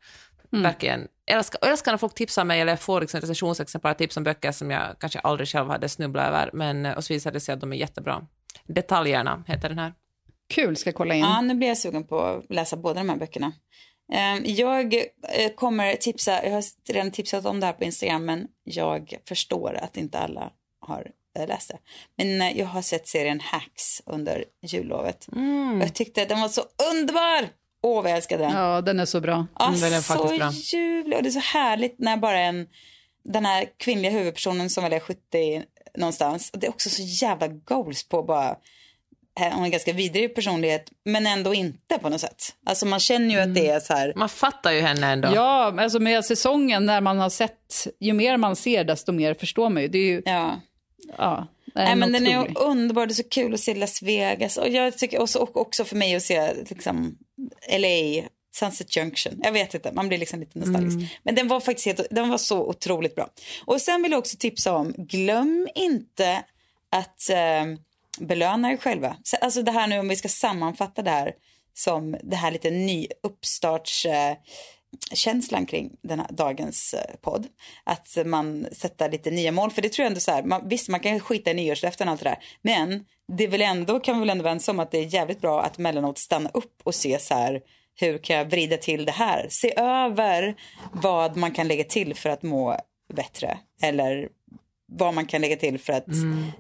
Verkligen. 0.53 1.07
Jag 1.25 1.37
älskar, 1.37 1.67
älskar 1.69 1.91
när 1.91 1.97
folk 1.97 2.13
tipsar 2.15 2.43
mig 2.45 2.61
eller 2.61 2.71
jag 2.71 2.79
får 2.79 3.01
liksom 3.01 3.21
recensionsexemplar, 3.21 3.93
tips 3.93 4.17
om 4.17 4.23
böcker 4.23 4.51
som 4.51 4.71
jag 4.71 4.95
kanske 4.99 5.19
aldrig 5.19 5.47
själv 5.49 5.69
hade 5.69 5.89
snubblat 5.89 6.27
över, 6.27 6.49
men 6.53 6.85
eh, 6.85 6.93
och 6.97 7.03
så 7.03 7.13
visar 7.13 7.31
det 7.31 7.39
sig 7.39 7.53
att 7.53 7.61
de 7.61 7.73
är 7.73 7.77
jättebra. 7.77 8.21
Detaljerna 8.67 9.43
heter 9.47 9.69
den 9.69 9.79
här. 9.79 9.93
Kul, 10.53 10.75
ska 10.77 10.91
kolla 10.91 11.13
in. 11.13 11.21
Ja, 11.21 11.41
nu 11.41 11.55
blir 11.55 11.67
jag 11.67 11.77
sugen 11.77 12.07
på 12.07 12.21
att 12.21 12.45
läsa 12.49 12.77
båda 12.77 12.99
de 12.99 13.09
här 13.09 13.17
böckerna. 13.17 13.51
Eh, 14.11 14.51
Jag 14.51 14.93
eh, 14.93 15.51
kommer 15.55 15.95
tipsa, 15.95 16.43
jag 16.45 16.51
har 16.51 16.63
redan 16.93 17.11
tipsat 17.11 17.45
om 17.45 17.59
det 17.59 17.65
här 17.65 17.73
på 17.73 17.83
Instagram, 17.83 18.25
men 18.25 18.47
jag 18.63 19.15
förstår 19.27 19.73
att 19.81 19.97
inte 19.97 20.19
alla 20.19 20.51
har 20.79 21.11
eh, 21.39 21.47
läst 21.47 21.67
det. 21.69 21.77
Men 22.17 22.41
eh, 22.41 22.57
jag 22.59 22.65
har 22.65 22.81
sett 22.81 23.07
serien 23.07 23.39
Hacks 23.39 24.01
under 24.05 24.45
jullovet. 24.61 25.27
Och 25.81 25.81
jag 25.87 25.93
tyckte 25.93 26.21
att 26.21 26.29
den 26.29 26.41
var 26.41 26.49
så 26.49 26.61
underbar! 26.91 27.49
Åh, 27.83 28.01
vad 28.01 28.11
jag 28.11 28.17
älskade 28.17 28.43
den. 28.43 28.53
Ja, 28.53 28.81
den 28.81 28.99
är 28.99 29.05
så 29.05 29.21
bra. 29.21 29.47
Ja, 29.59 29.67
Mm, 29.67 29.79
den 29.79 29.93
är 29.93 30.01
så 30.01 30.37
bra. 30.37 30.51
ljuvlig 30.51 31.17
och 31.17 31.23
det 31.23 31.29
är 31.29 31.31
så 31.31 31.39
härligt 31.39 31.99
när 31.99 32.17
bara 32.17 32.39
en, 32.39 32.67
den 33.23 33.45
här 33.45 33.65
kvinnliga 33.77 34.11
huvudpersonen 34.11 34.69
som 34.69 34.83
väl 34.83 34.93
är 34.93 34.99
70 34.99 35.63
någonstans, 35.97 36.49
och 36.49 36.59
det 36.59 36.67
är 36.67 36.71
också 36.71 36.89
så 36.89 37.01
jävla 37.01 37.47
goals 37.47 38.03
på 38.07 38.23
bara, 38.23 38.57
hon 39.39 39.51
har 39.51 39.65
en 39.65 39.71
ganska 39.71 39.93
vidrig 39.93 40.35
personlighet, 40.35 40.91
men 41.05 41.27
ändå 41.27 41.53
inte 41.53 41.97
på 42.01 42.09
något 42.09 42.21
sätt. 42.21 42.55
Alltså 42.65 42.85
man 42.85 42.99
känner 42.99 43.35
ju 43.35 43.41
att 43.41 43.55
det 43.55 43.67
är 43.67 43.79
så 43.79 43.93
här, 43.93 44.13
Man 44.15 44.29
fattar 44.29 44.71
ju 44.71 44.81
henne 44.81 45.07
ändå. 45.07 45.31
Ja, 45.35 45.81
alltså 45.81 45.99
med 45.99 46.25
säsongen 46.25 46.85
när 46.85 47.01
man 47.01 47.19
har 47.19 47.29
sett, 47.29 47.87
ju 47.99 48.13
mer 48.13 48.37
man 48.37 48.55
ser 48.55 48.83
desto 48.83 49.11
mer 49.11 49.33
förstår 49.33 49.69
man 49.69 49.81
ju. 49.81 49.87
Det 49.87 49.97
är 49.97 50.05
ju, 50.05 50.21
ja. 50.25 50.61
ja, 51.17 51.47
Nej, 51.75 51.91
en 51.91 51.99
men 51.99 52.11
den 52.11 52.27
är 52.27 52.57
underbar, 52.57 53.05
det 53.05 53.11
är 53.11 53.15
så 53.15 53.29
kul 53.29 53.53
att 53.53 53.59
se 53.59 53.73
Las 53.73 54.01
Vegas 54.01 54.57
och 54.57 54.69
jag 54.69 54.97
tycker 54.97 55.21
också, 55.21 55.39
och 55.39 55.57
också 55.57 55.85
för 55.85 55.95
mig 55.95 56.15
att 56.15 56.23
se 56.23 56.53
liksom 56.69 57.17
LA, 57.71 58.27
Sunset 58.53 58.95
Junction. 58.97 59.39
Jag 59.43 59.51
vet 59.51 59.73
inte, 59.73 59.91
man 59.91 60.07
blir 60.07 60.17
liksom 60.17 60.39
lite 60.39 60.59
nostalgisk. 60.59 60.97
Men 61.23 61.35
den 61.35 61.47
var 61.47 61.59
faktiskt 61.59 61.85
helt, 61.85 62.07
den 62.11 62.29
var 62.29 62.37
så 62.37 62.67
otroligt 62.67 63.15
bra. 63.15 63.29
Och 63.65 63.81
sen 63.81 64.01
vill 64.01 64.11
jag 64.11 64.19
också 64.19 64.37
tipsa 64.37 64.73
om, 64.73 64.93
glöm 64.97 65.67
inte 65.75 66.43
att 66.89 67.29
eh, 67.29 67.65
belöna 68.27 68.71
er 68.71 68.77
själva. 68.77 69.15
Alltså 69.41 69.61
det 69.61 69.71
här 69.71 69.87
nu 69.87 69.99
om 69.99 70.07
vi 70.07 70.15
ska 70.15 70.29
sammanfatta 70.29 71.01
det 71.01 71.11
här 71.11 71.33
som 71.73 72.15
det 72.23 72.35
här 72.35 72.51
lite 72.51 72.69
ny 72.69 73.07
uppstarts 73.23 74.05
eh, 74.05 74.35
känslan 75.13 75.65
kring 75.65 75.91
den 76.01 76.19
här 76.19 76.27
dagens 76.31 76.93
eh, 76.93 77.15
podd. 77.21 77.47
Att 77.83 78.17
man 78.25 78.67
sätter 78.71 79.11
lite 79.11 79.31
nya 79.31 79.51
mål. 79.51 79.71
För 79.71 79.81
det 79.81 79.89
tror 79.89 80.03
jag 80.03 80.07
ändå 80.07 80.19
så 80.19 80.31
här, 80.31 80.43
man, 80.43 80.69
visst 80.69 80.89
man 80.89 80.99
kan 80.99 81.19
skita 81.19 81.51
i 81.51 81.53
nyårslöften 81.53 82.07
och 82.07 82.11
allt 82.11 82.23
det 82.23 82.29
där. 82.29 82.39
Men 82.61 83.05
det 83.37 83.43
är 83.43 83.47
väl 83.47 83.61
ändå, 83.61 83.99
kan 83.99 84.15
vi 84.15 84.19
väl 84.19 84.29
ändå 84.29 84.43
vara 84.43 84.59
om 84.67 84.79
att 84.79 84.91
det 84.91 84.97
är 84.97 85.13
jävligt 85.13 85.41
bra 85.41 85.61
att 85.61 85.77
mellanåt 85.77 86.17
stanna 86.17 86.49
upp 86.53 86.81
och 86.83 86.95
se 86.95 87.19
så 87.19 87.33
här, 87.33 87.61
hur 87.95 88.17
kan 88.17 88.35
jag 88.35 88.45
vrida 88.45 88.77
till 88.77 89.05
det 89.05 89.11
här? 89.11 89.47
Se 89.49 89.73
över 89.79 90.55
vad 90.93 91.37
man 91.37 91.51
kan 91.51 91.67
lägga 91.67 91.83
till 91.83 92.15
för 92.15 92.29
att 92.29 92.43
må 92.43 92.77
bättre. 93.13 93.57
Eller 93.81 94.29
vad 94.93 95.13
man 95.13 95.25
kan 95.25 95.41
lägga 95.41 95.55
till 95.55 95.79
för 95.79 95.93
att 95.93 96.07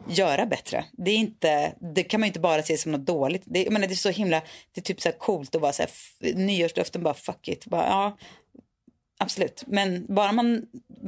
göra 0.07 0.45
bättre. 0.45 0.85
Det, 0.91 1.11
är 1.11 1.17
inte, 1.17 1.75
det 1.93 2.03
kan 2.03 2.19
man 2.19 2.27
inte 2.27 2.39
bara 2.39 2.63
se 2.63 2.77
som 2.77 2.91
något 2.91 3.05
dåligt. 3.05 3.43
Det, 3.45 3.63
jag 3.63 3.73
menar, 3.73 3.87
det 3.87 3.93
är 3.93 3.95
så 3.95 4.09
himla, 4.09 4.41
det 4.71 4.81
är 4.81 4.83
typ 4.83 5.01
så 5.01 5.09
här 5.09 5.17
coolt 5.17 5.55
att 5.55 5.61
vara 5.61 5.73
så 5.73 5.83
här, 5.83 5.91
nyårslöften 6.33 7.03
bara 7.03 7.13
fuck 7.13 7.47
it. 7.47 7.65
Bara, 7.65 7.87
ja, 7.87 8.17
absolut. 9.19 9.63
Men 9.67 10.15
bara 10.15 10.31
man, 10.31 10.65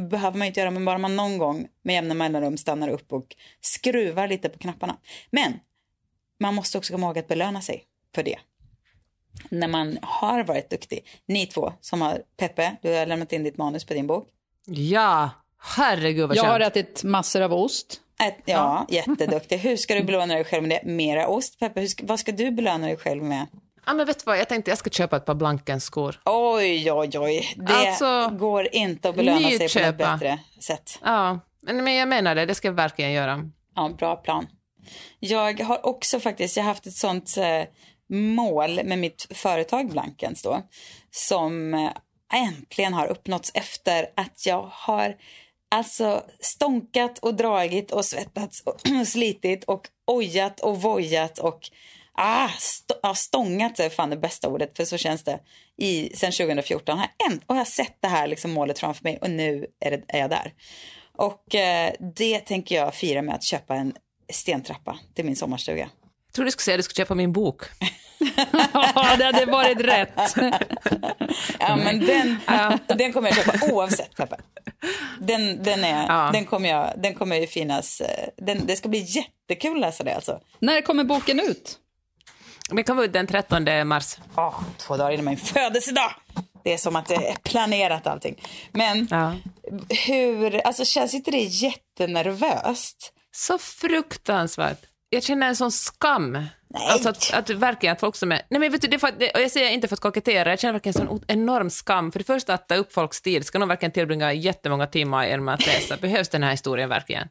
behöver 0.09 0.37
man 0.37 0.47
ju 0.47 0.49
inte 0.49 0.59
göra, 0.59 0.71
men 0.71 0.85
bara 0.85 0.97
man 0.97 1.15
någon 1.15 1.37
gång 1.37 1.67
med 1.83 1.95
jämna 1.95 2.13
mellanrum 2.13 2.57
stannar 2.57 2.89
upp 2.89 3.13
och 3.13 3.35
skruvar 3.61 4.27
lite 4.27 4.49
på 4.49 4.59
knapparna. 4.59 4.97
Men 5.31 5.53
man 6.39 6.55
måste 6.55 6.77
också 6.77 6.93
komma 6.93 7.07
ihåg 7.07 7.19
att 7.19 7.27
belöna 7.27 7.61
sig 7.61 7.83
för 8.15 8.23
det. 8.23 8.39
När 9.49 9.67
man 9.67 9.97
har 10.01 10.43
varit 10.43 10.69
duktig. 10.69 11.05
Ni 11.25 11.45
två 11.45 11.73
som 11.81 12.01
har, 12.01 12.21
Peppe, 12.37 12.75
du 12.81 12.93
har 12.93 13.05
lämnat 13.05 13.33
in 13.33 13.43
ditt 13.43 13.57
manus 13.57 13.85
på 13.85 13.93
din 13.93 14.07
bok. 14.07 14.27
Ja, 14.65 15.29
herregud 15.63 16.27
vad 16.27 16.37
Jag 16.37 16.43
har 16.43 16.59
ätit 16.59 17.03
massor 17.03 17.41
av 17.41 17.53
ost. 17.53 17.99
Ett, 18.27 18.37
ja, 18.45 18.85
jätteduktig. 18.89 19.57
Hur 19.57 19.77
ska 19.77 19.95
du 19.95 20.03
belöna 20.03 20.33
dig 20.33 20.43
själv 20.43 20.63
med 20.67 20.79
det? 20.83 20.89
Mera 20.91 21.27
ost, 21.27 21.59
Peppe. 21.59 21.79
Hur 21.79 21.87
ska, 21.87 22.05
vad 22.05 22.19
ska 22.19 22.31
du 22.31 22.51
belöna 22.51 22.87
dig 22.87 22.97
själv 22.97 23.23
med? 23.23 23.47
Ja, 23.85 23.93
men 23.93 24.05
vet 24.07 24.19
du 24.19 24.23
vad, 24.25 24.37
jag 24.37 24.49
tänkte 24.49 24.71
jag 24.71 24.77
ska 24.77 24.89
köpa 24.89 25.17
ett 25.17 25.25
par 25.25 25.33
Blankens-skor. 25.35 26.19
Oj, 26.25 26.91
oj, 26.91 27.19
oj. 27.19 27.53
Det 27.57 27.73
Alltså, 27.73 28.37
går 28.37 28.67
inte 28.75 29.09
att 29.09 29.15
belöna 29.15 29.39
sig 29.39 29.57
på 29.57 29.63
nyköpa. 29.63 29.91
bättre 30.13 30.39
sätt. 30.61 30.99
Ja, 31.03 31.39
men 31.61 31.83
men 31.83 31.93
jag 31.95 32.07
menar 32.07 32.35
det, 32.35 32.45
det 32.45 32.55
ska 32.55 32.67
jag 32.67 32.73
verkligen 32.75 33.11
göra. 33.11 33.49
Ja, 33.75 33.89
bra 33.97 34.15
plan. 34.15 34.47
Jag 35.19 35.59
har 35.61 35.85
också 35.85 36.19
faktiskt, 36.19 36.57
jag 36.57 36.63
har 36.63 36.67
haft 36.69 36.87
ett 36.87 36.93
sånt 36.95 37.37
eh, 37.37 37.63
mål 38.17 38.81
med 38.83 38.99
mitt 38.99 39.27
företag 39.29 39.89
Blankens 39.91 40.41
då, 40.43 40.61
som 41.11 41.73
eh, 41.73 41.89
äntligen 42.33 42.93
har 42.93 43.07
uppnåtts 43.07 43.51
efter 43.53 44.05
att 44.15 44.45
jag 44.45 44.69
har 44.71 45.15
alltså 45.73 46.23
stånkat 46.39 47.19
och 47.19 47.33
dragit 47.33 47.91
och 47.91 48.05
svettats 48.05 48.61
och 48.65 49.07
slitit 49.07 49.63
och 49.63 49.87
ojat 50.07 50.59
och 50.59 50.81
vojat 50.81 51.39
och 51.39 51.69
ah, 52.13 52.49
st- 52.57 52.93
ja, 53.03 53.15
stångat 53.15 53.79
är 53.79 53.89
fan 53.89 54.09
det 54.09 54.17
bästa 54.17 54.49
ordet 54.49 54.77
för 54.77 54.85
så 54.85 54.97
känns 54.97 55.23
det 55.23 55.39
i, 55.77 56.11
sen 56.15 56.31
2014 56.31 56.97
har 56.97 57.07
jag, 57.17 57.33
och 57.33 57.55
jag 57.55 57.59
har 57.59 57.65
sett 57.65 57.97
det 57.99 58.07
här 58.07 58.27
liksom 58.27 58.51
målet 58.51 58.79
framför 58.79 59.03
mig 59.03 59.17
och 59.21 59.29
nu 59.29 59.67
är, 59.79 59.91
det, 59.91 60.03
är 60.07 60.19
jag 60.19 60.29
där. 60.29 60.53
Och 61.17 61.55
eh, 61.55 61.93
det 62.15 62.39
tänker 62.39 62.75
jag 62.75 62.95
fira 62.95 63.21
med 63.21 63.35
att 63.35 63.43
köpa 63.43 63.75
en 63.75 63.93
stentrappa 64.29 64.99
till 65.13 65.25
min 65.25 65.35
sommarstuga. 65.35 65.89
Jag 66.25 66.33
tror 66.33 66.45
du 66.45 66.51
skulle 66.51 66.63
säga 66.63 66.75
att 66.75 66.79
du 66.79 66.83
skulle 66.83 67.05
köpa 67.05 67.15
min 67.15 67.33
bok. 67.33 67.61
Ja, 68.95 69.15
det 69.17 69.25
hade 69.25 69.45
varit 69.45 69.81
rätt. 69.81 70.35
Ja, 71.59 71.75
men 71.75 71.99
den, 72.05 72.39
den 72.87 73.13
kommer 73.13 73.29
jag 73.29 73.35
köpa 73.37 73.73
oavsett 73.73 74.15
Peppe. 74.15 74.35
Den, 75.19 75.63
den, 75.63 75.83
är, 75.83 76.05
Ja. 76.07 76.29
den, 76.33 76.45
kommer 76.45 76.69
jag, 76.69 76.93
den 76.97 77.13
kommer 77.15 77.35
ju 77.35 77.47
finnas. 77.47 78.01
eh, 78.01 78.27
Den, 78.37 78.65
det 78.65 78.75
ska 78.75 78.89
bli 78.89 78.99
jättekul 78.99 79.73
att 79.75 79.81
läsa 79.81 80.03
det 80.03 80.15
alltså. 80.15 80.39
När 80.59 80.81
kommer 80.81 81.03
boken 81.03 81.39
ut? 81.39 81.77
Den 82.69 82.83
kommer 82.83 83.03
ut 83.03 83.13
den 83.13 83.27
13 83.27 83.87
mars. 83.87 84.17
Oh, 84.35 84.61
två 84.77 84.97
dagar 84.97 85.11
innan 85.11 85.25
min 85.25 85.37
födelsedag. 85.37 86.11
Det 86.63 86.73
är 86.73 86.77
som 86.77 86.95
att 86.95 87.05
det 87.07 87.15
är 87.15 87.35
planerat 87.43 88.07
allting. 88.07 88.41
Men 88.71 89.07
Ja. 89.11 89.35
hur, 90.07 90.55
alltså 90.67 90.85
känns 90.85 91.13
inte 91.13 91.31
det 91.31 91.37
jättenervöst? 91.43 93.13
Så 93.35 93.57
fruktansvärt. 93.57 94.79
Jag 95.13 95.23
känner 95.23 95.47
en 95.47 95.55
sån 95.55 95.71
skam. 95.71 96.31
Nej. 96.31 96.49
Alltså 96.89 97.09
att, 97.09 97.33
att 97.33 97.49
verkligen 97.49 97.93
att 97.93 97.99
folk 97.99 98.15
som 98.15 98.31
är... 98.31 98.41
Nej 98.49 98.59
men 98.59 98.71
vet 98.71 98.81
du, 98.81 98.87
det 98.87 98.95
är 98.95 98.99
för 98.99 99.07
att, 99.07 99.19
det, 99.19 99.31
och 99.31 99.41
jag 99.41 99.51
säger 99.51 99.69
inte 99.69 99.87
för 99.87 99.95
att 99.95 99.99
kokettera, 99.99 100.49
jag 100.49 100.59
känner 100.59 100.73
verkligen 100.73 101.01
en 101.01 101.07
sån 101.07 101.23
enorm 101.27 101.69
skam. 101.69 102.11
För 102.11 102.19
det 102.19 102.25
första 102.25 102.53
att 102.53 102.67
ta 102.67 102.75
upp 102.75 102.93
folks 102.93 103.21
tid, 103.21 103.45
ska 103.45 103.59
någon 103.59 103.67
verkligen 103.67 103.91
tillbringa 103.91 104.33
jättemånga 104.33 104.87
timmar 104.87 105.27
genom 105.27 105.47
att 105.47 105.65
läsa? 105.65 105.97
Behövs 105.97 106.29
den 106.29 106.43
här 106.43 106.51
historien 106.51 106.89
verkligen? 106.89 107.27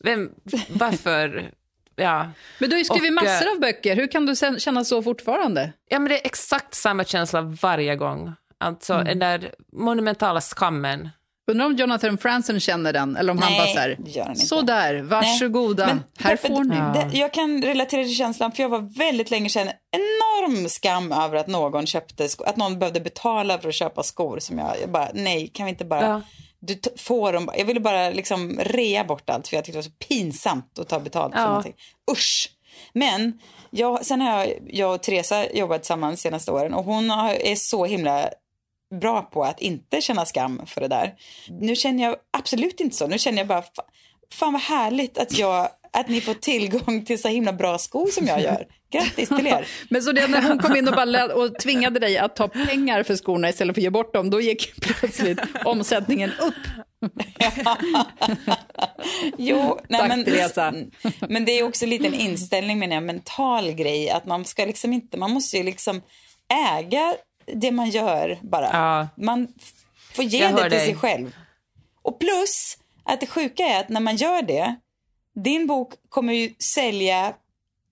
Vem, 0.00 0.30
varför? 0.68 1.50
Ja. 1.96 2.30
Men 2.58 2.70
du 2.70 2.74
har 2.74 2.78
ju 2.78 2.84
skrivit 2.84 3.10
Och, 3.10 3.14
massor 3.14 3.46
eh, 3.46 3.52
av 3.52 3.60
böcker. 3.60 3.96
Hur 3.96 4.06
kan 4.06 4.26
du 4.26 4.36
sen 4.36 4.58
känna 4.58 4.84
så 4.84 5.02
fortfarande? 5.02 5.72
ja, 5.88 5.98
men 5.98 6.08
det 6.08 6.20
är 6.20 6.26
exakt 6.26 6.74
samma 6.74 7.04
känsla 7.04 7.40
varje 7.40 7.96
gång. 7.96 8.32
Alltså 8.58 8.98
den 8.98 9.18
där 9.18 9.54
monumentala 9.72 10.40
skammen. 10.40 11.08
Undrar 11.50 11.66
om 11.66 11.76
Jonathan 11.76 12.18
Franzen 12.18 12.60
känner 12.60 12.92
den, 12.92 13.16
eller 13.16 13.32
om 13.32 13.38
han 13.38 13.52
Nej, 13.52 13.58
bara 13.60 13.72
så 13.74 13.78
här, 13.78 13.98
gör 14.06 14.22
han 14.24 14.32
inte. 14.34 14.46
så 14.46 14.62
där, 14.62 15.02
varsågoda, 15.02 15.86
Men, 15.86 16.02
här 16.18 16.36
Peppe, 16.36 16.48
får 16.48 16.64
ni. 16.64 16.76
Det, 16.76 17.18
jag 17.18 17.32
kan 17.32 17.62
relatera 17.62 18.04
till 18.04 18.14
känslan 18.16 18.52
för 18.52 18.62
jag 18.62 18.70
var 18.70 18.98
väldigt 18.98 19.30
länge 19.30 19.48
sedan 19.48 19.68
enorm 19.92 20.68
skam 20.68 21.12
över 21.12 21.36
att 21.36 21.46
någon 21.46 21.86
köpte 21.86 22.28
sko- 22.28 22.44
att 22.44 22.56
någon 22.56 22.78
behövde 22.78 23.00
betala 23.00 23.58
för 23.58 23.68
att 23.68 23.74
köpa 23.74 24.02
skor 24.02 24.38
som 24.38 24.58
jag, 24.58 24.76
jag 24.82 24.90
bara 24.90 25.08
nej 25.14 25.48
kan 25.54 25.66
vi 25.66 25.70
inte 25.70 25.84
bara 25.84 26.06
Ja. 26.08 26.20
du 26.60 26.80
får 26.96 27.32
dem 27.32 27.50
jag 27.58 27.64
ville 27.64 27.80
bara 27.80 28.10
liksom 28.10 28.60
rea 28.64 29.04
bort 29.04 29.30
allt 29.30 29.48
för 29.48 29.56
jag 29.56 29.64
tyckte 29.64 29.78
det 29.78 29.82
var 29.82 29.90
så 29.90 30.08
pinsamt 30.08 30.78
att 30.78 30.88
ta 30.88 31.00
betalt 31.00 31.32
för 31.34 31.40
Ja. 31.40 31.46
någonting. 31.48 31.74
Usch! 32.12 32.50
Men 32.92 33.38
jag, 33.70 34.06
sen 34.06 34.20
har 34.20 34.38
jag, 34.40 34.54
jag 34.66 34.94
och 34.94 35.02
Teresa 35.02 35.50
jobbat 35.52 35.82
tillsammans 35.82 36.20
senaste 36.20 36.50
åren 36.52 36.74
och 36.74 36.84
hon 36.84 37.10
har, 37.10 37.30
är 37.34 37.54
så 37.56 37.84
himla 37.84 38.28
bra 39.00 39.22
på 39.22 39.44
att 39.44 39.60
inte 39.60 40.00
känna 40.00 40.26
skam 40.26 40.62
för 40.66 40.80
det 40.80 40.88
där. 40.88 41.14
Nu 41.60 41.76
känner 41.76 42.04
jag 42.04 42.16
absolut 42.36 42.80
inte 42.80 42.96
så. 42.96 43.06
Nu 43.06 43.18
känner 43.18 43.38
jag 43.38 43.46
bara, 43.46 43.60
fa- 43.60 43.88
fan 44.32 44.52
vad 44.52 44.62
härligt 44.62 45.18
att, 45.18 45.38
jag, 45.38 45.68
att 45.92 46.08
ni 46.08 46.20
får 46.20 46.34
tillgång 46.34 47.04
till 47.04 47.22
så 47.22 47.28
himla 47.28 47.52
bra 47.52 47.78
skor 47.78 48.06
som 48.06 48.26
jag 48.26 48.40
gör. 48.40 48.66
Grattis 48.92 49.28
till 49.28 49.46
er. 49.46 49.66
Men 49.90 50.02
så 50.02 50.12
det 50.12 50.26
när 50.28 50.42
hon 50.48 50.58
kom 50.58 50.76
in 50.76 50.88
och, 50.88 50.94
bara 50.94 51.34
och 51.34 51.58
tvingade 51.58 51.98
dig 52.00 52.18
att 52.18 52.36
ta 52.36 52.48
pengar 52.48 53.02
för 53.02 53.16
skorna 53.16 53.48
istället 53.48 53.74
för 53.74 53.80
att 53.80 53.84
ge 53.84 53.90
bort 53.90 54.14
dem, 54.14 54.30
då 54.30 54.40
gick 54.40 54.80
plötsligt 54.80 55.38
omsättningen 55.64 56.30
upp. 56.40 56.54
Jo, 59.38 59.80
nej, 59.88 60.00
Tack, 60.00 60.08
men, 60.08 60.24
Teresa. 60.24 60.74
men 61.28 61.44
det 61.44 61.52
är 61.58 61.62
också 61.62 61.86
lite 61.86 62.06
en 62.06 62.14
inställning 62.14 62.78
med 62.78 62.92
en 62.92 63.06
mental 63.06 63.72
grej. 63.72 64.10
Att 64.10 64.26
man 64.26 64.44
ska 64.44 64.64
liksom 64.64 64.92
inte, 64.92 65.16
man 65.16 65.30
måste 65.30 65.56
ju 65.56 65.62
liksom 65.62 66.02
äga 66.78 67.14
det 67.46 67.70
man 67.72 67.90
gör 67.90 68.38
bara. 68.42 68.70
Ja. 68.72 69.08
Man 69.24 69.48
får 70.14 70.24
ge 70.24 70.38
Jag 70.38 70.56
det 70.56 70.62
till 70.62 70.70
dig. 70.70 70.86
sig 70.86 70.96
själv. 70.96 71.36
Och 72.02 72.20
plus 72.20 72.78
att 73.04 73.20
det 73.20 73.26
sjuka 73.26 73.62
är 73.62 73.80
att 73.80 73.88
när 73.88 74.00
man 74.00 74.16
gör 74.16 74.42
det, 74.42 74.74
din 75.34 75.66
bok 75.66 75.92
kommer 76.08 76.32
ju 76.32 76.54
sälja 76.58 77.34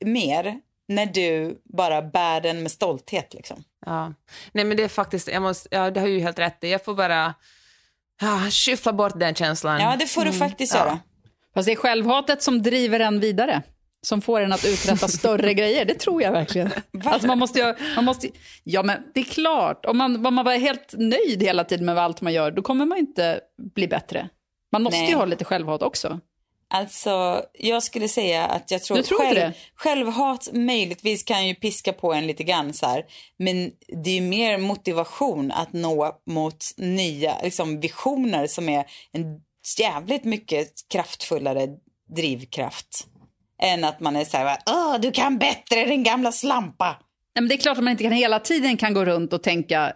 mer 0.05 0.61
när 0.89 1.07
du 1.07 1.61
bara 1.65 2.03
bär 2.03 2.41
den 2.41 2.63
med 2.63 2.71
stolthet 2.73 3.35
liksom. 3.35 3.65
Ja. 3.87 4.15
Nej, 4.53 4.65
men 4.65 4.77
det 4.77 4.83
är 4.85 4.89
faktiskt, 4.89 5.29
jag 5.29 5.43
måste, 5.43 5.69
ja, 5.77 5.91
det 5.91 6.01
har 6.01 6.07
ju 6.07 6.21
helt 6.21 6.39
rätt. 6.39 6.57
Jag 6.61 6.85
får 6.85 6.95
bara 6.95 7.35
ja, 8.21 8.41
skyffla 8.51 8.93
bort 8.93 9.19
den 9.21 9.35
känslan. 9.35 9.81
Ja, 9.81 9.97
det 9.99 10.07
får 10.07 10.25
du 10.25 10.33
faktiskt 10.33 10.75
Ja. 10.75 10.81
göra. 10.81 10.99
Fast 11.55 11.67
det 11.67 11.73
är 11.73 11.77
självhatet 11.77 12.43
som 12.43 12.63
driver 12.63 13.01
en 13.01 13.21
vidare. 13.21 13.63
Som 14.07 14.23
får 14.23 14.41
en 14.41 14.53
att 14.53 14.65
uträtta 14.65 15.09
större 15.09 15.55
grejer, 15.61 15.85
det 15.85 15.95
tror 15.95 16.23
jag 16.23 16.33
verkligen. 16.33 16.71
Alltså 17.05 17.29
man 17.29 17.39
måste 17.39 17.77
man 17.97 18.05
måste, 18.05 18.29
ja 18.65 18.83
men 18.83 19.03
det 19.15 19.21
är 19.21 19.25
klart, 19.25 19.87
om 19.87 19.99
man, 19.99 20.27
om 20.27 20.35
man 20.35 20.45
var 20.45 20.59
helt 20.59 20.95
nöjd 20.99 21.43
hela 21.43 21.65
tiden 21.65 21.87
med 21.87 21.99
allt 21.99 22.21
man 22.21 22.33
gör, 22.33 22.51
då 22.51 22.63
kommer 22.63 22.87
man 22.87 22.99
inte 22.99 23.41
bli 23.75 23.89
bättre. 23.89 24.29
Man 24.73 24.83
måste 24.83 24.99
Nej. 24.99 25.11
ju 25.11 25.17
ha 25.17 25.25
lite 25.25 25.45
självhat 25.45 25.83
också. 25.83 26.21
Alltså, 26.75 27.45
jag 27.53 27.83
skulle 27.83 28.09
säga 28.09 28.47
att 28.47 28.71
jag 28.71 28.83
tror, 28.83 29.03
tror 29.03 29.35
det? 29.35 29.53
självhat 29.75 30.49
möjligtvis 30.53 31.23
kan 31.23 31.49
ju 31.49 31.55
piska 31.55 31.93
på 31.93 32.13
en 32.13 32.27
lite 32.27 32.45
grann 32.45 32.73
så 32.73 32.87
här, 32.87 33.05
men 33.37 33.71
det 34.05 34.11
är 34.11 34.15
ju 34.15 34.21
mer 34.21 34.59
motivation 34.59 35.53
att 35.53 35.73
nå 35.73 36.21
mot 36.27 36.65
nya 36.77 37.35
liksom, 37.43 37.81
visioner 37.81 38.47
som 38.47 38.69
är 38.69 38.85
en 39.13 39.41
jävligt 39.79 40.25
mycket 40.25 40.69
kraftfullare 40.89 41.69
drivkraft 42.17 43.07
än 43.63 43.85
att 43.85 44.01
man 44.01 44.17
är 44.17 44.25
så 44.25 44.37
här, 44.37 44.59
åh, 44.67 45.01
du 45.01 45.13
kan 45.13 45.39
bättre 45.39 45.85
din 45.85 46.03
gamla 46.03 46.33
slampa. 46.33 46.87
Nej, 47.35 47.43
men 47.43 47.49
det 47.49 47.55
är 47.55 47.57
klart 47.57 47.79
att 47.79 47.85
man 47.85 47.91
inte 47.91 48.05
kan 48.05 48.13
hela 48.13 48.39
tiden 48.39 48.77
kan 48.77 48.95
gå 48.95 49.05
runt 49.05 49.33
och 49.33 49.43
tänka 49.43 49.93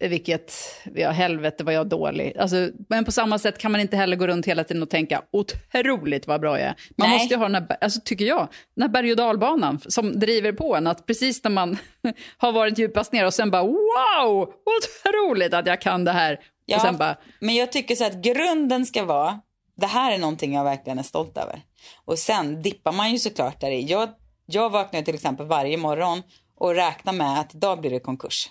eh, 0.00 0.08
vilket, 0.10 0.54
ja 0.94 1.10
helvete 1.10 1.64
vad 1.64 1.74
jag 1.74 1.86
är 1.86 1.90
dålig. 1.90 2.36
Alltså, 2.38 2.70
men 2.88 3.04
på 3.04 3.12
samma 3.12 3.38
sätt 3.38 3.58
kan 3.58 3.72
man 3.72 3.80
inte 3.80 3.96
heller 3.96 4.16
gå 4.16 4.26
runt 4.26 4.46
hela 4.46 4.64
tiden 4.64 4.82
och 4.82 4.90
tänka 4.90 5.22
otroligt 5.32 6.26
vad 6.26 6.40
bra 6.40 6.58
jag 6.60 6.68
är. 6.68 6.74
Man 6.96 7.08
Nej. 7.08 7.18
måste 7.18 7.34
ju 7.34 7.38
ha 7.38 7.44
den 7.44 7.54
här, 7.54 7.76
alltså, 7.80 8.00
tycker 8.04 8.24
jag, 8.24 8.48
den 8.76 8.82
här 8.82 8.88
berg 8.88 9.10
och 9.10 9.16
dalbanan 9.16 9.80
som 9.86 10.20
driver 10.20 10.52
på 10.52 10.76
en. 10.76 10.86
Att 10.86 11.06
precis 11.06 11.44
när 11.44 11.50
man 11.50 11.78
har 12.36 12.52
varit 12.52 12.78
djupast 12.78 13.12
ner 13.12 13.26
och 13.26 13.34
sen 13.34 13.50
bara 13.50 13.62
wow, 13.62 14.52
otroligt 14.78 15.54
att 15.54 15.66
jag 15.66 15.80
kan 15.80 16.04
det 16.04 16.12
här. 16.12 16.40
Ja, 16.66 16.76
och 16.76 16.82
sen 16.82 16.96
bara, 16.96 17.16
men 17.40 17.54
jag 17.54 17.72
tycker 17.72 17.94
så 17.94 18.04
att 18.04 18.14
grunden 18.14 18.86
ska 18.86 19.04
vara, 19.04 19.40
det 19.76 19.86
här 19.86 20.12
är 20.12 20.18
någonting 20.18 20.54
jag 20.54 20.64
verkligen 20.64 20.98
är 20.98 21.02
stolt 21.02 21.38
över. 21.38 21.62
Och 22.04 22.18
sen 22.18 22.62
dippar 22.62 22.92
man 22.92 23.12
ju 23.12 23.18
såklart 23.18 23.60
där 23.60 23.70
i. 23.70 23.82
Jag, 23.82 24.08
jag 24.46 24.70
vaknar 24.70 25.02
till 25.02 25.14
exempel 25.14 25.46
varje 25.46 25.76
morgon 25.76 26.22
och 26.56 26.74
räknar 26.74 27.12
med 27.12 27.40
att 27.40 27.54
idag 27.54 27.80
blir 27.80 27.90
det 27.90 28.00
konkurs. 28.00 28.50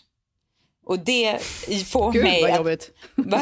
Och 0.85 0.99
det 0.99 1.39
får 1.87 2.11
gud 2.11 2.23
mig 2.23 2.41
vad 2.41 2.51
att... 2.51 2.57
jobbigt. 2.57 2.91
Va? 3.15 3.41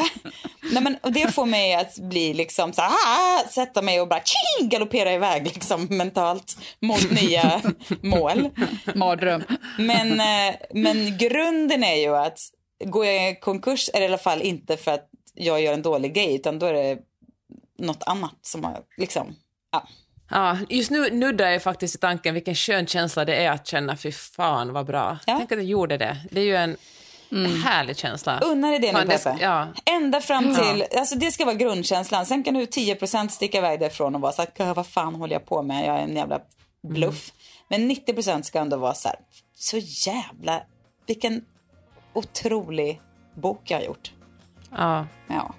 Nej, 0.72 0.82
men, 0.82 0.96
och 1.02 1.12
det 1.12 1.34
får 1.34 1.46
mig 1.46 1.74
att 1.74 1.98
bli 1.98 2.34
liksom 2.34 2.72
så 2.72 2.82
här, 2.82 2.90
"Ah!" 2.90 3.48
sätta 3.48 3.82
mig 3.82 4.00
och 4.00 4.08
bara 4.08 4.22
tjing, 4.24 4.68
galoppera 4.68 5.12
iväg 5.12 5.44
liksom 5.44 5.84
mentalt 5.84 6.56
mot 6.80 7.10
nya 7.10 7.60
mål. 8.02 8.50
Mardröm. 8.94 9.42
Men, 9.78 10.20
eh, 10.20 10.54
men 10.74 11.18
grunden 11.18 11.84
är 11.84 11.96
ju 11.96 12.16
att 12.16 12.38
går 12.84 13.06
jag 13.06 13.30
i 13.30 13.34
konkurs 13.34 13.90
är 13.94 14.00
det 14.00 14.04
i 14.04 14.08
alla 14.08 14.18
fall 14.18 14.42
inte 14.42 14.76
för 14.76 14.90
att 14.90 15.08
jag 15.34 15.60
gör 15.62 15.72
en 15.72 15.82
dålig 15.82 16.14
grej 16.14 16.34
utan 16.34 16.58
då 16.58 16.66
är 16.66 16.72
det 16.72 16.98
något 17.78 18.02
annat 18.06 18.34
som 18.42 18.64
har 18.64 18.80
liksom, 18.96 19.36
ja. 19.72 19.88
Ja, 20.30 20.58
just 20.68 20.90
nu 20.90 21.10
nuddar 21.10 21.50
jag 21.50 21.62
faktiskt 21.62 21.94
i 21.94 21.98
tanken 21.98 22.34
vilken 22.34 22.54
skön 22.54 22.86
känsla 22.86 23.24
det 23.24 23.34
är 23.44 23.50
att 23.50 23.66
känna 23.66 23.96
fy 23.96 24.12
fan 24.12 24.72
vad 24.72 24.86
bra. 24.86 25.18
Ja. 25.26 25.36
Tänk 25.38 25.52
att 25.52 25.58
jag 25.58 25.66
gjorde 25.66 25.96
det. 25.96 26.16
Det 26.30 26.40
är 26.40 26.44
ju 26.44 26.56
en 26.56 26.76
härlig 27.64 27.96
känsla. 27.96 28.40
Unna 28.40 28.68
dig 28.68 28.78
det 28.78 28.92
nu 28.92 29.06
Peppe. 29.06 29.36
ja. 29.40 29.68
Ända 29.84 30.20
fram 30.20 30.54
till, 30.54 30.84
alltså 30.98 31.16
det 31.16 31.30
ska 31.30 31.44
vara 31.44 31.54
grundkänslan. 31.54 32.26
Sen 32.26 32.42
kan 32.42 32.54
du 32.54 32.64
10% 32.64 33.28
sticka 33.28 33.58
iväg 33.58 33.80
därifrån 33.80 34.14
och 34.14 34.20
vara 34.20 34.32
så 34.32 34.42
här, 34.42 34.50
"Gud, 34.56 34.76
vad 34.76 34.86
fan 34.86 35.14
håller 35.14 35.32
jag 35.32 35.46
på 35.46 35.62
med? 35.62 35.86
Jag 35.86 35.96
är 35.98 36.02
en 36.02 36.16
jävla 36.16 36.40
bluff. 36.88 37.32
Men 37.68 37.88
90% 37.90 38.42
ska 38.42 38.58
ändå 38.58 38.76
vara 38.76 38.94
så 38.94 39.08
här, 39.08 39.16
så 39.54 39.78
jävla, 39.78 40.62
vilken 41.06 41.44
otrolig 42.12 43.00
bok 43.34 43.70
jag 43.70 43.78
har 43.78 43.84
gjort. 43.84 44.12
Ja. 44.70 45.06
Ja, 45.28 45.54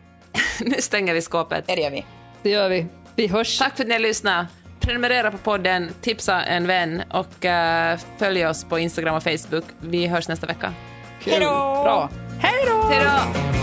Nu 0.66 0.82
stänger 0.82 1.14
vi 1.14 1.22
skåpet. 1.22 1.68
det 1.68 1.82
gör 1.82 1.92
vi. 1.92 2.06
Det 2.42 2.50
gör 2.50 2.70
vi. 2.70 2.86
Vi 3.16 3.28
hörs. 3.28 3.60
Tack 3.60 3.76
för 3.76 3.84
att 3.84 3.88
ni 3.88 3.94
har 3.94 4.00
lyssnat. 4.00 4.48
Prenumerera 4.80 5.32
på 5.32 5.38
podden, 5.38 5.92
tipsa 6.02 6.44
en 6.44 6.68
vän 6.68 7.04
och 7.12 7.46
eh, 7.46 8.00
följ 8.18 8.48
oss 8.48 8.64
på 8.64 8.80
Instagram 8.80 9.16
och 9.16 9.24
Facebook. 9.24 9.66
Vi 9.80 10.08
hörs 10.08 10.28
nästa 10.28 10.48
vecka. 10.48 10.74
Hej 11.26 11.40
då! 11.40 12.10
Hej 12.40 12.66
då! 12.66 13.63